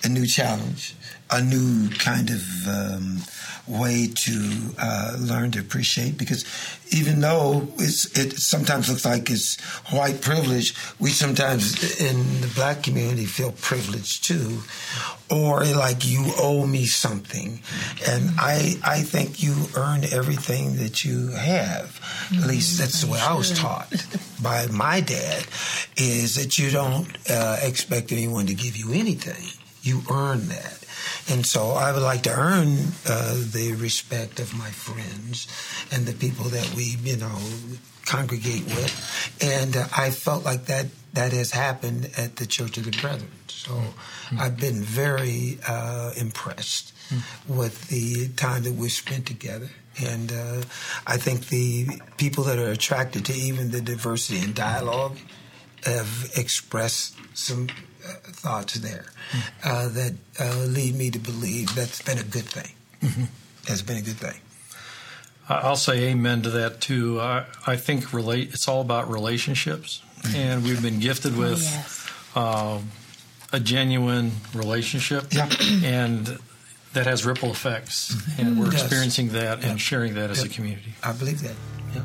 a 0.05 0.09
new 0.09 0.25
challenge, 0.25 0.95
a 1.31 1.43
new 1.43 1.91
kind 1.91 2.31
of 2.31 2.69
um, 2.69 3.23
way 3.67 4.09
to 4.13 4.75
uh, 4.79 5.17
learn 5.19 5.51
to 5.53 5.61
appreciate 5.61 6.19
because 6.19 6.45
even 6.91 7.21
though 7.21 7.69
it 7.79 8.39
sometimes 8.39 8.89
looks 8.89 9.05
like 9.05 9.31
it's 9.31 9.61
white 9.91 10.21
privilege, 10.21 10.75
we 10.99 11.11
sometimes 11.11 12.01
in 12.01 12.41
the 12.41 12.51
black 12.55 12.83
community 12.83 13.25
feel 13.25 13.53
privileged 13.53 14.25
too, 14.25 14.59
or 15.31 15.65
like 15.65 16.05
you 16.05 16.33
owe 16.39 16.67
me 16.67 16.85
something, 16.87 17.61
and 18.07 18.31
I 18.39 18.75
I 18.85 19.01
think 19.01 19.43
you 19.43 19.55
earn 19.77 20.05
everything 20.05 20.77
that 20.77 21.05
you 21.05 21.29
have. 21.29 22.01
At 22.33 22.47
least 22.47 22.79
that's 22.79 23.01
the 23.03 23.11
way 23.11 23.21
I 23.21 23.35
was 23.35 23.57
taught 23.59 24.07
by 24.43 24.67
my 24.67 25.01
dad, 25.01 25.47
is 25.97 26.35
that 26.37 26.59
you 26.59 26.71
don't 26.71 27.09
uh, 27.31 27.59
expect 27.63 28.13
anyone 28.13 28.47
to 28.47 28.55
give 28.55 28.77
you 28.77 28.93
anything. 28.93 29.49
You 29.83 30.03
earn 30.11 30.49
that. 30.49 30.82
And 31.29 31.47
so 31.47 31.71
I 31.71 31.93
would 31.93 32.03
like 32.03 32.23
to 32.23 32.33
earn 32.33 32.93
uh, 33.07 33.35
the 33.35 33.75
respect 33.79 34.41
of 34.41 34.57
my 34.57 34.71
friends 34.71 35.47
and 35.93 36.07
the 36.07 36.15
people 36.15 36.47
that 36.47 36.75
we, 36.75 36.97
you 37.03 37.17
know, 37.17 37.39
congregate 38.05 38.65
with. 38.67 39.39
And 39.41 39.77
uh, 39.77 39.87
I 39.97 40.11
felt 40.11 40.45
like 40.45 40.67
that 40.67 40.87
that 41.13 41.33
has 41.33 41.51
happened 41.51 42.11
at 42.17 42.37
the 42.37 42.47
Church 42.47 42.79
of 42.79 42.85
the 42.85 42.91
Brethren. 42.91 43.31
So 43.49 43.73
mm-hmm. 43.73 44.41
I've 44.41 44.59
been 44.59 44.83
very 44.83 45.59
uh, 45.69 46.13
impressed 46.17 46.95
mm-hmm. 47.11 47.57
with 47.57 47.89
the 47.89 48.29
time 48.29 48.63
that 48.65 48.73
we've 48.73 48.91
spent 48.91 49.27
together. 49.27 49.69
And 50.03 50.33
uh, 50.33 50.63
I 51.07 51.19
think 51.19 51.49
the 51.49 52.01
people 52.17 52.45
that 52.45 52.59
are 52.59 52.71
attracted 52.71 53.27
to 53.27 53.35
even 53.35 53.71
the 53.71 53.83
diversity 53.83 54.41
and 54.41 54.55
dialogue 54.55 55.19
have 55.85 56.31
expressed 56.37 57.15
some 57.35 57.69
thoughts 58.03 58.75
there 58.75 59.07
uh, 59.65 59.89
that 59.89 60.15
uh, 60.41 60.65
lead 60.67 60.95
me 60.95 61.11
to 61.11 61.19
believe 61.19 61.75
that's 61.75 62.03
been 62.03 62.19
a 62.19 62.25
good 62.25 62.45
thing. 62.45 62.73
Mm-hmm. 63.01 63.25
That's 63.67 63.83
been 63.83 63.97
a 63.97 64.03
good 64.03 64.17
thing. 64.17 64.41
I'll 65.49 65.77
say 65.77 66.05
amen 66.11 66.43
to 66.43 66.51
that 66.51 66.81
too. 66.81 67.21
I, 67.21 67.45
I 67.67 67.77
think 67.77 68.13
relate. 68.13 68.55
It's 68.55 68.69
all 68.69 68.81
about 68.81 69.11
relationships, 69.11 70.03
mm-hmm. 70.21 70.37
and 70.37 70.63
we've 70.63 70.81
been 70.81 71.01
gifted 71.01 71.37
with 71.37 71.59
oh, 71.59 71.77
yes. 71.77 72.11
uh, 72.35 72.79
a 73.53 73.61
genuine 73.61 74.33
relationship, 74.55 75.33
yeah. 75.33 75.51
and 75.85 76.39
that 76.93 77.07
has 77.07 77.27
ripple 77.27 77.51
effects, 77.51 78.15
mm-hmm. 78.15 78.41
and 78.41 78.61
we're 78.61 78.73
experiencing 78.73 79.31
that 79.31 79.65
and 79.65 79.81
sharing 79.81 80.15
that 80.15 80.31
as 80.31 80.43
a 80.43 80.49
community. 80.49 80.95
I 81.03 81.13
believe 81.13 81.43
that. 81.43 81.55
Yeah. 81.95 82.03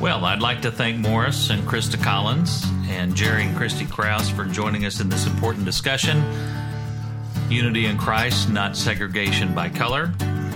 Well, 0.00 0.24
I'd 0.24 0.40
like 0.40 0.62
to 0.62 0.70
thank 0.70 0.98
Morris 0.98 1.50
and 1.50 1.62
Krista 1.62 2.02
Collins 2.02 2.64
and 2.88 3.14
Jerry 3.14 3.44
and 3.44 3.56
Christy 3.56 3.86
Kraus 3.86 4.30
for 4.30 4.44
joining 4.44 4.84
us 4.84 5.00
in 5.00 5.08
this 5.08 5.26
important 5.26 5.64
discussion. 5.64 6.22
Unity 7.48 7.86
in 7.86 7.98
Christ, 7.98 8.48
not 8.48 8.76
segregation 8.76 9.54
by 9.54 9.68
color. 9.68 10.12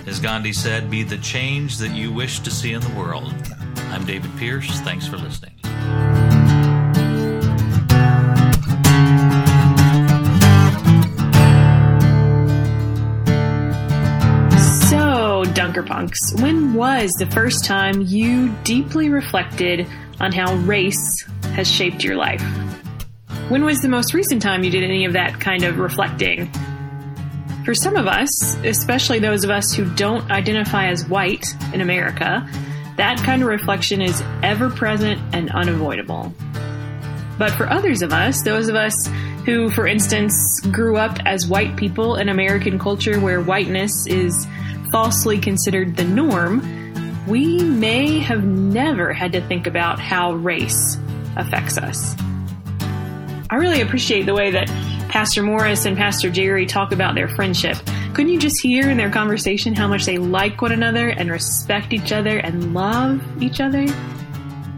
As 0.07 0.19
Gandhi 0.19 0.53
said, 0.53 0.89
be 0.89 1.03
the 1.03 1.17
change 1.17 1.77
that 1.77 1.91
you 1.91 2.11
wish 2.11 2.39
to 2.39 2.51
see 2.51 2.73
in 2.73 2.81
the 2.81 2.93
world. 2.95 3.33
I'm 3.91 4.05
David 4.05 4.31
Pierce. 4.37 4.79
Thanks 4.81 5.07
for 5.07 5.17
listening. 5.17 5.58
Punks, 15.55 16.33
when 16.41 16.73
was 16.73 17.09
the 17.17 17.25
first 17.25 17.65
time 17.65 18.01
you 18.01 18.49
deeply 18.63 19.09
reflected 19.09 19.87
on 20.19 20.31
how 20.31 20.55
race 20.55 21.25
has 21.55 21.69
shaped 21.69 22.03
your 22.03 22.15
life? 22.15 22.41
When 23.49 23.65
was 23.65 23.79
the 23.79 23.89
most 23.89 24.13
recent 24.13 24.41
time 24.41 24.63
you 24.63 24.69
did 24.69 24.83
any 24.83 25.05
of 25.05 25.13
that 25.13 25.39
kind 25.39 25.63
of 25.63 25.79
reflecting? 25.79 26.51
For 27.65 27.73
some 27.73 27.95
of 27.95 28.07
us, 28.07 28.55
especially 28.63 29.19
those 29.19 29.43
of 29.43 29.49
us 29.49 29.73
who 29.73 29.85
don't 29.95 30.29
identify 30.31 30.87
as 30.87 31.07
white 31.07 31.45
in 31.73 31.81
America, 31.81 32.47
that 32.97 33.17
kind 33.17 33.41
of 33.41 33.47
reflection 33.47 34.01
is 34.01 34.21
ever 34.43 34.69
present 34.69 35.19
and 35.33 35.49
unavoidable. 35.51 36.33
But 37.37 37.51
for 37.51 37.69
others 37.69 38.01
of 38.01 38.13
us, 38.13 38.43
those 38.43 38.67
of 38.67 38.75
us 38.75 38.93
who, 39.45 39.69
for 39.69 39.87
instance, 39.87 40.59
grew 40.71 40.97
up 40.97 41.17
as 41.25 41.47
white 41.47 41.75
people 41.75 42.15
in 42.17 42.29
American 42.29 42.77
culture 42.77 43.19
where 43.19 43.41
whiteness 43.41 44.05
is 44.07 44.47
falsely 44.91 45.39
considered 45.39 45.95
the 45.95 46.03
norm, 46.03 46.61
we 47.27 47.63
may 47.63 48.19
have 48.19 48.43
never 48.43 49.13
had 49.13 49.31
to 49.33 49.41
think 49.47 49.67
about 49.67 49.99
how 49.99 50.33
race 50.33 50.97
affects 51.35 51.77
us. 51.77 52.15
I 53.51 53.55
really 53.55 53.81
appreciate 53.81 54.25
the 54.25 54.33
way 54.33 54.51
that 54.51 54.67
Pastor 55.09 55.41
Morris 55.43 55.85
and 55.85 55.97
Pastor 55.97 56.29
Jerry 56.29 56.65
talk 56.65 56.91
about 56.91 57.15
their 57.15 57.27
friendship. 57.27 57.77
Couldn't 58.13 58.31
you 58.31 58.39
just 58.39 58.61
hear 58.61 58.89
in 58.89 58.97
their 58.97 59.09
conversation 59.09 59.73
how 59.73 59.87
much 59.87 60.05
they 60.05 60.17
like 60.17 60.61
one 60.61 60.71
another 60.71 61.09
and 61.09 61.31
respect 61.31 61.93
each 61.93 62.11
other 62.11 62.37
and 62.37 62.73
love 62.73 63.21
each 63.41 63.59
other? 63.59 63.85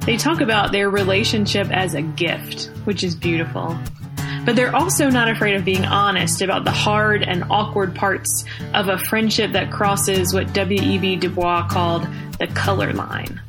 They 0.05 0.18
talk 0.18 0.41
about 0.41 0.72
their 0.72 0.89
relationship 0.89 1.70
as 1.70 1.93
a 1.93 2.01
gift, 2.01 2.72
which 2.86 3.03
is 3.03 3.16
beautiful 3.16 3.78
but 4.46 4.56
they're 4.56 4.76
also 4.76 5.10
not 5.10 5.30
afraid 5.30 5.56
of 5.56 5.66
being 5.66 5.86
honest 5.86 6.42
about 6.42 6.64
the 6.64 6.72
hard 6.72 7.24
and 7.24 7.44
awkward 7.50 7.96
parts 7.96 8.46
of 8.74 8.88
a 8.88 8.98
friendship 8.98 9.52
that 9.52 9.72
crosses 9.72 10.34
what 10.34 10.54
W.E.B. 10.54 11.18
Du 11.18 11.30
Bois 11.30 11.68
called 11.68 12.08
the 12.39 12.48
color 12.48 12.94
line. 12.94 13.42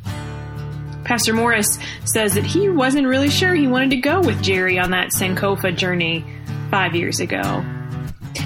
Pastor 1.04 1.32
Morris 1.32 1.78
says 2.04 2.34
that 2.34 2.44
he 2.44 2.68
wasn't 2.68 3.06
really 3.06 3.30
sure 3.30 3.54
he 3.54 3.66
wanted 3.66 3.90
to 3.90 3.96
go 3.96 4.20
with 4.20 4.42
Jerry 4.42 4.78
on 4.78 4.90
that 4.90 5.08
Sankofa 5.10 5.76
journey 5.76 6.24
five 6.70 6.94
years 6.94 7.20
ago. 7.20 7.64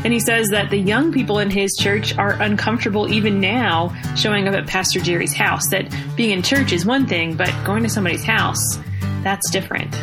And 0.04 0.12
he 0.12 0.20
says 0.20 0.48
that 0.48 0.70
the 0.70 0.78
young 0.78 1.12
people 1.12 1.38
in 1.38 1.50
his 1.50 1.76
church 1.78 2.16
are 2.16 2.40
uncomfortable 2.40 3.12
even 3.12 3.40
now 3.40 3.94
showing 4.16 4.48
up 4.48 4.54
at 4.54 4.66
Pastor 4.66 5.00
Jerry's 5.00 5.34
house. 5.34 5.68
That 5.70 5.94
being 6.16 6.30
in 6.30 6.42
church 6.42 6.72
is 6.72 6.84
one 6.86 7.06
thing, 7.06 7.36
but 7.36 7.52
going 7.64 7.82
to 7.82 7.88
somebody's 7.88 8.24
house, 8.24 8.78
that's 9.22 9.50
different. 9.50 9.94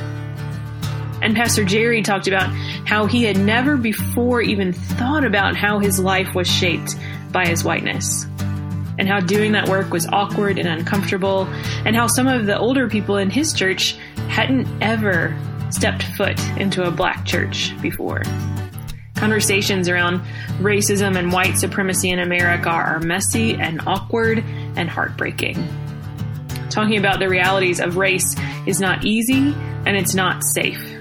And 1.23 1.37
Pastor 1.37 1.63
Jerry 1.63 2.01
talked 2.01 2.27
about 2.27 2.49
how 2.85 3.05
he 3.05 3.23
had 3.23 3.37
never 3.37 3.77
before 3.77 4.41
even 4.41 4.73
thought 4.73 5.23
about 5.23 5.55
how 5.55 5.79
his 5.79 5.97
life 5.97 6.35
was 6.35 6.49
shaped 6.49 6.97
by 7.31 7.47
his 7.47 7.63
whiteness. 7.63 8.25
And 8.99 9.07
how 9.07 9.21
doing 9.21 9.53
that 9.53 9.69
work 9.69 9.91
was 9.91 10.05
awkward 10.05 10.59
and 10.59 10.67
uncomfortable, 10.67 11.47
and 11.85 11.95
how 11.95 12.07
some 12.07 12.27
of 12.27 12.45
the 12.45 12.59
older 12.59 12.89
people 12.89 13.17
in 13.17 13.29
his 13.29 13.53
church 13.53 13.93
hadn't 14.27 14.67
ever 14.83 15.33
stepped 15.71 16.03
foot 16.03 16.39
into 16.57 16.83
a 16.83 16.91
black 16.91 17.25
church 17.25 17.73
before. 17.81 18.21
Conversations 19.15 19.87
around 19.87 20.19
racism 20.59 21.17
and 21.17 21.31
white 21.31 21.57
supremacy 21.57 22.09
in 22.09 22.19
America 22.19 22.69
are 22.69 22.99
messy 22.99 23.55
and 23.55 23.81
awkward 23.87 24.39
and 24.75 24.89
heartbreaking. 24.89 25.55
Talking 26.69 26.97
about 26.97 27.19
the 27.19 27.29
realities 27.29 27.79
of 27.79 27.95
race 27.95 28.35
is 28.67 28.81
not 28.81 29.05
easy, 29.05 29.55
and 29.85 29.95
it's 29.95 30.13
not 30.13 30.43
safe. 30.43 30.92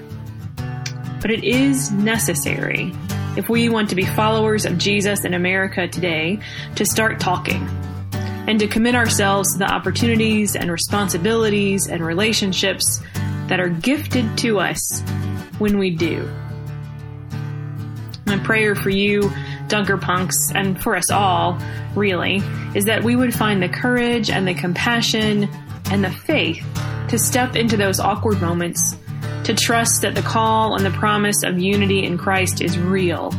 But 1.23 1.31
it 1.31 1.45
is 1.45 1.89
necessary 1.89 2.93
if 3.37 3.47
we 3.47 3.69
want 3.69 3.89
to 3.91 3.95
be 3.95 4.05
followers 4.05 4.65
of 4.65 4.77
Jesus 4.77 5.23
in 5.23 5.33
America 5.33 5.87
today 5.87 6.39
to 6.75 6.85
start 6.85 7.21
talking 7.21 7.65
and 8.45 8.59
to 8.59 8.67
commit 8.67 8.93
ourselves 8.93 9.53
to 9.53 9.59
the 9.59 9.71
opportunities 9.71 10.57
and 10.57 10.69
responsibilities 10.69 11.87
and 11.87 12.05
relationships 12.05 13.01
that 13.47 13.61
are 13.61 13.69
gifted 13.69 14.37
to 14.39 14.59
us 14.59 15.01
when 15.59 15.77
we 15.77 15.91
do. 15.91 16.29
My 18.25 18.37
prayer 18.39 18.75
for 18.75 18.89
you, 18.89 19.31
Dunker 19.69 19.97
Punks, 19.97 20.51
and 20.53 20.77
for 20.81 20.93
us 20.93 21.09
all, 21.09 21.57
really, 21.95 22.41
is 22.75 22.83
that 22.83 23.01
we 23.01 23.15
would 23.15 23.33
find 23.33 23.63
the 23.63 23.69
courage 23.69 24.29
and 24.29 24.45
the 24.45 24.55
compassion 24.55 25.47
and 25.89 26.03
the 26.03 26.11
faith 26.11 26.65
to 27.07 27.17
step 27.17 27.55
into 27.55 27.77
those 27.77 28.01
awkward 28.01 28.41
moments, 28.41 28.97
to 29.45 29.53
trust 29.53 30.01
that 30.01 30.15
the 30.15 30.21
call 30.21 30.75
and 30.75 30.85
the 30.85 30.91
promise 30.91 31.43
of 31.43 31.59
unity 31.59 32.03
in 32.05 32.17
Christ 32.17 32.61
is 32.61 32.77
real 32.77 33.33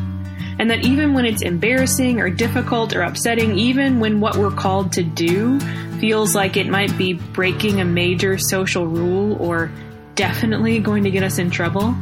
and 0.59 0.71
that 0.71 0.85
even 0.85 1.15
when 1.15 1.25
it's 1.25 1.43
embarrassing 1.43 2.21
or 2.21 2.31
difficult 2.31 2.95
or 2.95 3.03
upsetting, 3.03 3.59
even 3.59 3.99
when 3.99 4.21
what 4.21 4.37
we're 4.37 4.51
called 4.51 4.93
to 4.93 5.03
do 5.03 5.59
feels 5.99 6.35
like 6.35 6.57
it 6.57 6.69
might 6.69 6.97
be 6.97 7.15
breaking 7.15 7.81
a 7.81 7.85
major 7.85 8.39
social 8.39 8.87
rule 8.87 9.37
or 9.43 9.71
definitely 10.15 10.79
going 10.79 11.05
to 11.05 11.11
get 11.11 11.23
us 11.23 11.39
in 11.39 11.51
trouble, 11.51 11.95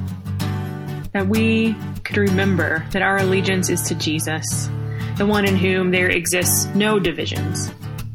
that 1.13 1.27
we 1.27 1.75
could 2.05 2.19
remember 2.19 2.85
that 2.91 3.01
our 3.01 3.19
allegiance 3.19 3.71
is 3.71 3.83
to 3.83 3.95
Jesus, 3.95 4.69
the 5.17 5.25
one 5.25 5.47
in 5.47 5.57
whom 5.57 5.91
there 5.91 6.11
exists 6.11 6.67
no 6.75 6.99
divisions, 6.99 7.73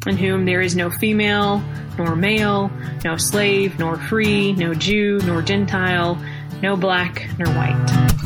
in 0.07 0.17
whom 0.17 0.45
there 0.45 0.61
is 0.61 0.75
no 0.75 0.89
female 0.89 1.63
nor 1.97 2.15
male, 2.15 2.71
no 3.03 3.17
slave 3.17 3.77
nor 3.79 3.97
free, 3.97 4.53
no 4.53 4.73
Jew 4.73 5.19
nor 5.25 5.41
Gentile, 5.41 6.17
no 6.61 6.75
black 6.75 7.27
nor 7.39 7.49
white. 7.53 8.16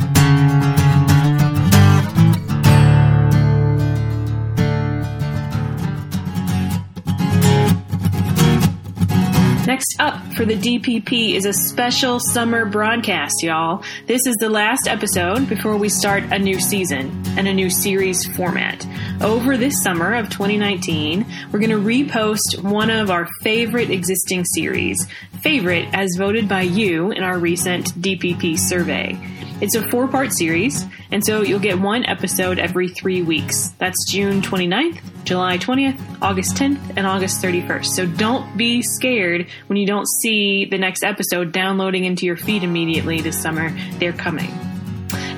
Next 9.82 10.00
up 10.00 10.34
for 10.34 10.44
the 10.44 10.54
DPP 10.54 11.34
is 11.34 11.44
a 11.44 11.52
special 11.52 12.20
summer 12.20 12.64
broadcast, 12.64 13.42
y'all. 13.42 13.82
This 14.06 14.28
is 14.28 14.36
the 14.36 14.48
last 14.48 14.86
episode 14.86 15.48
before 15.48 15.76
we 15.76 15.88
start 15.88 16.22
a 16.30 16.38
new 16.38 16.60
season 16.60 17.20
and 17.36 17.48
a 17.48 17.52
new 17.52 17.68
series 17.68 18.24
format. 18.36 18.86
Over 19.20 19.56
this 19.56 19.82
summer 19.82 20.14
of 20.14 20.30
2019, 20.30 21.26
we're 21.50 21.58
going 21.58 21.70
to 21.70 21.78
repost 21.78 22.62
one 22.62 22.90
of 22.90 23.10
our 23.10 23.26
favorite 23.40 23.90
existing 23.90 24.44
series, 24.44 25.04
favorite 25.40 25.88
as 25.92 26.14
voted 26.16 26.48
by 26.48 26.62
you 26.62 27.10
in 27.10 27.24
our 27.24 27.40
recent 27.40 27.92
DPP 28.00 28.56
survey. 28.56 29.18
It's 29.62 29.76
a 29.76 29.88
four 29.90 30.08
part 30.08 30.32
series, 30.32 30.84
and 31.12 31.24
so 31.24 31.42
you'll 31.42 31.60
get 31.60 31.78
one 31.78 32.04
episode 32.04 32.58
every 32.58 32.88
three 32.88 33.22
weeks. 33.22 33.68
That's 33.78 34.10
June 34.10 34.42
29th, 34.42 35.22
July 35.22 35.56
20th, 35.56 36.18
August 36.20 36.56
10th, 36.56 36.94
and 36.96 37.06
August 37.06 37.40
31st. 37.40 37.86
So 37.86 38.04
don't 38.04 38.56
be 38.56 38.82
scared 38.82 39.46
when 39.68 39.76
you 39.76 39.86
don't 39.86 40.08
see 40.20 40.64
the 40.64 40.78
next 40.78 41.04
episode 41.04 41.52
downloading 41.52 42.06
into 42.06 42.26
your 42.26 42.36
feed 42.36 42.64
immediately 42.64 43.20
this 43.20 43.40
summer. 43.40 43.70
They're 44.00 44.12
coming. 44.12 44.50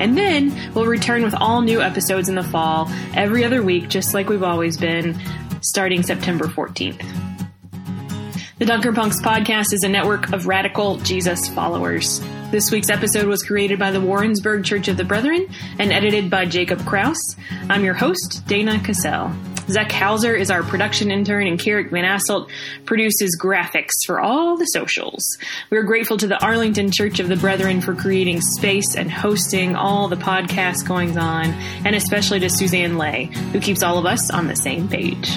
And 0.00 0.16
then 0.16 0.72
we'll 0.72 0.86
return 0.86 1.22
with 1.22 1.34
all 1.34 1.60
new 1.60 1.82
episodes 1.82 2.30
in 2.30 2.34
the 2.34 2.42
fall, 2.42 2.90
every 3.12 3.44
other 3.44 3.62
week, 3.62 3.90
just 3.90 4.14
like 4.14 4.30
we've 4.30 4.42
always 4.42 4.78
been, 4.78 5.20
starting 5.60 6.02
September 6.02 6.46
14th. 6.46 7.04
The 8.56 8.64
Dunker 8.64 8.94
Punks 8.94 9.20
podcast 9.20 9.74
is 9.74 9.82
a 9.82 9.88
network 9.90 10.32
of 10.32 10.46
radical 10.46 10.96
Jesus 10.96 11.46
followers. 11.50 12.22
This 12.50 12.70
week's 12.70 12.90
episode 12.90 13.26
was 13.26 13.42
created 13.42 13.78
by 13.78 13.90
the 13.90 14.00
Warrensburg 14.00 14.64
Church 14.64 14.86
of 14.88 14.96
the 14.96 15.04
Brethren 15.04 15.48
and 15.78 15.92
edited 15.92 16.30
by 16.30 16.44
Jacob 16.44 16.84
Kraus. 16.86 17.18
I'm 17.68 17.84
your 17.84 17.94
host, 17.94 18.44
Dana 18.46 18.78
Cassell. 18.78 19.32
Zach 19.68 19.90
Hauser 19.90 20.34
is 20.34 20.50
our 20.50 20.62
production 20.62 21.10
intern, 21.10 21.46
and 21.46 21.58
Carrick 21.58 21.90
Van 21.90 22.04
Asselt 22.04 22.50
produces 22.84 23.36
graphics 23.40 24.04
for 24.06 24.20
all 24.20 24.56
the 24.56 24.66
socials. 24.66 25.38
We're 25.70 25.82
grateful 25.82 26.16
to 26.18 26.26
the 26.26 26.40
Arlington 26.44 26.90
Church 26.92 27.18
of 27.18 27.28
the 27.28 27.36
Brethren 27.36 27.80
for 27.80 27.94
creating 27.94 28.40
space 28.40 28.94
and 28.94 29.10
hosting 29.10 29.74
all 29.74 30.08
the 30.08 30.16
podcast 30.16 30.86
goings 30.86 31.16
on, 31.16 31.46
and 31.84 31.96
especially 31.96 32.40
to 32.40 32.50
Suzanne 32.50 32.98
Lay, 32.98 33.24
who 33.52 33.60
keeps 33.60 33.82
all 33.82 33.98
of 33.98 34.06
us 34.06 34.30
on 34.30 34.46
the 34.46 34.56
same 34.56 34.86
page. 34.86 35.30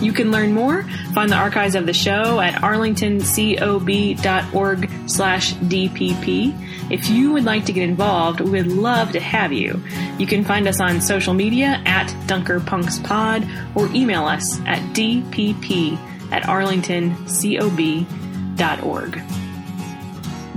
You 0.00 0.12
can 0.12 0.30
learn 0.30 0.52
more, 0.52 0.84
find 1.12 1.28
the 1.30 1.36
archives 1.36 1.74
of 1.74 1.84
the 1.86 1.92
show 1.92 2.40
at 2.40 2.54
arlingtoncob.org 2.54 4.90
slash 5.08 5.52
DPP. 5.54 6.90
If 6.90 7.08
you 7.08 7.32
would 7.32 7.44
like 7.44 7.64
to 7.66 7.72
get 7.72 7.88
involved, 7.88 8.40
we 8.40 8.50
would 8.50 8.66
love 8.66 9.12
to 9.12 9.20
have 9.20 9.52
you. 9.52 9.80
You 10.18 10.26
can 10.26 10.44
find 10.44 10.66
us 10.68 10.80
on 10.80 11.00
social 11.00 11.32
media 11.32 11.80
at 11.86 12.08
DunkerPunksPod 12.26 13.76
or 13.76 13.86
email 13.94 14.24
us 14.24 14.60
at 14.66 14.80
dpp 14.94 15.96
at 16.30 16.42
arlingtoncob.org. 16.42 19.22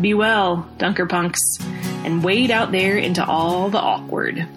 Be 0.01 0.13
well, 0.13 0.69
Dunker 0.77 1.07
Punks, 1.07 1.41
and 2.03 2.23
wade 2.23 2.51
out 2.51 2.71
there 2.71 2.97
into 2.97 3.25
all 3.25 3.69
the 3.69 3.79
awkward. 3.79 4.47